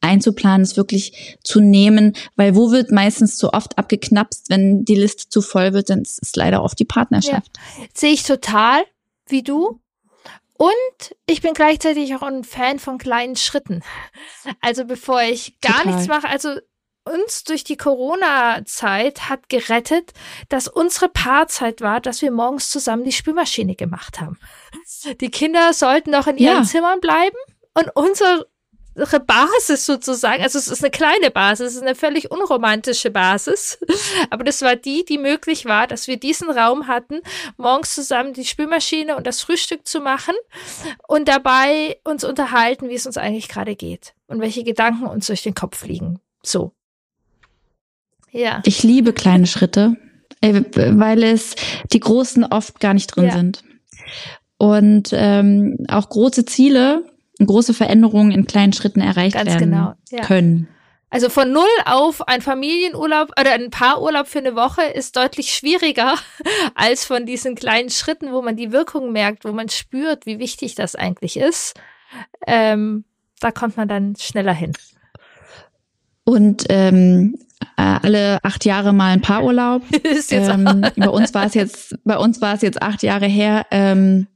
einzuplanen, 0.00 0.62
es 0.62 0.76
wirklich 0.76 1.38
zu 1.42 1.60
nehmen, 1.60 2.12
weil 2.36 2.54
wo 2.54 2.70
wird 2.70 2.92
meistens 2.92 3.36
zu 3.36 3.52
oft 3.52 3.78
abgeknapst, 3.78 4.48
wenn 4.48 4.84
die 4.84 4.94
Liste 4.94 5.28
zu 5.28 5.42
voll 5.42 5.72
wird, 5.72 5.90
dann 5.90 6.02
ist 6.02 6.20
es 6.22 6.36
leider 6.36 6.62
oft 6.62 6.78
die 6.78 6.84
Partnerschaft. 6.84 7.50
Ja. 7.56 7.84
Sehe 7.94 8.12
ich 8.12 8.22
total, 8.22 8.82
wie 9.26 9.42
du. 9.42 9.80
Und 10.58 11.16
ich 11.26 11.40
bin 11.40 11.54
gleichzeitig 11.54 12.14
auch 12.16 12.22
ein 12.22 12.42
Fan 12.42 12.80
von 12.80 12.98
kleinen 12.98 13.36
Schritten. 13.36 13.82
Also 14.60 14.84
bevor 14.84 15.22
ich 15.22 15.60
gar 15.60 15.78
Total. 15.78 15.86
nichts 15.86 16.08
mache, 16.08 16.28
also 16.28 16.56
uns 17.04 17.44
durch 17.44 17.64
die 17.64 17.76
Corona-Zeit 17.76 19.28
hat 19.28 19.48
gerettet, 19.48 20.12
dass 20.48 20.68
unsere 20.68 21.08
Paarzeit 21.08 21.80
war, 21.80 22.00
dass 22.00 22.22
wir 22.22 22.32
morgens 22.32 22.70
zusammen 22.70 23.04
die 23.04 23.12
Spülmaschine 23.12 23.76
gemacht 23.76 24.20
haben. 24.20 24.38
Die 25.20 25.30
Kinder 25.30 25.72
sollten 25.72 26.10
noch 26.10 26.26
in 26.26 26.36
ihren 26.36 26.58
ja. 26.58 26.64
Zimmern 26.64 27.00
bleiben 27.00 27.36
und 27.74 27.88
unser 27.94 28.44
Basis 29.26 29.86
sozusagen, 29.86 30.42
also 30.42 30.58
es 30.58 30.68
ist 30.68 30.82
eine 30.82 30.90
kleine 30.90 31.30
Basis, 31.30 31.68
es 31.68 31.76
ist 31.76 31.82
eine 31.82 31.94
völlig 31.94 32.30
unromantische 32.30 33.10
Basis, 33.10 33.78
aber 34.30 34.44
das 34.44 34.62
war 34.62 34.76
die, 34.76 35.04
die 35.04 35.18
möglich 35.18 35.64
war, 35.64 35.86
dass 35.86 36.08
wir 36.08 36.18
diesen 36.18 36.50
Raum 36.50 36.86
hatten, 36.86 37.20
morgens 37.56 37.94
zusammen 37.94 38.32
die 38.32 38.44
Spülmaschine 38.44 39.16
und 39.16 39.26
das 39.26 39.40
Frühstück 39.40 39.86
zu 39.86 40.00
machen 40.00 40.34
und 41.06 41.28
dabei 41.28 41.98
uns 42.04 42.24
unterhalten, 42.24 42.88
wie 42.88 42.94
es 42.94 43.06
uns 43.06 43.16
eigentlich 43.16 43.48
gerade 43.48 43.76
geht 43.76 44.14
und 44.26 44.40
welche 44.40 44.64
Gedanken 44.64 45.06
uns 45.06 45.26
durch 45.26 45.42
den 45.42 45.54
Kopf 45.54 45.78
fliegen. 45.78 46.20
So. 46.42 46.72
Ja. 48.30 48.62
Ich 48.64 48.82
liebe 48.82 49.12
kleine 49.12 49.46
Schritte, 49.46 49.96
äh, 50.40 50.62
weil 50.74 51.22
es 51.22 51.54
die 51.92 52.00
großen 52.00 52.44
oft 52.44 52.80
gar 52.80 52.94
nicht 52.94 53.08
drin 53.08 53.26
ja. 53.26 53.32
sind. 53.32 53.64
Und 54.58 55.10
ähm, 55.12 55.86
auch 55.88 56.08
große 56.08 56.44
Ziele 56.44 57.04
große 57.46 57.74
Veränderungen 57.74 58.30
in 58.30 58.46
kleinen 58.46 58.72
Schritten 58.72 59.00
erreicht 59.00 59.34
Ganz 59.34 59.46
werden 59.50 59.70
genau, 59.70 59.94
ja. 60.10 60.22
können. 60.22 60.68
Also 61.10 61.30
von 61.30 61.50
null 61.50 61.64
auf 61.86 62.28
ein 62.28 62.42
Familienurlaub 62.42 63.32
oder 63.40 63.52
ein 63.52 63.70
Paarurlaub 63.70 64.26
für 64.26 64.40
eine 64.40 64.54
Woche 64.54 64.82
ist 64.82 65.16
deutlich 65.16 65.54
schwieriger 65.54 66.14
als 66.74 67.04
von 67.04 67.24
diesen 67.24 67.54
kleinen 67.54 67.88
Schritten, 67.88 68.32
wo 68.32 68.42
man 68.42 68.56
die 68.56 68.72
Wirkung 68.72 69.12
merkt, 69.12 69.44
wo 69.44 69.52
man 69.52 69.70
spürt, 69.70 70.26
wie 70.26 70.38
wichtig 70.38 70.74
das 70.74 70.94
eigentlich 70.94 71.38
ist. 71.38 71.80
Ähm, 72.46 73.04
da 73.40 73.52
kommt 73.52 73.76
man 73.76 73.88
dann 73.88 74.16
schneller 74.16 74.52
hin. 74.52 74.72
Und 76.24 76.66
ähm, 76.68 77.38
äh, 77.78 77.98
alle 78.02 78.38
acht 78.42 78.66
Jahre 78.66 78.92
mal 78.92 79.12
ein 79.12 79.22
Paarurlaub. 79.22 79.82
ähm, 80.30 80.84
bei 80.96 81.08
uns 81.08 81.32
war 81.32 81.46
es 81.46 81.54
jetzt, 81.54 81.96
bei 82.04 82.18
uns 82.18 82.42
war 82.42 82.54
es 82.54 82.62
jetzt 82.62 82.82
acht 82.82 83.02
Jahre 83.02 83.26
her. 83.26 83.66
Ähm, 83.70 84.26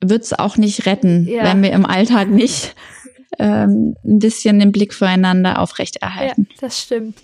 wird 0.00 0.22
es 0.22 0.32
auch 0.32 0.56
nicht 0.56 0.86
retten, 0.86 1.26
ja. 1.26 1.44
wenn 1.44 1.62
wir 1.62 1.72
im 1.72 1.86
Alltag 1.86 2.28
nicht 2.28 2.74
ähm, 3.38 3.96
ein 4.04 4.18
bisschen 4.18 4.58
den 4.58 4.72
Blick 4.72 4.94
füreinander 4.94 5.60
aufrechterhalten. 5.60 6.48
Ja, 6.50 6.56
das 6.60 6.82
stimmt. 6.82 7.18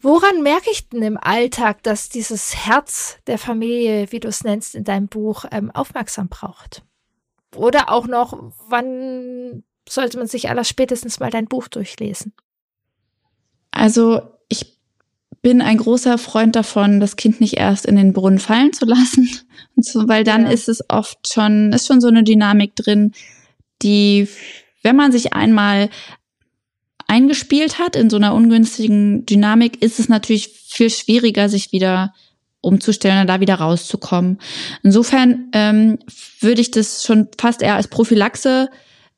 Woran 0.00 0.42
merke 0.42 0.70
ich 0.70 0.88
denn 0.88 1.02
im 1.02 1.16
Alltag, 1.16 1.82
dass 1.82 2.08
dieses 2.08 2.54
Herz 2.54 3.18
der 3.26 3.36
Familie, 3.36 4.12
wie 4.12 4.20
du 4.20 4.28
es 4.28 4.44
nennst 4.44 4.76
in 4.76 4.84
deinem 4.84 5.08
Buch, 5.08 5.44
ähm, 5.50 5.72
aufmerksam 5.72 6.28
braucht? 6.28 6.84
Oder 7.56 7.90
auch 7.90 8.06
noch, 8.06 8.52
wann 8.68 9.64
sollte 9.88 10.18
man 10.18 10.28
sich 10.28 10.48
aller 10.48 10.64
spätestens 10.64 11.18
mal 11.18 11.30
dein 11.30 11.46
Buch 11.46 11.66
durchlesen? 11.66 12.32
Also 13.72 14.22
bin 15.42 15.62
ein 15.62 15.76
großer 15.76 16.18
Freund 16.18 16.56
davon, 16.56 17.00
das 17.00 17.16
Kind 17.16 17.40
nicht 17.40 17.54
erst 17.54 17.86
in 17.86 17.96
den 17.96 18.12
Brunnen 18.12 18.38
fallen 18.38 18.72
zu 18.72 18.84
lassen, 18.86 19.28
so, 19.76 20.08
weil 20.08 20.24
dann 20.24 20.46
ja. 20.46 20.50
ist 20.50 20.68
es 20.68 20.82
oft 20.88 21.32
schon, 21.32 21.72
ist 21.72 21.86
schon 21.86 22.00
so 22.00 22.08
eine 22.08 22.24
Dynamik 22.24 22.74
drin, 22.74 23.12
die, 23.82 24.28
wenn 24.82 24.96
man 24.96 25.12
sich 25.12 25.34
einmal 25.34 25.90
eingespielt 27.06 27.78
hat 27.78 27.96
in 27.96 28.10
so 28.10 28.16
einer 28.16 28.34
ungünstigen 28.34 29.24
Dynamik, 29.24 29.82
ist 29.82 29.98
es 29.98 30.08
natürlich 30.08 30.48
viel 30.48 30.90
schwieriger, 30.90 31.48
sich 31.48 31.72
wieder 31.72 32.12
umzustellen 32.60 33.20
und 33.20 33.28
da 33.28 33.40
wieder 33.40 33.54
rauszukommen. 33.54 34.38
Insofern 34.82 35.48
ähm, 35.52 35.98
würde 36.40 36.60
ich 36.60 36.70
das 36.70 37.04
schon 37.04 37.28
fast 37.38 37.62
eher 37.62 37.76
als 37.76 37.88
Prophylaxe 37.88 38.68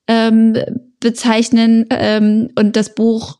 ähm, 0.06 0.56
bezeichnen 1.00 1.86
ähm, 1.90 2.50
und 2.56 2.76
das 2.76 2.94
Buch 2.94 3.39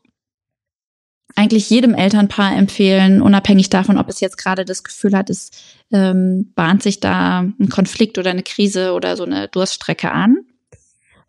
eigentlich 1.35 1.69
jedem 1.69 1.93
Elternpaar 1.93 2.55
empfehlen, 2.55 3.21
unabhängig 3.21 3.69
davon, 3.69 3.97
ob 3.97 4.09
es 4.09 4.19
jetzt 4.19 4.37
gerade 4.37 4.65
das 4.65 4.83
Gefühl 4.83 5.15
hat, 5.15 5.29
es 5.29 5.51
ähm, 5.91 6.51
bahnt 6.55 6.83
sich 6.83 6.99
da 6.99 7.39
ein 7.39 7.69
Konflikt 7.69 8.17
oder 8.17 8.31
eine 8.31 8.43
Krise 8.43 8.93
oder 8.93 9.15
so 9.15 9.23
eine 9.23 9.47
Durststrecke 9.47 10.11
an, 10.11 10.37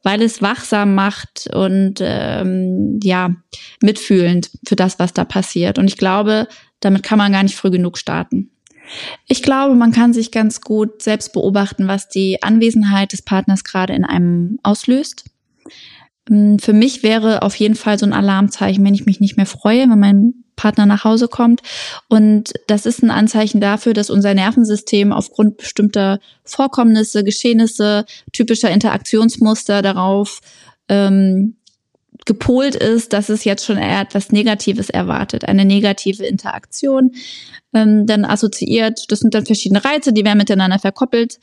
weil 0.02 0.22
es 0.22 0.42
wachsam 0.42 0.94
macht 0.94 1.48
und 1.52 1.96
ähm, 2.00 2.98
ja 3.02 3.34
mitfühlend 3.80 4.50
für 4.66 4.76
das, 4.76 4.98
was 4.98 5.12
da 5.12 5.24
passiert. 5.24 5.78
Und 5.78 5.88
ich 5.88 5.96
glaube, 5.96 6.48
damit 6.80 7.02
kann 7.02 7.18
man 7.18 7.32
gar 7.32 7.42
nicht 7.42 7.56
früh 7.56 7.70
genug 7.70 7.98
starten. 7.98 8.50
Ich 9.26 9.42
glaube, 9.42 9.74
man 9.74 9.92
kann 9.92 10.12
sich 10.12 10.32
ganz 10.32 10.60
gut 10.60 11.02
selbst 11.02 11.32
beobachten, 11.32 11.88
was 11.88 12.08
die 12.08 12.42
Anwesenheit 12.42 13.12
des 13.12 13.22
Partners 13.22 13.64
gerade 13.64 13.94
in 13.94 14.04
einem 14.04 14.58
auslöst. 14.62 15.24
Ähm, 16.30 16.58
für 16.58 16.72
mich 16.72 17.02
wäre 17.02 17.42
auf 17.42 17.54
jeden 17.56 17.74
Fall 17.74 17.98
so 17.98 18.06
ein 18.06 18.12
Alarmzeichen, 18.12 18.84
wenn 18.84 18.94
ich 18.94 19.06
mich 19.06 19.20
nicht 19.20 19.36
mehr 19.36 19.46
freue, 19.46 19.88
wenn 19.88 19.98
mein 19.98 20.34
Partner 20.56 20.86
nach 20.86 21.04
Hause 21.04 21.28
kommt. 21.28 21.62
Und 22.08 22.52
das 22.66 22.86
ist 22.86 23.02
ein 23.02 23.10
Anzeichen 23.10 23.60
dafür, 23.60 23.94
dass 23.94 24.10
unser 24.10 24.34
Nervensystem 24.34 25.12
aufgrund 25.12 25.56
bestimmter 25.56 26.20
Vorkommnisse, 26.44 27.24
Geschehnisse, 27.24 28.04
typischer 28.32 28.70
Interaktionsmuster 28.70 29.82
darauf 29.82 30.40
ähm, 30.88 31.56
gepolt 32.24 32.76
ist, 32.76 33.12
dass 33.12 33.28
es 33.28 33.44
jetzt 33.44 33.64
schon 33.64 33.78
eher 33.78 34.00
etwas 34.00 34.30
Negatives 34.30 34.90
erwartet, 34.90 35.46
eine 35.46 35.64
negative 35.64 36.24
Interaktion. 36.24 37.12
Ähm, 37.74 38.06
dann 38.06 38.24
assoziiert, 38.24 39.10
das 39.10 39.20
sind 39.20 39.34
dann 39.34 39.46
verschiedene 39.46 39.84
Reize, 39.84 40.12
die 40.12 40.24
werden 40.24 40.38
miteinander 40.38 40.78
verkoppelt 40.78 41.38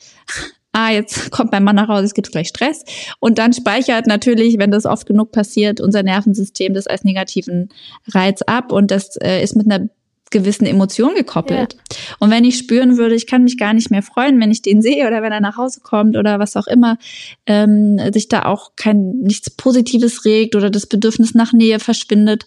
ah, 0.72 0.90
jetzt 0.90 1.30
kommt 1.30 1.52
mein 1.52 1.64
Mann 1.64 1.76
nach 1.76 1.88
Hause, 1.88 2.04
es 2.04 2.14
gibt 2.14 2.30
gleich 2.30 2.48
Stress. 2.48 2.84
Und 3.18 3.38
dann 3.38 3.52
speichert 3.52 4.06
natürlich, 4.06 4.58
wenn 4.58 4.70
das 4.70 4.86
oft 4.86 5.06
genug 5.06 5.32
passiert, 5.32 5.80
unser 5.80 6.02
Nervensystem 6.02 6.74
das 6.74 6.86
als 6.86 7.04
negativen 7.04 7.70
Reiz 8.08 8.42
ab. 8.42 8.72
Und 8.72 8.90
das 8.90 9.16
äh, 9.16 9.42
ist 9.42 9.56
mit 9.56 9.70
einer 9.70 9.88
gewissen 10.30 10.64
Emotion 10.64 11.14
gekoppelt. 11.14 11.74
Ja. 11.74 11.96
Und 12.20 12.30
wenn 12.30 12.44
ich 12.44 12.56
spüren 12.56 12.96
würde, 12.96 13.14
ich 13.14 13.26
kann 13.26 13.42
mich 13.42 13.58
gar 13.58 13.74
nicht 13.74 13.90
mehr 13.90 14.02
freuen, 14.02 14.40
wenn 14.40 14.52
ich 14.52 14.62
den 14.62 14.80
sehe 14.80 15.06
oder 15.06 15.22
wenn 15.22 15.32
er 15.32 15.40
nach 15.40 15.56
Hause 15.56 15.80
kommt 15.82 16.16
oder 16.16 16.38
was 16.38 16.56
auch 16.56 16.68
immer, 16.68 16.98
ähm, 17.46 17.98
sich 18.12 18.28
da 18.28 18.44
auch 18.44 18.72
kein 18.76 19.18
nichts 19.22 19.50
Positives 19.50 20.24
regt 20.24 20.54
oder 20.54 20.70
das 20.70 20.86
Bedürfnis 20.86 21.34
nach 21.34 21.52
Nähe 21.52 21.80
verschwindet, 21.80 22.46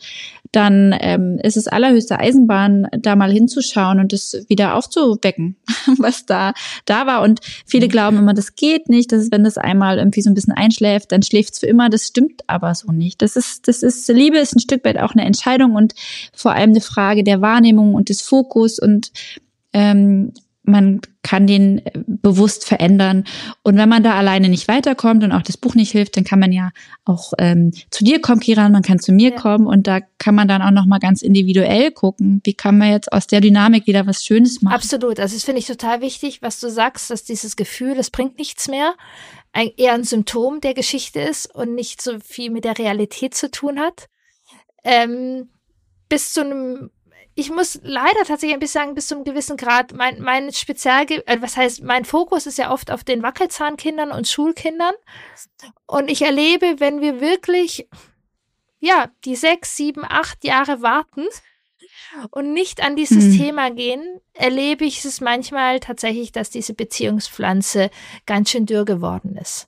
dann 0.51 0.95
ähm, 0.99 1.39
ist 1.41 1.57
es 1.57 1.67
allerhöchste 1.67 2.19
Eisenbahn, 2.19 2.87
da 2.91 3.15
mal 3.15 3.31
hinzuschauen 3.31 3.99
und 3.99 4.13
es 4.13 4.45
wieder 4.49 4.75
aufzuwecken, 4.75 5.55
was 5.97 6.25
da 6.25 6.53
da 6.85 7.07
war. 7.07 7.21
Und 7.21 7.39
viele 7.65 7.87
glauben 7.87 8.17
immer, 8.17 8.33
das 8.33 8.55
geht 8.55 8.87
nicht. 8.89 9.11
Das 9.11 9.21
ist, 9.21 9.31
wenn 9.31 9.43
das 9.43 9.57
einmal 9.57 9.97
irgendwie 9.97 10.21
so 10.21 10.29
ein 10.29 10.35
bisschen 10.35 10.53
einschläft, 10.53 11.11
dann 11.11 11.23
schläft 11.23 11.53
es 11.53 11.59
für 11.59 11.65
immer. 11.65 11.89
Das 11.89 12.07
stimmt 12.07 12.43
aber 12.47 12.75
so 12.75 12.91
nicht. 12.91 13.21
Das 13.21 13.35
ist, 13.35 13.67
das 13.67 13.81
ist 13.81 14.07
Liebe 14.09 14.37
ist 14.37 14.55
ein 14.55 14.59
Stück 14.59 14.85
weit 14.85 14.99
auch 14.99 15.13
eine 15.13 15.25
Entscheidung 15.25 15.75
und 15.75 15.95
vor 16.35 16.51
allem 16.51 16.71
eine 16.71 16.81
Frage 16.81 17.23
der 17.23 17.41
Wahrnehmung 17.41 17.95
und 17.95 18.09
des 18.09 18.21
Fokus 18.21 18.77
und 18.77 19.11
ähm, 19.73 20.33
man 20.64 21.01
kann 21.24 21.45
den 21.47 21.80
äh, 21.86 21.91
bewusst 22.05 22.66
verändern. 22.66 23.26
Und 23.64 23.78
wenn 23.78 23.89
man 23.89 24.03
da 24.03 24.16
alleine 24.16 24.49
nicht 24.49 24.68
weiterkommt 24.68 25.24
und 25.24 25.32
auch 25.32 25.41
das 25.41 25.57
Buch 25.57 25.76
nicht 25.76 25.91
hilft, 25.91 26.18
dann 26.18 26.24
kann 26.24 26.39
man 26.39 26.51
ja 26.51 26.72
auch 27.05 27.34
ähm, 27.38 27.72
zu 27.91 28.03
dir 28.03 28.22
kommen, 28.22 28.39
Kiran, 28.39 28.72
man 28.72 28.82
kann 28.82 28.99
zu 28.99 29.11
mir 29.11 29.32
ja. 29.32 29.36
kommen 29.36 29.68
und 29.68 29.88
da 29.88 29.99
kann 30.18 30.36
man 30.36 30.47
dann 30.47 30.61
auch 30.61 30.72
noch 30.72 30.86
mal 30.86 30.99
ganz 30.99 31.22
individuell 31.22 31.91
gucken, 31.91 32.41
wie 32.43 32.53
kann 32.53 32.78
man 32.78 32.91
jetzt 32.91 33.11
aus 33.11 33.28
der 33.28 33.41
Dynamik 33.41 33.88
wieder 33.88 34.07
was 34.07 34.24
Schönes 34.24 34.61
machen. 34.61 34.74
Absolut, 34.74 35.20
also 35.20 35.36
das 35.36 35.43
finde 35.43 35.59
ich 35.59 35.68
total 35.68 36.01
wichtig, 36.01 36.41
was 36.41 36.59
du 36.59 36.70
sagst, 36.70 37.09
dass 37.09 37.24
dieses 37.24 37.55
Gefühl, 37.55 37.97
es 37.97 38.09
bringt 38.09 38.38
nichts 38.38 38.68
mehr, 38.68 38.95
ein, 39.51 39.70
eher 39.78 39.93
ein 39.93 40.03
Symptom 40.03 40.61
der 40.61 40.74
Geschichte 40.74 41.20
ist 41.20 41.53
und 41.53 41.76
nicht 41.76 42.01
so 42.01 42.20
viel 42.20 42.51
mit 42.51 42.66
der 42.66 42.78
Realität 42.78 43.36
zu 43.36 43.51
tun 43.51 43.80
hat. 43.80 44.07
Ähm, 44.84 45.49
bis 46.09 46.34
zu 46.34 46.41
einem 46.41 46.89
ich 47.36 47.49
muss 47.49 47.79
leider 47.84 48.23
tatsächlich 48.25 48.53
ein 48.53 48.59
bisschen 48.59 48.81
sagen, 48.81 48.95
bis 48.95 49.07
zu 49.07 49.15
einem 49.15 49.23
gewissen 49.23 49.57
Grad, 49.57 49.93
mein, 49.93 50.21
mein 50.21 50.51
Spezial, 50.53 51.05
äh, 51.09 51.38
was 51.41 51.57
heißt, 51.57 51.84
mein 51.84 52.05
Fokus 52.05 52.45
ist 52.45 52.57
ja 52.57 52.71
oft 52.71 52.91
auf 52.91 53.03
den 53.03 53.23
Wackelzahnkindern 53.23 54.11
und 54.11 54.27
Schulkindern. 54.27 54.93
Und 55.88 56.09
ich 56.09 56.21
erlebe, 56.21 56.75
wenn 56.79 57.01
wir 57.01 57.21
wirklich, 57.21 57.88
ja, 58.79 59.09
die 59.25 59.36
sechs, 59.36 59.75
sieben, 59.75 60.03
acht 60.07 60.43
Jahre 60.43 60.81
warten 60.81 61.25
und 62.31 62.53
nicht 62.53 62.84
an 62.84 62.95
dieses 62.95 63.25
hm. 63.25 63.38
Thema 63.38 63.71
gehen, 63.71 64.19
erlebe 64.34 64.86
ich 64.86 65.03
es 65.03 65.21
manchmal 65.21 65.79
tatsächlich, 65.79 66.31
dass 66.31 66.49
diese 66.49 66.73
Beziehungspflanze 66.73 67.89
ganz 68.25 68.51
schön 68.51 68.65
dürr 68.65 68.86
geworden 68.86 69.38
ist. 69.38 69.67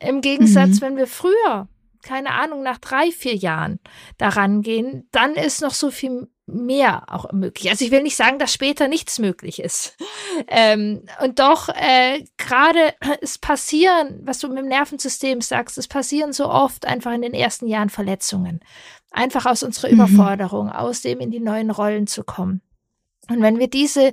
Im 0.00 0.20
Gegensatz, 0.20 0.76
mhm. 0.76 0.80
wenn 0.80 0.96
wir 0.96 1.06
früher 1.08 1.68
keine 2.02 2.30
Ahnung, 2.30 2.62
nach 2.62 2.78
drei, 2.78 3.10
vier 3.10 3.34
Jahren 3.34 3.80
daran 4.16 4.62
gehen, 4.62 5.08
dann 5.10 5.34
ist 5.34 5.60
noch 5.60 5.74
so 5.74 5.90
viel 5.90 6.28
mehr 6.48 7.04
auch 7.08 7.30
möglich. 7.32 7.70
Also 7.70 7.84
ich 7.84 7.90
will 7.90 8.02
nicht 8.02 8.16
sagen, 8.16 8.38
dass 8.38 8.52
später 8.52 8.88
nichts 8.88 9.18
möglich 9.18 9.60
ist. 9.60 9.96
Ähm, 10.46 11.02
und 11.20 11.40
doch, 11.40 11.68
äh, 11.68 12.24
gerade 12.36 12.94
es 13.20 13.38
passieren, 13.38 14.20
was 14.22 14.38
du 14.38 14.48
mit 14.48 14.58
dem 14.58 14.68
Nervensystem 14.68 15.40
sagst, 15.40 15.76
es 15.76 15.88
passieren 15.88 16.32
so 16.32 16.48
oft 16.48 16.86
einfach 16.86 17.12
in 17.12 17.22
den 17.22 17.34
ersten 17.34 17.66
Jahren 17.66 17.90
Verletzungen. 17.90 18.60
Einfach 19.10 19.46
aus 19.46 19.64
unserer 19.64 19.88
mhm. 19.88 19.94
Überforderung, 19.94 20.70
aus 20.70 21.00
dem 21.02 21.18
in 21.18 21.32
die 21.32 21.40
neuen 21.40 21.72
Rollen 21.72 22.06
zu 22.06 22.22
kommen. 22.22 22.62
Und 23.28 23.42
wenn 23.42 23.58
wir 23.58 23.68
diese 23.68 24.12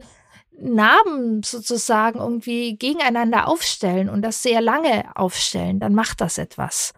Narben 0.59 1.43
sozusagen 1.43 2.19
irgendwie 2.19 2.75
gegeneinander 2.75 3.47
aufstellen 3.47 4.09
und 4.09 4.23
das 4.23 4.41
sehr 4.41 4.61
lange 4.61 5.05
aufstellen, 5.15 5.79
dann 5.79 5.93
macht 5.93 6.21
das 6.21 6.39
etwas. 6.39 6.93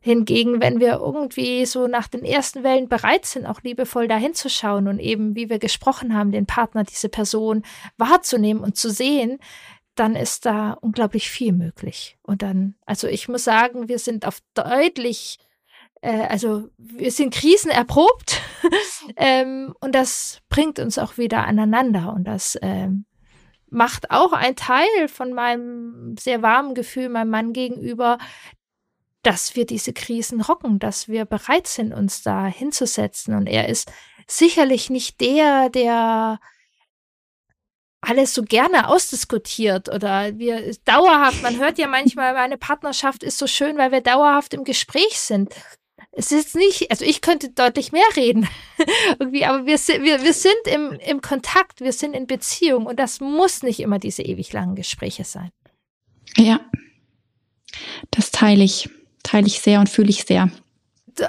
Hingegen, 0.00 0.60
wenn 0.60 0.80
wir 0.80 1.00
irgendwie 1.00 1.66
so 1.66 1.86
nach 1.88 2.08
den 2.08 2.24
ersten 2.24 2.62
Wellen 2.62 2.88
bereit 2.88 3.26
sind, 3.26 3.46
auch 3.46 3.62
liebevoll 3.62 4.08
dahin 4.08 4.34
zu 4.34 4.48
schauen 4.48 4.86
und 4.88 4.98
eben, 5.00 5.34
wie 5.34 5.50
wir 5.50 5.58
gesprochen 5.58 6.14
haben, 6.14 6.30
den 6.30 6.46
Partner, 6.46 6.84
diese 6.84 7.08
Person 7.08 7.62
wahrzunehmen 7.96 8.62
und 8.62 8.76
zu 8.76 8.90
sehen, 8.90 9.38
dann 9.98 10.14
ist 10.14 10.46
da 10.46 10.72
unglaublich 10.80 11.28
viel 11.30 11.52
möglich. 11.52 12.18
Und 12.22 12.42
dann, 12.42 12.76
also 12.86 13.08
ich 13.08 13.28
muss 13.28 13.44
sagen, 13.44 13.88
wir 13.88 13.98
sind 13.98 14.26
auf 14.26 14.38
deutlich, 14.54 15.38
äh, 16.00 16.26
also 16.28 16.68
wir 16.78 17.10
sind 17.10 17.34
krisenerprobt 17.34 18.40
ähm, 19.16 19.74
und 19.80 19.94
das 19.94 20.40
bringt 20.48 20.78
uns 20.78 20.98
auch 20.98 21.18
wieder 21.18 21.44
aneinander 21.44 22.12
und 22.14 22.24
das 22.24 22.56
ähm, 22.62 23.06
macht 23.70 24.10
auch 24.10 24.32
ein 24.32 24.56
Teil 24.56 25.08
von 25.08 25.32
meinem 25.32 26.16
sehr 26.18 26.42
warmen 26.42 26.74
Gefühl 26.74 27.08
meinem 27.08 27.30
Mann 27.30 27.52
gegenüber, 27.52 28.18
dass 29.22 29.56
wir 29.56 29.66
diese 29.66 29.92
Krisen 29.92 30.40
rocken, 30.40 30.78
dass 30.78 31.08
wir 31.08 31.24
bereit 31.24 31.66
sind, 31.66 31.92
uns 31.92 32.22
da 32.22 32.46
hinzusetzen. 32.46 33.34
Und 33.34 33.46
er 33.46 33.68
ist 33.68 33.90
sicherlich 34.26 34.90
nicht 34.90 35.20
der, 35.20 35.70
der 35.70 36.38
alles 38.00 38.32
so 38.32 38.42
gerne 38.42 38.88
ausdiskutiert 38.88 39.88
oder 39.88 40.38
wir 40.38 40.74
dauerhaft, 40.84 41.42
man 41.42 41.58
hört 41.58 41.78
ja 41.78 41.88
manchmal, 41.88 42.32
meine 42.32 42.56
Partnerschaft 42.56 43.24
ist 43.24 43.38
so 43.38 43.46
schön, 43.46 43.76
weil 43.76 43.90
wir 43.90 44.00
dauerhaft 44.00 44.54
im 44.54 44.62
Gespräch 44.64 45.18
sind. 45.18 45.52
Es 46.12 46.30
ist 46.30 46.54
nicht, 46.54 46.90
also 46.90 47.04
ich 47.04 47.20
könnte 47.20 47.50
deutlich 47.50 47.90
mehr 47.90 48.06
reden, 48.14 48.48
irgendwie, 49.18 49.44
aber 49.44 49.66
wir, 49.66 49.76
wir, 49.78 50.22
wir 50.22 50.32
sind 50.32 50.66
im, 50.66 50.92
im 51.00 51.20
Kontakt, 51.20 51.80
wir 51.80 51.92
sind 51.92 52.14
in 52.14 52.28
Beziehung 52.28 52.86
und 52.86 53.00
das 53.00 53.18
muss 53.20 53.62
nicht 53.62 53.80
immer 53.80 53.98
diese 53.98 54.22
ewig 54.22 54.52
langen 54.52 54.76
Gespräche 54.76 55.24
sein. 55.24 55.50
Ja, 56.36 56.60
das 58.12 58.30
teile 58.30 58.62
ich 58.62 58.88
teile 59.22 59.46
ich 59.46 59.60
sehr 59.60 59.80
und 59.80 59.88
fühle 59.88 60.10
ich 60.10 60.24
sehr. 60.24 60.50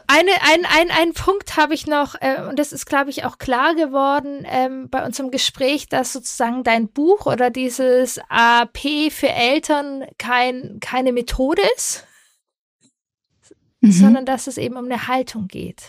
Eine, 0.08 0.32
ein, 0.42 0.66
ein, 0.66 0.92
ein 0.92 1.14
Punkt 1.14 1.58
habe 1.58 1.74
ich 1.74 1.88
noch, 1.88 2.16
äh, 2.22 2.44
und 2.48 2.60
das 2.60 2.74
ist, 2.74 2.86
glaube 2.86 3.10
ich, 3.10 3.26
auch 3.26 3.40
klar 3.40 3.74
geworden 3.74 4.46
ähm, 4.46 4.88
bei 4.90 5.04
unserem 5.04 5.32
Gespräch, 5.32 5.90
dass 5.90 6.14
sozusagen 6.14 6.64
dein 6.64 6.90
Buch 6.90 7.26
oder 7.26 7.50
dieses 7.50 8.20
AP 8.30 9.10
für 9.10 9.30
Eltern 9.30 10.06
kein, 10.18 10.78
keine 10.80 11.12
Methode 11.12 11.64
ist, 11.76 12.06
mhm. 13.82 13.92
sondern 13.92 14.26
dass 14.26 14.48
es 14.48 14.58
eben 14.58 14.78
um 14.78 14.86
eine 14.86 15.08
Haltung 15.08 15.48
geht. 15.48 15.82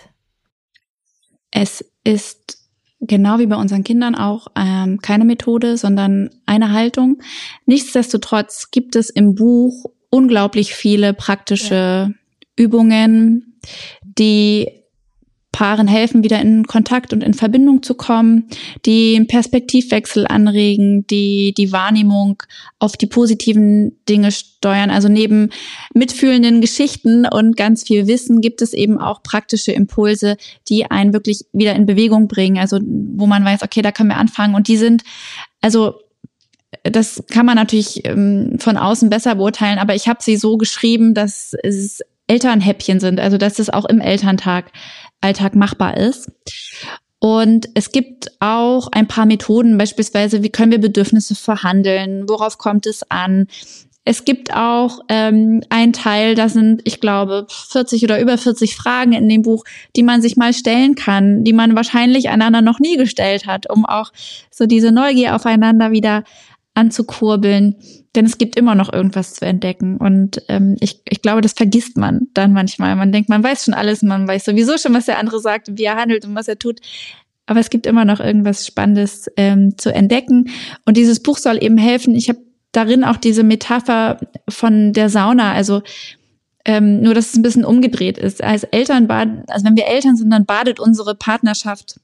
Es 1.51 1.85
ist 2.05 2.61
genau 3.01 3.39
wie 3.39 3.47
bei 3.47 3.57
unseren 3.57 3.85
Kindern 3.85 4.15
auch 4.15 4.49
ähm, 4.57 5.01
keine 5.01 5.25
Methode, 5.25 5.77
sondern 5.77 6.31
eine 6.47 6.73
Haltung. 6.73 7.21
Nichtsdestotrotz 7.67 8.71
gibt 8.71 8.97
es 8.97 9.11
im 9.11 9.35
Buch 9.35 9.91
unglaublich 10.11 10.75
viele 10.75 11.15
praktische 11.15 11.75
ja. 11.75 12.11
Übungen, 12.57 13.59
die 14.03 14.81
Paaren 15.53 15.89
helfen, 15.89 16.23
wieder 16.23 16.41
in 16.41 16.65
Kontakt 16.65 17.13
und 17.13 17.25
in 17.25 17.35
Verbindung 17.35 17.83
zu 17.83 17.95
kommen, 17.95 18.49
die 18.87 19.17
einen 19.17 19.27
Perspektivwechsel 19.27 20.27
anregen, 20.27 21.07
die 21.09 21.53
die 21.57 21.73
Wahrnehmung 21.73 22.41
auf 22.79 22.97
die 22.97 23.09
positiven 23.09 23.99
Dinge 24.09 24.31
steuern. 24.31 24.91
Also 24.91 25.09
neben 25.09 25.51
mitfühlenden 25.93 26.61
Geschichten 26.61 27.27
und 27.27 27.57
ganz 27.57 27.83
viel 27.83 28.07
Wissen 28.07 28.41
gibt 28.41 28.63
es 28.63 28.73
eben 28.73 28.99
auch 28.99 29.25
praktische 29.25 29.73
Impulse, 29.73 30.37
die 30.69 30.89
einen 30.89 31.13
wirklich 31.13 31.45
wieder 31.53 31.75
in 31.75 31.85
Bewegung 31.85 32.29
bringen. 32.29 32.59
Also 32.59 32.79
wo 32.81 33.27
man 33.27 33.45
weiß, 33.45 33.65
okay, 33.65 33.83
da 33.83 33.91
können 33.91 34.11
wir 34.11 34.19
anfangen. 34.19 34.55
Und 34.55 34.69
die 34.69 34.77
sind 34.77 35.03
also 35.61 35.95
das 36.85 37.23
kann 37.31 37.47
man 37.47 37.57
natürlich 37.57 38.07
ähm, 38.07 38.57
von 38.59 38.77
außen 38.77 39.11
besser 39.11 39.35
beurteilen, 39.35 39.79
aber 39.79 39.95
ich 39.95 40.09
habe 40.09 40.23
sie 40.23 40.37
so 40.37 40.57
geschrieben, 40.57 41.15
dass 41.15 41.55
es 41.63 42.01
Elternhäppchen 42.27 43.01
sind, 43.01 43.21
also 43.21 43.39
dass 43.39 43.59
es 43.59 43.71
auch 43.71 43.85
im 43.85 44.01
Elterntag 44.01 44.73
Alltag 45.21 45.55
machbar 45.55 45.97
ist. 45.97 46.31
Und 47.19 47.69
es 47.75 47.93
gibt 47.93 48.33
auch 48.41 48.89
ein 48.93 49.07
paar 49.07 49.27
Methoden, 49.27 49.77
beispielsweise, 49.77 50.43
wie 50.43 50.49
können 50.49 50.73
wir 50.73 50.81
Bedürfnisse 50.81 51.35
verhandeln, 51.35 52.27
worauf 52.29 52.57
kommt 52.57 52.87
es 52.87 53.03
an. 53.11 53.47
Es 54.07 54.25
gibt 54.25 54.55
auch 54.55 55.01
ähm, 55.09 55.63
einen 55.69 55.93
Teil, 55.93 56.35
da 56.35 56.49
sind, 56.49 56.81
ich 56.85 57.01
glaube, 57.01 57.47
40 57.51 58.03
oder 58.05 58.19
über 58.19 58.39
40 58.39 58.75
Fragen 58.75 59.13
in 59.13 59.29
dem 59.29 59.43
Buch, 59.43 59.65
die 59.95 60.03
man 60.03 60.23
sich 60.23 60.39
mal 60.39 60.55
stellen 60.55 60.95
kann, 60.95 61.45
die 61.45 61.53
man 61.53 61.77
wahrscheinlich 61.77 62.31
einander 62.31 62.63
noch 62.63 62.81
nie 62.81 62.97
gestellt 62.97 63.47
hat, 63.47 63.69
um 63.69 63.85
auch 63.85 64.11
so 64.51 64.65
diese 64.65 64.91
Neugier 64.91 65.37
aufeinander 65.37 65.91
wieder 65.91 66.25
anzukurbeln. 66.75 67.77
Denn 68.15 68.27
es 68.27 68.39
gibt 68.39 68.57
immer 68.57 68.75
noch 68.75 68.93
irgendwas 68.93 69.35
zu 69.35 69.45
entdecken. 69.45 69.97
Und 69.97 70.43
ähm, 70.49 70.77
ich, 70.81 71.03
ich 71.09 71.23
glaube, 71.23 71.41
das 71.41 71.53
vergisst 71.53 71.97
man 71.97 72.29
dann 72.35 72.53
manchmal. 72.53 72.97
Man 72.97 73.13
denkt, 73.13 73.29
man 73.29 73.43
weiß 73.43 73.65
schon 73.65 73.75
alles, 73.75 74.03
man 74.03 74.27
weiß 74.27 74.45
sowieso 74.45 74.79
schon, 74.79 74.95
was 74.95 75.07
der 75.07 75.19
andere 75.19 75.41
sagt 75.41 75.69
und 75.69 75.79
wie 75.79 75.85
er 75.85 75.97
handelt 75.97 76.25
und 76.25 76.35
was 76.35 76.49
er 76.49 76.59
tut. 76.59 76.81
Aber 77.47 77.61
es 77.61 77.71
gibt 77.71 77.87
immer 77.87 78.05
noch 78.05 78.21
irgendwas 78.21 78.67
Spannendes 78.67 79.29
ähm, 79.37 79.77
zu 79.77 79.93
entdecken. 79.93 80.51
Und 80.85 80.97
dieses 80.97 81.21
Buch 81.23 81.39
soll 81.39 81.63
eben 81.63 81.79
helfen. 81.79 82.15
Ich 82.15 82.29
habe 82.29 82.41
darin 82.73 83.05
auch 83.05 83.17
diese 83.17 83.43
Metapher 83.43 84.21
von 84.49 84.93
der 84.93 85.09
Sauna. 85.09 85.53
Also 85.53 85.83
ähm, 86.65 87.01
nur, 87.01 87.15
dass 87.15 87.31
es 87.31 87.37
ein 87.37 87.43
bisschen 87.43 87.65
umgedreht 87.65 88.19
ist. 88.19 88.43
Als 88.43 88.65
Eltern 88.65 89.07
baden, 89.07 89.45
also 89.49 89.65
wenn 89.67 89.77
wir 89.77 89.87
Eltern 89.87 90.17
sind, 90.17 90.31
dann 90.31 90.47
badet 90.47 90.79
unsere 90.79 91.15
Partnerschaft 91.15 92.01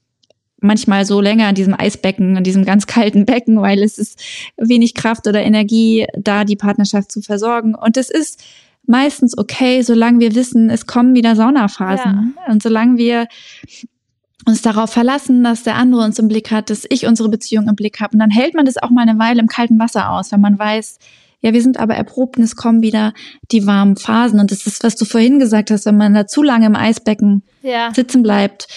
manchmal 0.59 1.05
so 1.05 1.21
länger 1.21 1.49
in 1.49 1.55
diesem 1.55 1.73
Eisbecken, 1.73 2.35
in 2.35 2.43
diesem 2.43 2.65
ganz 2.65 2.87
kalten 2.87 3.25
Becken, 3.25 3.61
weil 3.61 3.83
es 3.83 3.97
ist 3.97 4.21
wenig 4.57 4.95
Kraft 4.95 5.27
oder 5.27 5.41
Energie 5.41 6.07
da, 6.17 6.43
die 6.43 6.55
Partnerschaft 6.55 7.11
zu 7.11 7.21
versorgen. 7.21 7.75
Und 7.75 7.97
es 7.97 8.09
ist 8.09 8.43
meistens 8.85 9.37
okay, 9.37 9.81
solange 9.81 10.19
wir 10.19 10.35
wissen, 10.35 10.69
es 10.69 10.87
kommen 10.87 11.13
wieder 11.13 11.35
Saunaphasen. 11.35 12.35
Ja. 12.35 12.51
Und 12.51 12.63
solange 12.63 12.97
wir 12.97 13.27
uns 14.45 14.61
darauf 14.61 14.91
verlassen, 14.91 15.43
dass 15.43 15.63
der 15.63 15.75
andere 15.75 16.03
uns 16.03 16.17
im 16.19 16.29
Blick 16.29 16.51
hat, 16.51 16.69
dass 16.69 16.85
ich 16.89 17.05
unsere 17.05 17.29
Beziehung 17.29 17.67
im 17.67 17.75
Blick 17.75 17.99
habe. 17.99 18.13
Und 18.13 18.19
dann 18.19 18.31
hält 18.31 18.55
man 18.55 18.65
das 18.65 18.77
auch 18.77 18.89
mal 18.89 19.01
eine 19.01 19.19
Weile 19.19 19.41
im 19.41 19.47
kalten 19.47 19.77
Wasser 19.77 20.09
aus, 20.09 20.31
wenn 20.31 20.39
man 20.39 20.57
weiß, 20.57 20.99
ja, 21.41 21.53
wir 21.53 21.61
sind 21.61 21.79
aber 21.79 21.95
erprobt 21.95 22.37
und 22.37 22.43
es 22.43 22.55
kommen 22.55 22.81
wieder 22.81 23.13
die 23.51 23.67
warmen 23.67 23.95
Phasen. 23.95 24.39
Und 24.39 24.51
das 24.51 24.65
ist, 24.65 24.83
was 24.83 24.95
du 24.95 25.05
vorhin 25.05 25.37
gesagt 25.37 25.69
hast, 25.69 25.85
wenn 25.85 25.97
man 25.97 26.13
da 26.13 26.25
zu 26.25 26.41
lange 26.41 26.65
im 26.65 26.75
Eisbecken 26.75 27.43
ja. 27.61 27.93
sitzen 27.93 28.23
bleibt, 28.23 28.67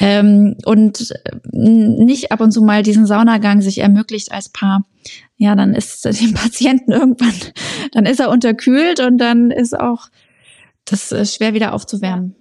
ähm, 0.00 0.56
und 0.64 1.10
äh, 1.10 1.36
nicht 1.52 2.32
ab 2.32 2.40
und 2.40 2.52
zu 2.52 2.62
mal 2.62 2.82
diesen 2.82 3.06
Saunagang 3.06 3.60
sich 3.60 3.78
ermöglicht 3.78 4.32
als 4.32 4.48
Paar, 4.48 4.84
ja, 5.36 5.54
dann 5.54 5.74
ist 5.74 6.04
dem 6.20 6.34
Patienten 6.34 6.92
irgendwann, 6.92 7.34
dann 7.92 8.06
ist 8.06 8.20
er 8.20 8.30
unterkühlt 8.30 9.00
und 9.00 9.18
dann 9.18 9.50
ist 9.50 9.78
auch 9.78 10.08
das 10.86 11.12
äh, 11.12 11.24
schwer 11.26 11.54
wieder 11.54 11.74
aufzuwärmen. 11.74 12.34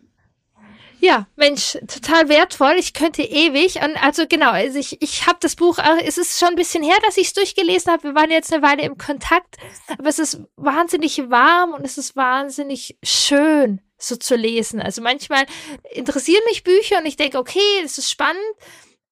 Ja, 1.02 1.28
Mensch, 1.36 1.78
total 1.88 2.28
wertvoll. 2.28 2.76
Ich 2.78 2.94
könnte 2.94 3.22
ewig. 3.24 3.76
Und 3.78 3.96
also 4.04 4.28
genau, 4.28 4.52
also 4.52 4.78
ich, 4.78 5.02
ich 5.02 5.28
habe 5.28 5.38
das 5.42 5.56
Buch, 5.56 5.78
äh, 5.78 6.04
es 6.06 6.18
ist 6.18 6.40
schon 6.40 6.50
ein 6.50 6.56
bisschen 6.56 6.84
her, 6.84 6.98
dass 7.06 7.18
ich 7.18 7.28
es 7.28 7.34
durchgelesen 7.34 7.92
habe. 7.92 8.04
Wir 8.04 8.16
waren 8.16 8.30
jetzt 8.30 8.54
eine 8.54 8.62
Weile 8.62 8.84
im 8.84 8.98
Kontakt, 8.98 9.56
aber 9.98 10.10
es 10.10 10.20
ist 10.20 10.42
wahnsinnig 10.58 11.30
warm 11.30 11.74
und 11.74 11.86
es 11.86 11.98
ist 11.98 12.16
wahnsinnig 12.16 12.98
schön 13.02 13.82
so 13.98 14.16
zu 14.16 14.36
lesen. 14.36 14.82
Also 14.82 15.02
manchmal 15.02 15.46
interessieren 15.92 16.42
mich 16.48 16.64
Bücher 16.64 16.98
und 16.98 17.06
ich 17.06 17.16
denke, 17.16 17.38
okay, 17.38 17.60
das 17.82 17.98
ist 17.98 18.12
spannend, 18.12 18.38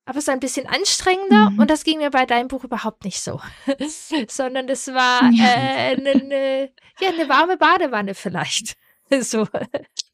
aber 0.06 0.18
es 0.18 0.26
ist 0.26 0.30
ein 0.30 0.40
bisschen 0.40 0.68
anstrengender 0.68 1.52
mhm. 1.52 1.60
und 1.60 1.70
das 1.70 1.84
ging 1.84 2.00
mir 2.00 2.10
bei 2.10 2.26
deinem 2.26 2.48
Buch 2.48 2.64
überhaupt 2.64 3.04
nicht 3.04 3.22
so, 3.22 3.42
sondern 4.28 4.70
es 4.70 4.88
war 4.88 5.22
äh, 5.24 5.96
eine, 5.96 6.12
eine, 6.12 6.72
ja, 7.00 7.10
eine 7.10 7.30
warme 7.30 7.58
Badewanne 7.58 8.16
vielleicht. 8.16 8.78
so. 9.22 9.48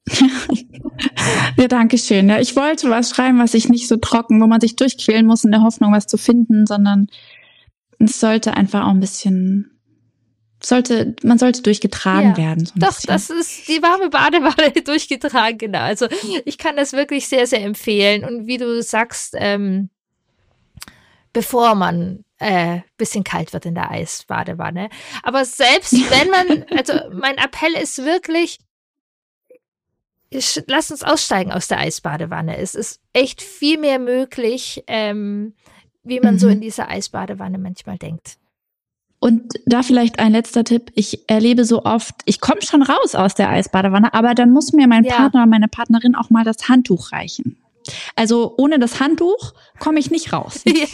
ja, 1.57 1.67
danke 1.67 1.97
schön. 1.97 2.29
Ja, 2.29 2.39
ich 2.39 2.55
wollte 2.55 2.89
was 2.89 3.09
schreiben, 3.09 3.39
was 3.39 3.53
sich 3.53 3.69
nicht 3.69 3.87
so 3.87 3.97
trocken, 3.97 4.41
wo 4.41 4.47
man 4.47 4.61
sich 4.61 4.75
durchquälen 4.75 5.25
muss 5.25 5.43
in 5.43 5.51
der 5.51 5.61
Hoffnung, 5.61 5.93
was 5.93 6.07
zu 6.07 6.17
finden, 6.17 6.65
sondern 6.65 7.07
es 7.99 8.19
sollte 8.19 8.55
einfach 8.55 8.85
auch 8.85 8.91
ein 8.91 8.99
bisschen 8.99 9.73
sollte, 10.65 11.15
man 11.23 11.37
sollte 11.37 11.61
durchgetragen 11.61 12.31
ja, 12.31 12.37
werden. 12.37 12.65
So 12.65 12.73
doch, 12.75 12.95
bisschen. 12.95 13.07
das 13.07 13.29
ist 13.29 13.67
die 13.67 13.81
warme 13.81 14.09
Badewanne 14.09 14.71
durchgetragen, 14.83 15.57
genau. 15.57 15.79
Also 15.79 16.07
ich 16.45 16.57
kann 16.57 16.75
das 16.75 16.93
wirklich 16.93 17.27
sehr, 17.27 17.47
sehr 17.47 17.63
empfehlen. 17.63 18.23
Und 18.23 18.47
wie 18.47 18.57
du 18.57 18.81
sagst, 18.81 19.35
ähm, 19.37 19.89
bevor 21.33 21.75
man 21.75 22.23
äh, 22.39 22.81
bisschen 22.97 23.23
kalt 23.23 23.53
wird 23.53 23.65
in 23.65 23.75
der 23.75 23.91
Eisbadewanne. 23.91 24.89
Aber 25.23 25.45
selbst 25.45 25.93
wenn 26.09 26.29
man, 26.29 26.65
also 26.77 26.93
mein 27.13 27.37
Appell 27.37 27.73
ist 27.73 27.99
wirklich, 27.99 28.59
lass 30.67 30.91
uns 30.91 31.03
aussteigen 31.03 31.51
aus 31.51 31.67
der 31.67 31.79
Eisbadewanne. 31.79 32.57
Es 32.57 32.75
ist 32.75 32.99
echt 33.13 33.41
viel 33.41 33.79
mehr 33.79 33.99
möglich, 33.99 34.83
ähm, 34.87 35.53
wie 36.03 36.19
man 36.19 36.35
mhm. 36.35 36.39
so 36.39 36.47
in 36.49 36.61
dieser 36.61 36.89
Eisbadewanne 36.89 37.57
manchmal 37.57 37.97
denkt. 37.97 38.37
Und 39.19 39.53
da 39.65 39.83
vielleicht 39.83 40.19
ein 40.19 40.33
letzter 40.33 40.65
Tipp. 40.65 40.91
Ich 40.95 41.29
erlebe 41.29 41.63
so 41.63 41.85
oft, 41.85 42.13
ich 42.25 42.41
komme 42.41 42.61
schon 42.61 42.81
raus 42.81 43.15
aus 43.15 43.35
der 43.35 43.49
Eisbadewanne, 43.49 44.13
aber 44.13 44.35
dann 44.35 44.51
muss 44.51 44.73
mir 44.73 44.85
mein 44.85 45.05
ja. 45.05 45.15
Partner, 45.15 45.45
meine 45.45 45.69
Partnerin 45.69 46.15
auch 46.15 46.29
mal 46.29 46.43
das 46.43 46.67
Handtuch 46.67 47.13
reichen. 47.13 47.57
Also 48.17 48.53
ohne 48.57 48.79
das 48.79 48.99
Handtuch 48.99 49.53
komme 49.79 49.99
ich 49.99 50.11
nicht 50.11 50.33
raus. 50.33 50.63
Ja. 50.73 50.87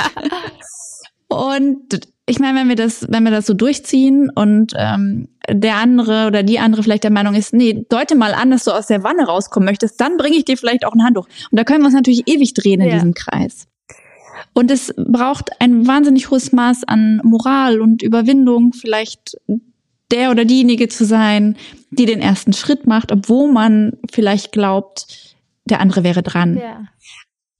Und 1.27 2.01
ich 2.29 2.39
meine, 2.39 2.59
wenn 2.59 2.69
wir 2.69 2.75
das, 2.75 3.07
wenn 3.09 3.23
wir 3.23 3.31
das 3.31 3.47
so 3.47 3.55
durchziehen 3.55 4.29
und 4.29 4.73
ähm, 4.77 5.29
der 5.49 5.77
andere 5.77 6.27
oder 6.27 6.43
die 6.43 6.59
andere 6.59 6.83
vielleicht 6.83 7.03
der 7.03 7.11
Meinung 7.11 7.33
ist, 7.33 7.53
nee, 7.53 7.85
deute 7.89 8.15
mal 8.15 8.35
an, 8.35 8.51
dass 8.51 8.65
du 8.65 8.71
aus 8.71 8.85
der 8.85 9.03
Wanne 9.03 9.25
rauskommen 9.25 9.65
möchtest, 9.65 9.99
dann 9.99 10.17
bringe 10.17 10.37
ich 10.37 10.45
dir 10.45 10.55
vielleicht 10.55 10.85
auch 10.85 10.93
ein 10.93 11.03
Handtuch. 11.03 11.27
Und 11.49 11.59
da 11.59 11.63
können 11.63 11.81
wir 11.81 11.87
uns 11.87 11.95
natürlich 11.95 12.27
ewig 12.27 12.53
drehen 12.53 12.81
in 12.81 12.87
ja. 12.87 12.93
diesem 12.93 13.15
Kreis. 13.15 13.67
Und 14.53 14.69
es 14.69 14.93
braucht 14.95 15.59
ein 15.59 15.87
wahnsinnig 15.87 16.29
hohes 16.29 16.51
Maß 16.51 16.83
an 16.83 17.19
Moral 17.23 17.81
und 17.81 18.03
Überwindung, 18.03 18.73
vielleicht 18.73 19.37
der 20.11 20.29
oder 20.29 20.45
diejenige 20.45 20.87
zu 20.87 21.05
sein, 21.05 21.57
die 21.89 22.05
den 22.05 22.21
ersten 22.21 22.53
Schritt 22.53 22.85
macht, 22.85 23.11
obwohl 23.11 23.51
man 23.51 23.93
vielleicht 24.11 24.51
glaubt, 24.51 25.35
der 25.65 25.81
andere 25.81 26.03
wäre 26.03 26.21
dran. 26.21 26.57
Ja. 26.57 26.85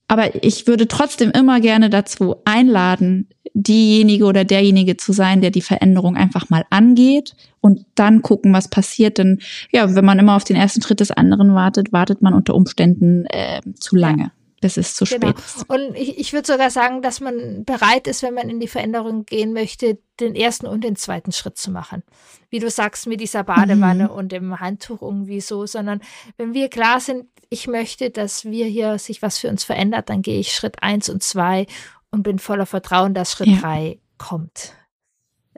Aber 0.07 0.43
ich 0.43 0.65
würde 0.65 0.87
trotzdem 0.87 1.29
immer 1.31 1.59
gerne 1.59 1.89
dazu 1.91 2.37
einladen, 2.43 3.27
diejenige 3.53 4.25
oder 4.25 4.45
derjenige 4.45 4.97
zu 4.97 5.11
sein, 5.11 5.41
der 5.41 5.51
die 5.51 5.61
Veränderung 5.61 6.15
einfach 6.15 6.49
mal 6.49 6.65
angeht 6.69 7.35
und 7.61 7.85
dann 7.95 8.21
gucken, 8.21 8.53
was 8.53 8.69
passiert. 8.69 9.17
Denn 9.17 9.39
ja, 9.71 9.95
wenn 9.95 10.05
man 10.05 10.19
immer 10.19 10.35
auf 10.35 10.43
den 10.43 10.55
ersten 10.55 10.81
Schritt 10.81 10.99
des 10.99 11.11
anderen 11.11 11.55
wartet, 11.55 11.91
wartet 11.91 12.21
man 12.21 12.33
unter 12.33 12.55
Umständen 12.55 13.25
äh, 13.27 13.61
zu 13.79 13.95
lange. 13.95 14.23
Ja 14.23 14.31
bis 14.61 14.77
es 14.77 14.95
zu 14.95 15.05
genau. 15.05 15.29
spät 15.29 15.39
ist. 15.39 15.69
Und 15.69 15.95
ich, 15.95 16.17
ich 16.17 16.33
würde 16.33 16.51
sogar 16.51 16.69
sagen, 16.69 17.01
dass 17.01 17.19
man 17.19 17.63
bereit 17.65 18.07
ist, 18.07 18.23
wenn 18.23 18.33
man 18.33 18.49
in 18.49 18.59
die 18.59 18.67
Veränderung 18.67 19.25
gehen 19.25 19.53
möchte, 19.53 19.99
den 20.19 20.35
ersten 20.35 20.67
und 20.67 20.83
den 20.83 20.95
zweiten 20.95 21.31
Schritt 21.31 21.57
zu 21.57 21.71
machen. 21.71 22.03
Wie 22.49 22.59
du 22.59 22.69
sagst, 22.69 23.07
mit 23.07 23.21
dieser 23.21 23.43
Badewanne 23.43 24.05
mhm. 24.05 24.09
und 24.09 24.31
dem 24.31 24.59
Handtuch 24.59 25.01
irgendwie 25.01 25.41
so, 25.41 25.65
sondern 25.65 26.01
wenn 26.37 26.53
wir 26.53 26.69
klar 26.69 26.99
sind, 26.99 27.25
ich 27.49 27.67
möchte, 27.67 28.09
dass 28.09 28.45
wir 28.45 28.65
hier 28.65 28.99
sich 28.99 29.21
was 29.21 29.39
für 29.39 29.49
uns 29.49 29.63
verändert, 29.63 30.09
dann 30.09 30.21
gehe 30.21 30.39
ich 30.39 30.53
Schritt 30.53 30.83
eins 30.83 31.09
und 31.09 31.23
zwei 31.23 31.65
und 32.11 32.23
bin 32.23 32.39
voller 32.39 32.65
Vertrauen, 32.65 33.13
dass 33.13 33.31
Schritt 33.31 33.47
ja. 33.47 33.57
drei 33.57 33.99
kommt. 34.17 34.73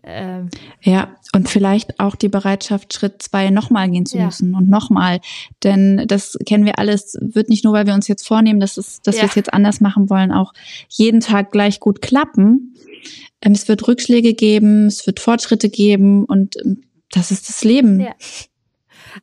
Ähm, 0.03 0.49
ja, 0.81 1.15
und 1.35 1.47
vielleicht 1.47 1.99
auch 1.99 2.15
die 2.15 2.27
Bereitschaft, 2.27 2.93
Schritt 2.93 3.21
zwei 3.21 3.51
nochmal 3.51 3.89
gehen 3.89 4.05
zu 4.05 4.17
ja. 4.17 4.25
müssen 4.25 4.55
und 4.55 4.67
nochmal. 4.67 5.19
Denn 5.63 6.05
das 6.07 6.37
kennen 6.45 6.65
wir 6.65 6.79
alles, 6.79 7.17
wird 7.21 7.49
nicht 7.49 7.63
nur, 7.63 7.73
weil 7.73 7.85
wir 7.85 7.93
uns 7.93 8.07
jetzt 8.07 8.27
vornehmen, 8.27 8.59
dass, 8.59 8.77
es, 8.77 9.01
dass 9.01 9.17
ja. 9.17 9.23
wir 9.23 9.29
es 9.29 9.35
jetzt 9.35 9.53
anders 9.53 9.79
machen 9.79 10.09
wollen, 10.09 10.31
auch 10.31 10.53
jeden 10.89 11.19
Tag 11.19 11.51
gleich 11.51 11.79
gut 11.79 12.01
klappen. 12.01 12.75
Ähm, 13.41 13.51
es 13.51 13.67
wird 13.67 13.87
Rückschläge 13.87 14.33
geben, 14.33 14.87
es 14.87 15.05
wird 15.05 15.19
Fortschritte 15.19 15.69
geben 15.69 16.25
und 16.25 16.57
ähm, 16.63 16.83
das 17.11 17.29
ist 17.29 17.49
das 17.49 17.63
Leben. 17.63 17.99
Ja. 17.99 18.15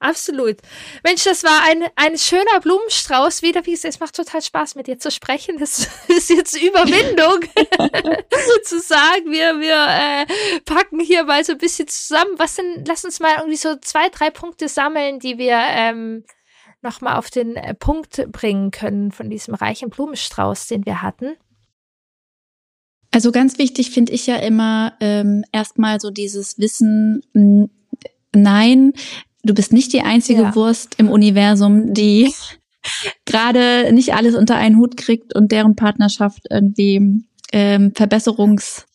Absolut. 0.01 0.59
Mensch, 1.05 1.25
das 1.25 1.45
war 1.45 1.63
ein, 1.69 1.85
ein 1.97 2.19
schöner 2.19 2.61
Blumenstrauß. 2.61 3.43
Wieder, 3.43 3.65
wie 3.67 3.73
gesagt, 3.73 3.95
es 3.95 4.01
macht 4.01 4.17
total 4.17 4.43
Spaß, 4.43 4.75
mit 4.75 4.87
dir 4.87 4.99
zu 4.99 5.11
sprechen. 5.11 5.59
Das 5.59 5.89
ist 6.09 6.31
jetzt 6.31 6.57
Überwindung, 6.57 7.41
zu 8.65 8.81
sagen, 8.81 9.31
wir, 9.31 9.61
wir 9.61 9.87
äh, 9.89 10.61
packen 10.65 11.01
hier 11.01 11.25
mal 11.25 11.45
so 11.45 11.53
ein 11.53 11.59
bisschen 11.59 11.89
zusammen. 11.89 12.33
Was 12.37 12.57
sind, 12.57 12.87
lass 12.87 13.05
uns 13.05 13.21
mal 13.21 13.37
irgendwie 13.39 13.57
so 13.57 13.77
zwei, 13.77 14.09
drei 14.09 14.31
Punkte 14.31 14.69
sammeln, 14.69 15.19
die 15.19 15.39
wir 15.39 15.59
ähm, 15.59 16.25
nochmal 16.83 17.17
auf 17.17 17.31
den 17.31 17.57
äh, 17.57 17.75
Punkt 17.75 18.31
bringen 18.31 18.71
können 18.71 19.13
von 19.13 19.31
diesem 19.31 19.55
reichen 19.55 19.91
Blumenstrauß, 19.91 20.67
den 20.69 20.87
wir 20.87 21.03
hatten. 21.03 21.37
Also 23.11 23.33
ganz 23.33 23.59
wichtig 23.59 23.91
finde 23.91 24.13
ich 24.13 24.27
ja 24.27 24.37
immer 24.37 24.95
ähm, 25.01 25.45
erstmal 25.51 25.99
so 25.99 26.11
dieses 26.11 26.59
Wissen, 26.59 27.23
nein, 28.35 28.93
du 29.43 29.55
bist 29.55 29.73
nicht 29.73 29.93
die 29.93 30.03
einzige 30.03 30.43
ja. 30.43 30.55
Wurst 30.55 30.95
im 30.99 31.09
Universum, 31.09 31.93
die 31.95 32.33
gerade 33.25 33.93
nicht 33.93 34.15
alles 34.15 34.35
unter 34.35 34.57
einen 34.57 34.77
Hut 34.77 34.97
kriegt 34.97 35.35
und 35.35 35.53
deren 35.53 35.77
Partnerschaft 35.77 36.43
irgendwie 36.51 37.25
ähm, 37.53 37.93
Verbesserungs 37.95 38.87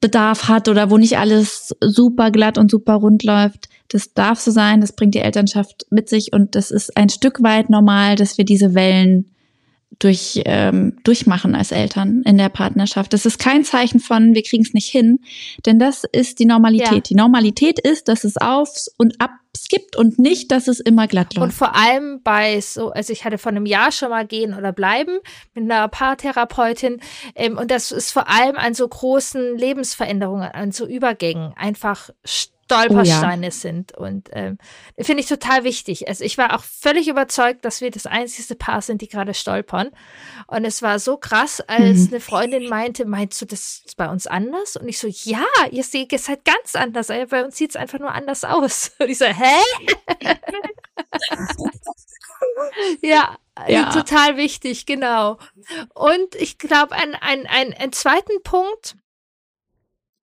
Bedarf 0.00 0.48
hat 0.48 0.68
oder 0.68 0.90
wo 0.90 0.98
nicht 0.98 1.18
alles 1.18 1.74
super 1.80 2.30
glatt 2.30 2.58
und 2.58 2.70
super 2.70 2.94
rund 2.94 3.22
läuft. 3.24 3.68
Das 3.88 4.12
darf 4.12 4.38
so 4.40 4.50
sein, 4.50 4.80
das 4.80 4.94
bringt 4.94 5.14
die 5.14 5.20
Elternschaft 5.20 5.86
mit 5.90 6.08
sich 6.08 6.32
und 6.32 6.54
das 6.54 6.70
ist 6.70 6.96
ein 6.96 7.08
Stück 7.08 7.42
weit 7.42 7.70
normal, 7.70 8.16
dass 8.16 8.36
wir 8.36 8.44
diese 8.44 8.74
Wellen 8.74 9.30
durch, 9.98 10.42
ähm, 10.44 10.98
durchmachen 11.04 11.54
als 11.54 11.72
Eltern 11.72 12.22
in 12.24 12.36
der 12.36 12.48
Partnerschaft. 12.48 13.12
Das 13.12 13.24
ist 13.24 13.38
kein 13.38 13.64
Zeichen 13.64 14.00
von, 14.00 14.34
wir 14.34 14.42
kriegen 14.42 14.62
es 14.62 14.74
nicht 14.74 14.90
hin, 14.90 15.20
denn 15.64 15.78
das 15.78 16.04
ist 16.12 16.38
die 16.38 16.44
Normalität. 16.44 16.92
Ja. 16.92 17.00
Die 17.00 17.14
Normalität 17.14 17.78
ist, 17.78 18.08
dass 18.08 18.24
es 18.24 18.36
Aufs 18.36 18.88
und 18.98 19.20
Abs 19.20 19.68
gibt 19.68 19.96
und 19.96 20.18
nicht, 20.18 20.52
dass 20.52 20.68
es 20.68 20.80
immer 20.80 21.06
glatt 21.06 21.34
läuft. 21.34 21.44
Und 21.44 21.52
vor 21.52 21.74
allem 21.74 22.20
bei 22.22 22.60
so, 22.60 22.90
also 22.90 23.12
ich 23.12 23.24
hatte 23.24 23.38
vor 23.38 23.52
einem 23.52 23.64
Jahr 23.66 23.90
schon 23.90 24.10
mal 24.10 24.26
gehen 24.26 24.54
oder 24.54 24.72
bleiben 24.72 25.18
mit 25.54 25.64
einer 25.64 25.88
Paartherapeutin 25.88 27.00
ähm, 27.34 27.56
und 27.56 27.70
das 27.70 27.90
ist 27.90 28.12
vor 28.12 28.28
allem 28.28 28.56
an 28.56 28.74
so 28.74 28.86
großen 28.86 29.56
Lebensveränderungen, 29.56 30.50
an 30.50 30.72
so 30.72 30.86
Übergängen 30.86 31.54
einfach 31.56 32.10
Stolpersteine 32.66 33.46
oh 33.46 33.50
ja. 33.50 33.50
sind. 33.50 33.96
Und 33.96 34.28
ähm, 34.32 34.58
finde 35.00 35.22
ich 35.22 35.28
total 35.28 35.64
wichtig. 35.64 36.08
Also 36.08 36.24
ich 36.24 36.36
war 36.36 36.54
auch 36.54 36.64
völlig 36.64 37.08
überzeugt, 37.08 37.64
dass 37.64 37.80
wir 37.80 37.90
das 37.90 38.06
einzigste 38.06 38.56
Paar 38.56 38.82
sind, 38.82 39.02
die 39.02 39.08
gerade 39.08 39.34
stolpern. 39.34 39.90
Und 40.48 40.64
es 40.64 40.82
war 40.82 40.98
so 40.98 41.16
krass, 41.16 41.60
als 41.60 42.00
mhm. 42.00 42.08
eine 42.10 42.20
Freundin 42.20 42.68
meinte, 42.68 43.04
meinst 43.04 43.40
du 43.40 43.46
das 43.46 43.82
ist 43.86 43.96
bei 43.96 44.08
uns 44.08 44.26
anders? 44.26 44.76
Und 44.76 44.88
ich 44.88 44.98
so, 44.98 45.06
ja, 45.08 45.44
ihr 45.70 45.84
seht 45.84 46.12
es 46.12 46.28
halt 46.28 46.44
ganz 46.44 46.74
anders. 46.74 47.06
Bei 47.06 47.44
uns 47.44 47.56
sieht 47.56 47.70
es 47.70 47.76
einfach 47.76 48.00
nur 48.00 48.12
anders 48.12 48.44
aus. 48.44 48.92
Und 48.98 49.08
ich 49.08 49.18
so, 49.18 49.26
hä? 49.26 49.54
ja, 53.02 53.36
ja, 53.68 53.90
total 53.90 54.36
wichtig, 54.36 54.86
genau. 54.86 55.38
Und 55.94 56.34
ich 56.34 56.58
glaube, 56.58 56.94
ein, 56.94 57.14
ein, 57.14 57.46
ein, 57.46 57.72
ein 57.72 57.92
zweiten 57.92 58.42
Punkt, 58.42 58.96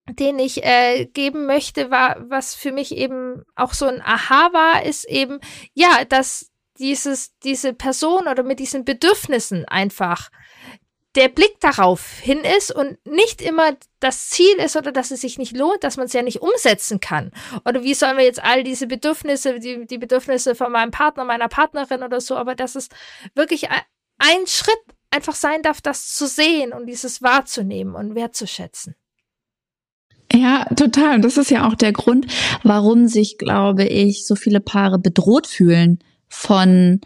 den 0.10 0.40
ich 0.40 0.64
äh, 0.64 1.06
geben 1.06 1.46
möchte, 1.46 1.90
war, 1.90 2.18
was 2.30 2.56
für 2.56 2.72
mich 2.72 2.96
eben 2.96 3.44
auch 3.56 3.74
so 3.74 3.86
ein 3.86 4.02
Aha 4.02 4.50
war, 4.52 4.84
ist 4.84 5.06
eben, 5.06 5.40
ja, 5.74 6.04
dass 6.06 6.52
dieses, 6.78 7.38
diese 7.40 7.74
Person 7.74 8.28
oder 8.28 8.44
mit 8.44 8.60
diesen 8.60 8.84
Bedürfnissen 8.84 9.66
einfach 9.66 10.30
der 11.16 11.30
Blick 11.30 11.60
darauf 11.60 12.20
hin 12.20 12.40
ist 12.58 12.72
und 12.72 12.98
nicht 13.06 13.42
immer 13.42 13.78
das 14.00 14.30
Ziel 14.30 14.56
ist 14.58 14.76
oder 14.76 14.92
dass 14.92 15.12
es 15.12 15.22
sich 15.22 15.38
nicht 15.38 15.56
lohnt, 15.56 15.84
dass 15.84 15.96
man 15.96 16.08
es 16.08 16.14
ja 16.14 16.24
nicht 16.24 16.42
umsetzen 16.42 17.00
kann. 17.00 17.32
Oder 17.66 17.84
wie 17.84 17.94
sollen 17.94 18.18
wir 18.18 18.26
jetzt 18.26 18.44
all 18.44 18.64
diese 18.64 18.88
Bedürfnisse, 18.88 19.60
die, 19.60 19.86
die 19.86 20.00
Bedürfnisse 20.00 20.56
von 20.56 20.72
meinem 20.72 20.90
Partner, 20.90 21.24
meiner 21.24 21.50
Partnerin 21.50 22.02
oder 22.02 22.20
so, 22.20 22.36
aber 22.36 22.56
dass 22.56 22.76
es 22.76 22.90
wirklich 23.36 23.70
ein 23.70 24.48
Schritt 24.48 24.80
einfach 25.12 25.36
sein 25.36 25.62
darf, 25.62 25.82
das 25.82 26.10
zu 26.10 26.26
sehen 26.26 26.74
und 26.74 26.88
dieses 26.88 27.22
wahrzunehmen 27.22 27.94
und 27.94 28.16
wertzuschätzen. 28.16 28.96
Ja, 30.44 30.66
total. 30.76 31.16
Und 31.16 31.22
das 31.22 31.38
ist 31.38 31.52
ja 31.52 31.66
auch 31.66 31.74
der 31.74 31.94
Grund, 31.94 32.28
warum 32.64 33.08
sich, 33.08 33.38
glaube 33.38 33.86
ich, 33.86 34.26
so 34.26 34.36
viele 34.36 34.60
Paare 34.60 35.00
bedroht 35.00 35.48
fühlen 35.48 36.00
von 36.28 37.00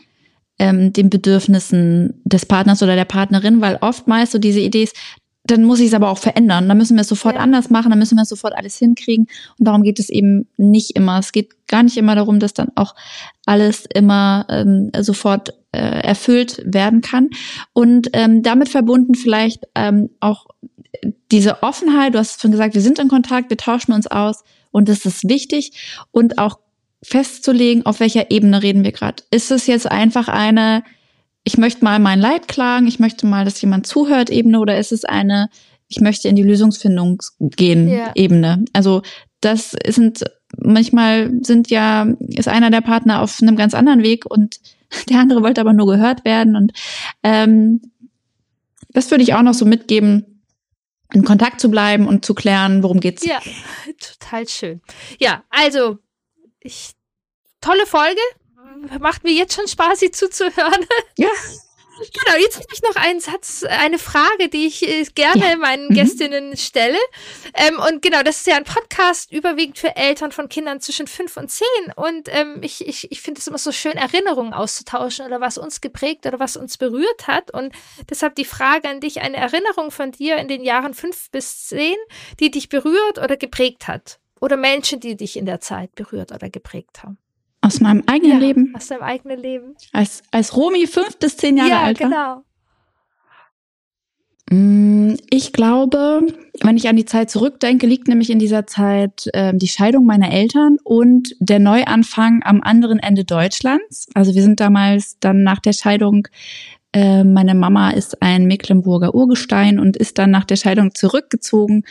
ähm, 0.57 0.91
den 0.91 1.11
Bedürfnissen 1.11 2.19
des 2.23 2.47
Partners 2.47 2.81
oder 2.81 2.95
der 2.95 3.05
Partnerin, 3.05 3.61
weil 3.61 3.77
oftmals 3.79 4.31
so 4.31 4.39
diese 4.39 4.59
Idee 4.59 4.83
ist, 4.83 4.95
dann 5.43 5.63
muss 5.63 5.79
ich 5.79 5.89
es 5.89 5.93
aber 5.93 6.09
auch 6.09 6.17
verändern. 6.17 6.67
Dann 6.67 6.79
müssen 6.79 6.97
wir 6.97 7.01
es 7.01 7.09
sofort 7.09 7.35
ja. 7.35 7.41
anders 7.41 7.69
machen, 7.69 7.91
dann 7.91 7.99
müssen 7.99 8.17
wir 8.17 8.25
sofort 8.25 8.57
alles 8.57 8.79
hinkriegen. 8.79 9.27
Und 9.59 9.67
darum 9.67 9.83
geht 9.83 9.99
es 9.99 10.09
eben 10.09 10.47
nicht 10.57 10.95
immer. 10.95 11.19
Es 11.19 11.31
geht 11.31 11.67
gar 11.67 11.83
nicht 11.83 11.95
immer 11.95 12.15
darum, 12.15 12.39
dass 12.39 12.55
dann 12.55 12.69
auch 12.73 12.95
alles 13.45 13.85
immer 13.93 14.47
ähm, 14.49 14.89
sofort 14.97 15.53
äh, 15.73 16.01
erfüllt 16.01 16.63
werden 16.65 17.01
kann. 17.01 17.29
Und 17.73 18.09
ähm, 18.13 18.41
damit 18.41 18.69
verbunden 18.69 19.13
vielleicht 19.13 19.67
ähm, 19.75 20.09
auch 20.21 20.47
diese 21.31 21.63
Offenheit, 21.63 22.13
du 22.13 22.19
hast 22.19 22.41
schon 22.41 22.51
gesagt, 22.51 22.73
wir 22.73 22.81
sind 22.81 22.99
in 22.99 23.07
Kontakt, 23.07 23.49
wir 23.49 23.57
tauschen 23.57 23.91
uns 23.93 24.07
aus 24.07 24.43
und 24.71 24.89
das 24.89 25.05
ist 25.05 25.27
wichtig 25.27 25.71
und 26.11 26.37
auch 26.37 26.59
festzulegen, 27.03 27.85
auf 27.85 27.99
welcher 27.99 28.31
Ebene 28.31 28.63
reden 28.63 28.83
wir 28.83 28.91
gerade. 28.91 29.23
Ist 29.31 29.51
es 29.51 29.67
jetzt 29.67 29.89
einfach 29.89 30.27
eine, 30.27 30.83
ich 31.43 31.57
möchte 31.57 31.83
mal 31.83 31.99
mein 31.99 32.19
Leid 32.19 32.47
klagen, 32.47 32.87
ich 32.87 32.99
möchte 32.99 33.25
mal, 33.27 33.45
dass 33.45 33.61
jemand 33.61 33.87
zuhört 33.87 34.29
Ebene 34.29 34.59
oder 34.59 34.77
ist 34.77 34.91
es 34.91 35.05
eine, 35.05 35.49
ich 35.87 35.99
möchte 35.99 36.27
in 36.27 36.35
die 36.35 36.43
Lösungsfindung 36.43 37.21
gehen 37.39 37.87
ja. 37.89 38.11
Ebene? 38.15 38.65
Also 38.73 39.03
das 39.41 39.75
sind 39.87 40.23
manchmal 40.57 41.31
sind 41.43 41.69
ja 41.69 42.07
ist 42.19 42.47
einer 42.47 42.71
der 42.71 42.81
Partner 42.81 43.21
auf 43.21 43.41
einem 43.41 43.55
ganz 43.55 43.73
anderen 43.73 44.01
Weg 44.01 44.25
und 44.25 44.59
der 45.09 45.19
andere 45.19 45.43
wollte 45.43 45.61
aber 45.61 45.73
nur 45.73 45.87
gehört 45.87 46.25
werden 46.25 46.55
und 46.55 46.73
ähm, 47.23 47.81
das 48.93 49.11
würde 49.11 49.23
ich 49.23 49.33
auch 49.33 49.43
noch 49.43 49.53
so 49.53 49.65
mitgeben 49.65 50.36
in 51.13 51.23
Kontakt 51.23 51.61
zu 51.61 51.69
bleiben 51.69 52.07
und 52.07 52.25
zu 52.25 52.33
klären, 52.33 52.83
worum 52.83 52.99
geht's. 52.99 53.25
Ja, 53.25 53.39
total 53.99 54.47
schön. 54.47 54.81
Ja, 55.19 55.43
also 55.49 55.97
ich, 56.59 56.91
tolle 57.61 57.85
Folge. 57.85 58.21
Macht 58.99 59.23
mir 59.23 59.33
jetzt 59.33 59.55
schon 59.55 59.67
Spaß, 59.67 59.99
sie 59.99 60.11
zuzuhören. 60.11 60.85
Ja. 61.17 61.29
Genau, 61.97 62.37
jetzt 62.37 62.57
habe 62.57 62.67
ich 62.71 62.81
noch 62.83 62.95
einen 62.95 63.19
Satz, 63.19 63.63
eine 63.63 63.97
Frage, 63.97 64.49
die 64.49 64.67
ich 64.67 64.87
äh, 64.87 65.03
gerne 65.15 65.51
ja. 65.51 65.55
meinen 65.55 65.87
mhm. 65.89 65.95
Gästinnen 65.95 66.55
stelle. 66.55 66.97
Ähm, 67.53 67.79
und 67.79 68.01
genau, 68.01 68.21
das 68.23 68.37
ist 68.37 68.47
ja 68.47 68.55
ein 68.55 68.63
Podcast 68.63 69.31
überwiegend 69.31 69.79
für 69.79 69.95
Eltern 69.95 70.31
von 70.31 70.47
Kindern 70.47 70.79
zwischen 70.79 71.07
fünf 71.07 71.37
und 71.37 71.49
zehn. 71.49 71.65
Und 71.95 72.29
ähm, 72.29 72.59
ich, 72.61 72.87
ich, 72.87 73.11
ich 73.11 73.21
finde 73.21 73.39
es 73.39 73.47
immer 73.47 73.57
so 73.57 73.71
schön, 73.71 73.93
Erinnerungen 73.93 74.53
auszutauschen 74.53 75.25
oder 75.25 75.41
was 75.41 75.57
uns 75.57 75.81
geprägt 75.81 76.25
oder 76.25 76.39
was 76.39 76.55
uns 76.55 76.77
berührt 76.77 77.27
hat. 77.27 77.51
Und 77.51 77.73
deshalb 78.09 78.35
die 78.35 78.45
Frage 78.45 78.87
an 78.89 78.99
dich, 78.99 79.21
eine 79.21 79.37
Erinnerung 79.37 79.91
von 79.91 80.11
dir 80.11 80.37
in 80.37 80.47
den 80.47 80.63
Jahren 80.63 80.93
fünf 80.93 81.31
bis 81.31 81.67
zehn, 81.67 81.97
die 82.39 82.51
dich 82.51 82.69
berührt 82.69 83.17
oder 83.17 83.37
geprägt 83.37 83.87
hat. 83.87 84.19
Oder 84.39 84.55
Menschen, 84.55 84.99
die 84.99 85.15
dich 85.15 85.35
in 85.35 85.47
der 85.47 85.61
Zeit 85.61 85.95
berührt 85.95 86.31
oder 86.31 86.49
geprägt 86.49 87.01
haben. 87.03 87.17
Aus 87.61 87.81
meinem 87.81 88.03
eigenen 88.07 88.39
ja, 88.41 88.47
Leben? 88.47 88.73
Aus 88.75 88.87
deinem 88.87 89.01
eigenen 89.01 89.39
Leben. 89.39 89.75
Als, 89.91 90.23
als 90.31 90.55
Romy 90.55 90.87
fünf 90.87 91.17
bis 91.17 91.37
zehn 91.37 91.57
Jahre 91.57 91.69
ja, 91.69 91.81
alt 91.81 91.99
war? 91.99 92.11
Ja, 92.11 92.33
genau. 92.35 92.43
Mm, 94.49 95.15
ich 95.29 95.51
glaube, 95.51 96.21
wenn 96.61 96.77
ich 96.77 96.87
an 96.87 96.95
die 96.95 97.05
Zeit 97.05 97.29
zurückdenke, 97.29 97.85
liegt 97.85 98.07
nämlich 98.07 98.29
in 98.29 98.39
dieser 98.39 98.65
Zeit 98.65 99.29
äh, 99.33 99.53
die 99.53 99.67
Scheidung 99.67 100.05
meiner 100.05 100.31
Eltern 100.31 100.77
und 100.83 101.35
der 101.39 101.59
Neuanfang 101.59 102.41
am 102.43 102.61
anderen 102.61 102.99
Ende 102.99 103.25
Deutschlands. 103.25 104.07
Also 104.13 104.35
wir 104.35 104.41
sind 104.41 104.59
damals 104.59 105.19
dann 105.19 105.43
nach 105.43 105.59
der 105.59 105.73
Scheidung, 105.73 106.27
äh, 106.93 107.23
meine 107.23 107.55
Mama 107.55 107.89
ist 107.91 108.21
ein 108.21 108.45
Mecklenburger 108.45 109.13
Urgestein 109.13 109.79
und 109.79 109.97
ist 109.97 110.17
dann 110.17 110.31
nach 110.31 110.45
der 110.45 110.55
Scheidung 110.55 110.95
zurückgezogen 110.95 111.83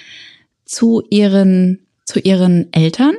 zu 0.64 1.02
ihren, 1.10 1.86
zu 2.04 2.20
ihren 2.20 2.72
Eltern. 2.72 3.16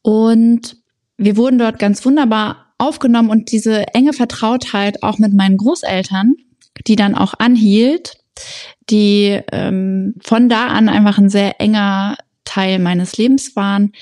Und 0.00 0.76
wir 1.16 1.36
wurden 1.36 1.58
dort 1.58 1.78
ganz 1.78 2.04
wunderbar 2.04 2.72
aufgenommen 2.78 3.30
und 3.30 3.52
diese 3.52 3.86
enge 3.94 4.12
Vertrautheit 4.12 5.02
auch 5.02 5.18
mit 5.18 5.32
meinen 5.32 5.56
Großeltern, 5.56 6.34
die 6.86 6.96
dann 6.96 7.14
auch 7.14 7.34
anhielt, 7.38 8.18
die 8.90 9.40
ähm, 9.52 10.14
von 10.20 10.48
da 10.48 10.66
an 10.68 10.88
einfach 10.88 11.18
ein 11.18 11.30
sehr 11.30 11.60
enger 11.60 12.16
Teil 12.44 12.78
meines 12.78 13.16
Lebens 13.16 13.56
waren, 13.56 13.92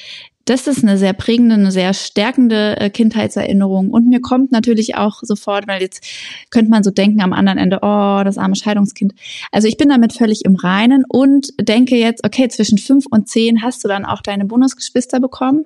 das 0.45 0.67
ist 0.67 0.83
eine 0.83 0.99
sehr 0.99 1.13
prägende, 1.13 1.55
eine 1.55 1.71
sehr 1.71 1.95
stärkende 1.95 2.81
äh, 2.81 2.91
Kindheitserinnerung. 2.91 3.91
Und 3.91 4.09
mir 4.09 4.21
kommt 4.21 4.53
natürlich 4.53 4.97
auch 4.97 5.21
sofort, 5.23 5.69
weil 5.69 5.81
jetzt 5.81 6.05
könnte 6.51 6.71
man 6.71 6.83
so 6.83 6.91
denken 6.91 7.21
am 7.21 7.33
anderen 7.33 7.59
Ende, 7.59 7.79
oh, 7.83 8.23
das 8.25 8.39
arme 8.39 8.57
Scheidungskind. 8.57 9.15
Also 9.51 9.69
ich 9.69 9.77
bin 9.77 9.89
damit 9.89 10.13
völlig 10.13 10.45
im 10.45 10.57
Reinen 10.57 11.05
und 11.09 11.49
denke 11.61 11.97
jetzt, 11.97 12.25
okay, 12.25 12.49
zwischen 12.49 12.79
fünf 12.79 13.07
und 13.11 13.29
zehn 13.29 13.63
hast 13.63 13.85
du 13.85 13.89
dann 13.89 14.05
auch 14.05 14.23
deine 14.23 14.45
Bonusgeschwister 14.45 15.21
bekommen. 15.21 15.65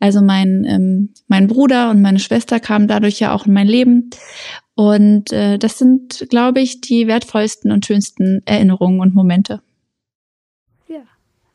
Also 0.00 0.20
mein, 0.20 0.64
ähm, 0.64 1.10
mein 1.26 1.46
Bruder 1.46 1.90
und 1.90 2.02
meine 2.02 2.18
Schwester 2.18 2.60
kamen 2.60 2.88
dadurch 2.88 3.20
ja 3.20 3.32
auch 3.34 3.46
in 3.46 3.52
mein 3.52 3.68
Leben. 3.68 4.10
Und 4.74 5.32
äh, 5.32 5.58
das 5.58 5.78
sind, 5.78 6.26
glaube 6.30 6.60
ich, 6.60 6.80
die 6.80 7.08
wertvollsten 7.08 7.72
und 7.72 7.84
schönsten 7.84 8.42
Erinnerungen 8.44 9.00
und 9.00 9.14
Momente. 9.14 9.60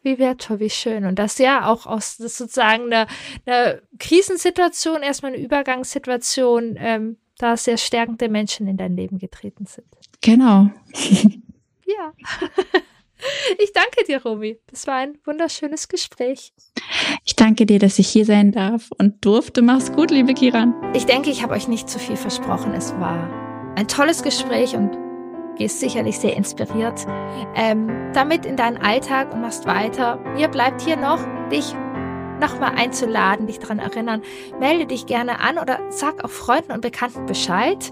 Wie 0.04 0.20
wertvoll, 0.20 0.60
wie 0.60 0.70
schön. 0.70 1.06
Und 1.06 1.18
das 1.18 1.38
ja 1.38 1.66
auch 1.66 1.86
aus 1.86 2.18
das 2.18 2.38
sozusagen 2.38 2.86
einer, 2.92 3.08
einer 3.46 3.80
Krisensituation, 4.00 5.02
erstmal 5.02 5.34
eine 5.34 5.42
Übergangssituation, 5.42 6.76
ähm, 6.78 7.18
da 7.38 7.58
sehr 7.58 7.78
stärkende 7.78 8.30
Menschen 8.30 8.68
in 8.68 8.78
dein 8.78 8.96
Leben 8.96 9.18
getreten 9.18 9.66
sind. 9.66 9.88
Genau. 10.22 10.70
ja. 11.86 12.14
Ich 13.58 13.72
danke 13.72 14.04
dir, 14.06 14.22
Romy. 14.22 14.60
Das 14.68 14.86
war 14.86 14.96
ein 14.96 15.18
wunderschönes 15.24 15.88
Gespräch. 15.88 16.52
Ich 17.24 17.38
danke 17.38 17.66
dir, 17.66 17.80
dass 17.80 17.98
ich 17.98 18.10
hier 18.10 18.26
sein 18.26 18.52
darf 18.52 18.90
und 18.98 19.24
durfte. 19.24 19.62
Mach's 19.62 19.94
gut, 19.94 20.12
liebe 20.12 20.34
Kiran. 20.34 20.74
Ich 20.94 21.06
denke, 21.06 21.30
ich 21.30 21.42
habe 21.42 21.54
euch 21.54 21.70
nicht 21.70 21.90
zu 21.90 22.00
viel 22.00 22.18
versprochen. 22.18 22.74
Es 22.74 22.92
war 23.00 23.30
ein 23.78 23.88
tolles 23.88 24.24
Gespräch 24.24 24.76
und 24.76 25.03
gehst 25.58 25.80
sicherlich 25.80 26.20
sehr 26.20 26.36
inspiriert 26.36 27.06
ähm, 27.56 28.12
damit 28.14 28.46
in 28.46 28.56
deinen 28.56 28.78
Alltag 28.78 29.34
und 29.34 29.42
machst 29.42 29.66
weiter. 29.66 30.18
Mir 30.36 30.48
bleibt 30.48 30.82
hier 30.82 30.98
noch, 30.98 31.20
dich 31.52 31.76
nochmal 32.40 32.74
einzuladen, 32.76 33.48
dich 33.48 33.60
daran 33.60 33.80
erinnern. 33.80 34.22
Melde 34.60 34.86
dich 34.86 35.06
gerne 35.06 35.40
an 35.40 35.58
oder 35.58 35.80
sag 35.90 36.24
auch 36.24 36.30
Freunden 36.30 36.72
und 36.72 36.82
Bekannten 36.82 37.26
Bescheid. 37.26 37.92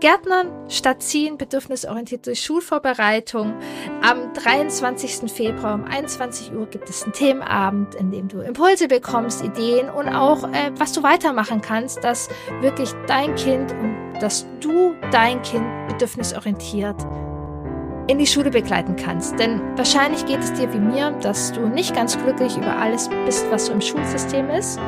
Gärtnern 0.00 0.50
statt 0.68 1.02
ziehen, 1.02 1.38
bedürfnisorientierte 1.38 2.36
Schulvorbereitung. 2.36 3.54
Am 4.02 4.32
23. 4.34 5.32
Februar 5.32 5.74
um 5.74 5.84
21 5.84 6.52
Uhr 6.52 6.66
gibt 6.66 6.90
es 6.90 7.04
einen 7.04 7.12
Themenabend, 7.12 7.94
in 7.94 8.10
dem 8.10 8.28
du 8.28 8.40
Impulse 8.40 8.88
bekommst, 8.88 9.42
Ideen 9.42 9.88
und 9.88 10.08
auch, 10.08 10.44
äh, 10.44 10.72
was 10.76 10.92
du 10.92 11.02
weitermachen 11.02 11.60
kannst, 11.62 12.04
dass 12.04 12.28
wirklich 12.60 12.90
dein 13.06 13.34
Kind 13.36 13.72
und 13.72 14.14
dass 14.20 14.46
du 14.60 14.94
dein 15.10 15.40
Kind 15.42 15.64
bedürfnisorientiert 15.88 16.96
in 18.08 18.18
die 18.18 18.26
Schule 18.26 18.50
begleiten 18.50 18.96
kannst. 18.96 19.38
Denn 19.38 19.60
wahrscheinlich 19.76 20.26
geht 20.26 20.40
es 20.40 20.52
dir 20.52 20.72
wie 20.72 20.78
mir, 20.78 21.10
dass 21.22 21.52
du 21.52 21.66
nicht 21.66 21.94
ganz 21.94 22.18
glücklich 22.18 22.56
über 22.56 22.76
alles 22.76 23.08
bist, 23.24 23.46
was 23.50 23.66
so 23.66 23.72
im 23.72 23.80
Schulsystem 23.80 24.50
ist. 24.50 24.78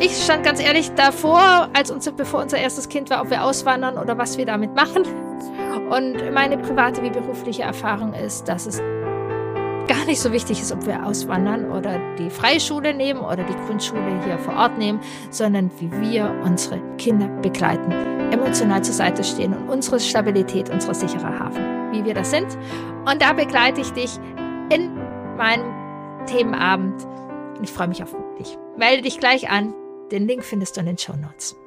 Ich 0.00 0.16
stand 0.24 0.44
ganz 0.44 0.60
ehrlich 0.60 0.92
davor, 0.94 1.68
als 1.72 1.90
unser, 1.90 2.12
bevor 2.12 2.42
unser 2.42 2.58
erstes 2.58 2.88
Kind 2.88 3.10
war, 3.10 3.22
ob 3.22 3.30
wir 3.30 3.44
auswandern 3.44 3.98
oder 3.98 4.18
was 4.18 4.36
wir 4.36 4.46
damit 4.46 4.74
machen. 4.74 5.04
Und 5.90 6.32
meine 6.32 6.58
private 6.58 7.02
wie 7.02 7.10
berufliche 7.10 7.62
Erfahrung 7.62 8.14
ist, 8.14 8.48
dass 8.48 8.66
es 8.66 8.80
gar 10.02 10.08
nicht 10.08 10.20
so 10.20 10.32
wichtig 10.32 10.60
ist, 10.60 10.72
ob 10.72 10.84
wir 10.84 11.06
auswandern 11.06 11.70
oder 11.70 11.96
die 12.16 12.28
freie 12.28 12.58
Schule 12.58 12.92
nehmen 12.92 13.20
oder 13.20 13.44
die 13.44 13.54
Grundschule 13.66 14.20
hier 14.24 14.36
vor 14.36 14.54
Ort 14.54 14.76
nehmen, 14.76 14.98
sondern 15.30 15.70
wie 15.78 15.92
wir 15.92 16.34
unsere 16.42 16.80
Kinder 16.96 17.28
begleiten, 17.40 17.92
emotional 18.32 18.82
zur 18.82 18.94
Seite 18.94 19.22
stehen 19.22 19.54
und 19.54 19.68
unsere 19.68 20.00
Stabilität, 20.00 20.70
unsere 20.70 20.96
sichere 20.96 21.38
Hafen, 21.38 21.62
wie 21.92 22.04
wir 22.04 22.14
das 22.14 22.32
sind. 22.32 22.48
Und 23.06 23.22
da 23.22 23.32
begleite 23.32 23.80
ich 23.80 23.92
dich 23.92 24.18
in 24.70 24.92
meinem 25.36 26.26
Themenabend. 26.26 27.04
Und 27.56 27.62
ich 27.62 27.70
freue 27.70 27.86
mich 27.86 28.02
auf 28.02 28.12
dich. 28.40 28.58
Melde 28.76 29.02
dich 29.02 29.20
gleich 29.20 29.50
an. 29.50 29.72
Den 30.10 30.26
Link 30.26 30.42
findest 30.42 30.76
du 30.76 30.80
in 30.80 30.86
den 30.86 30.98
Show 30.98 31.14
Notes. 31.14 31.61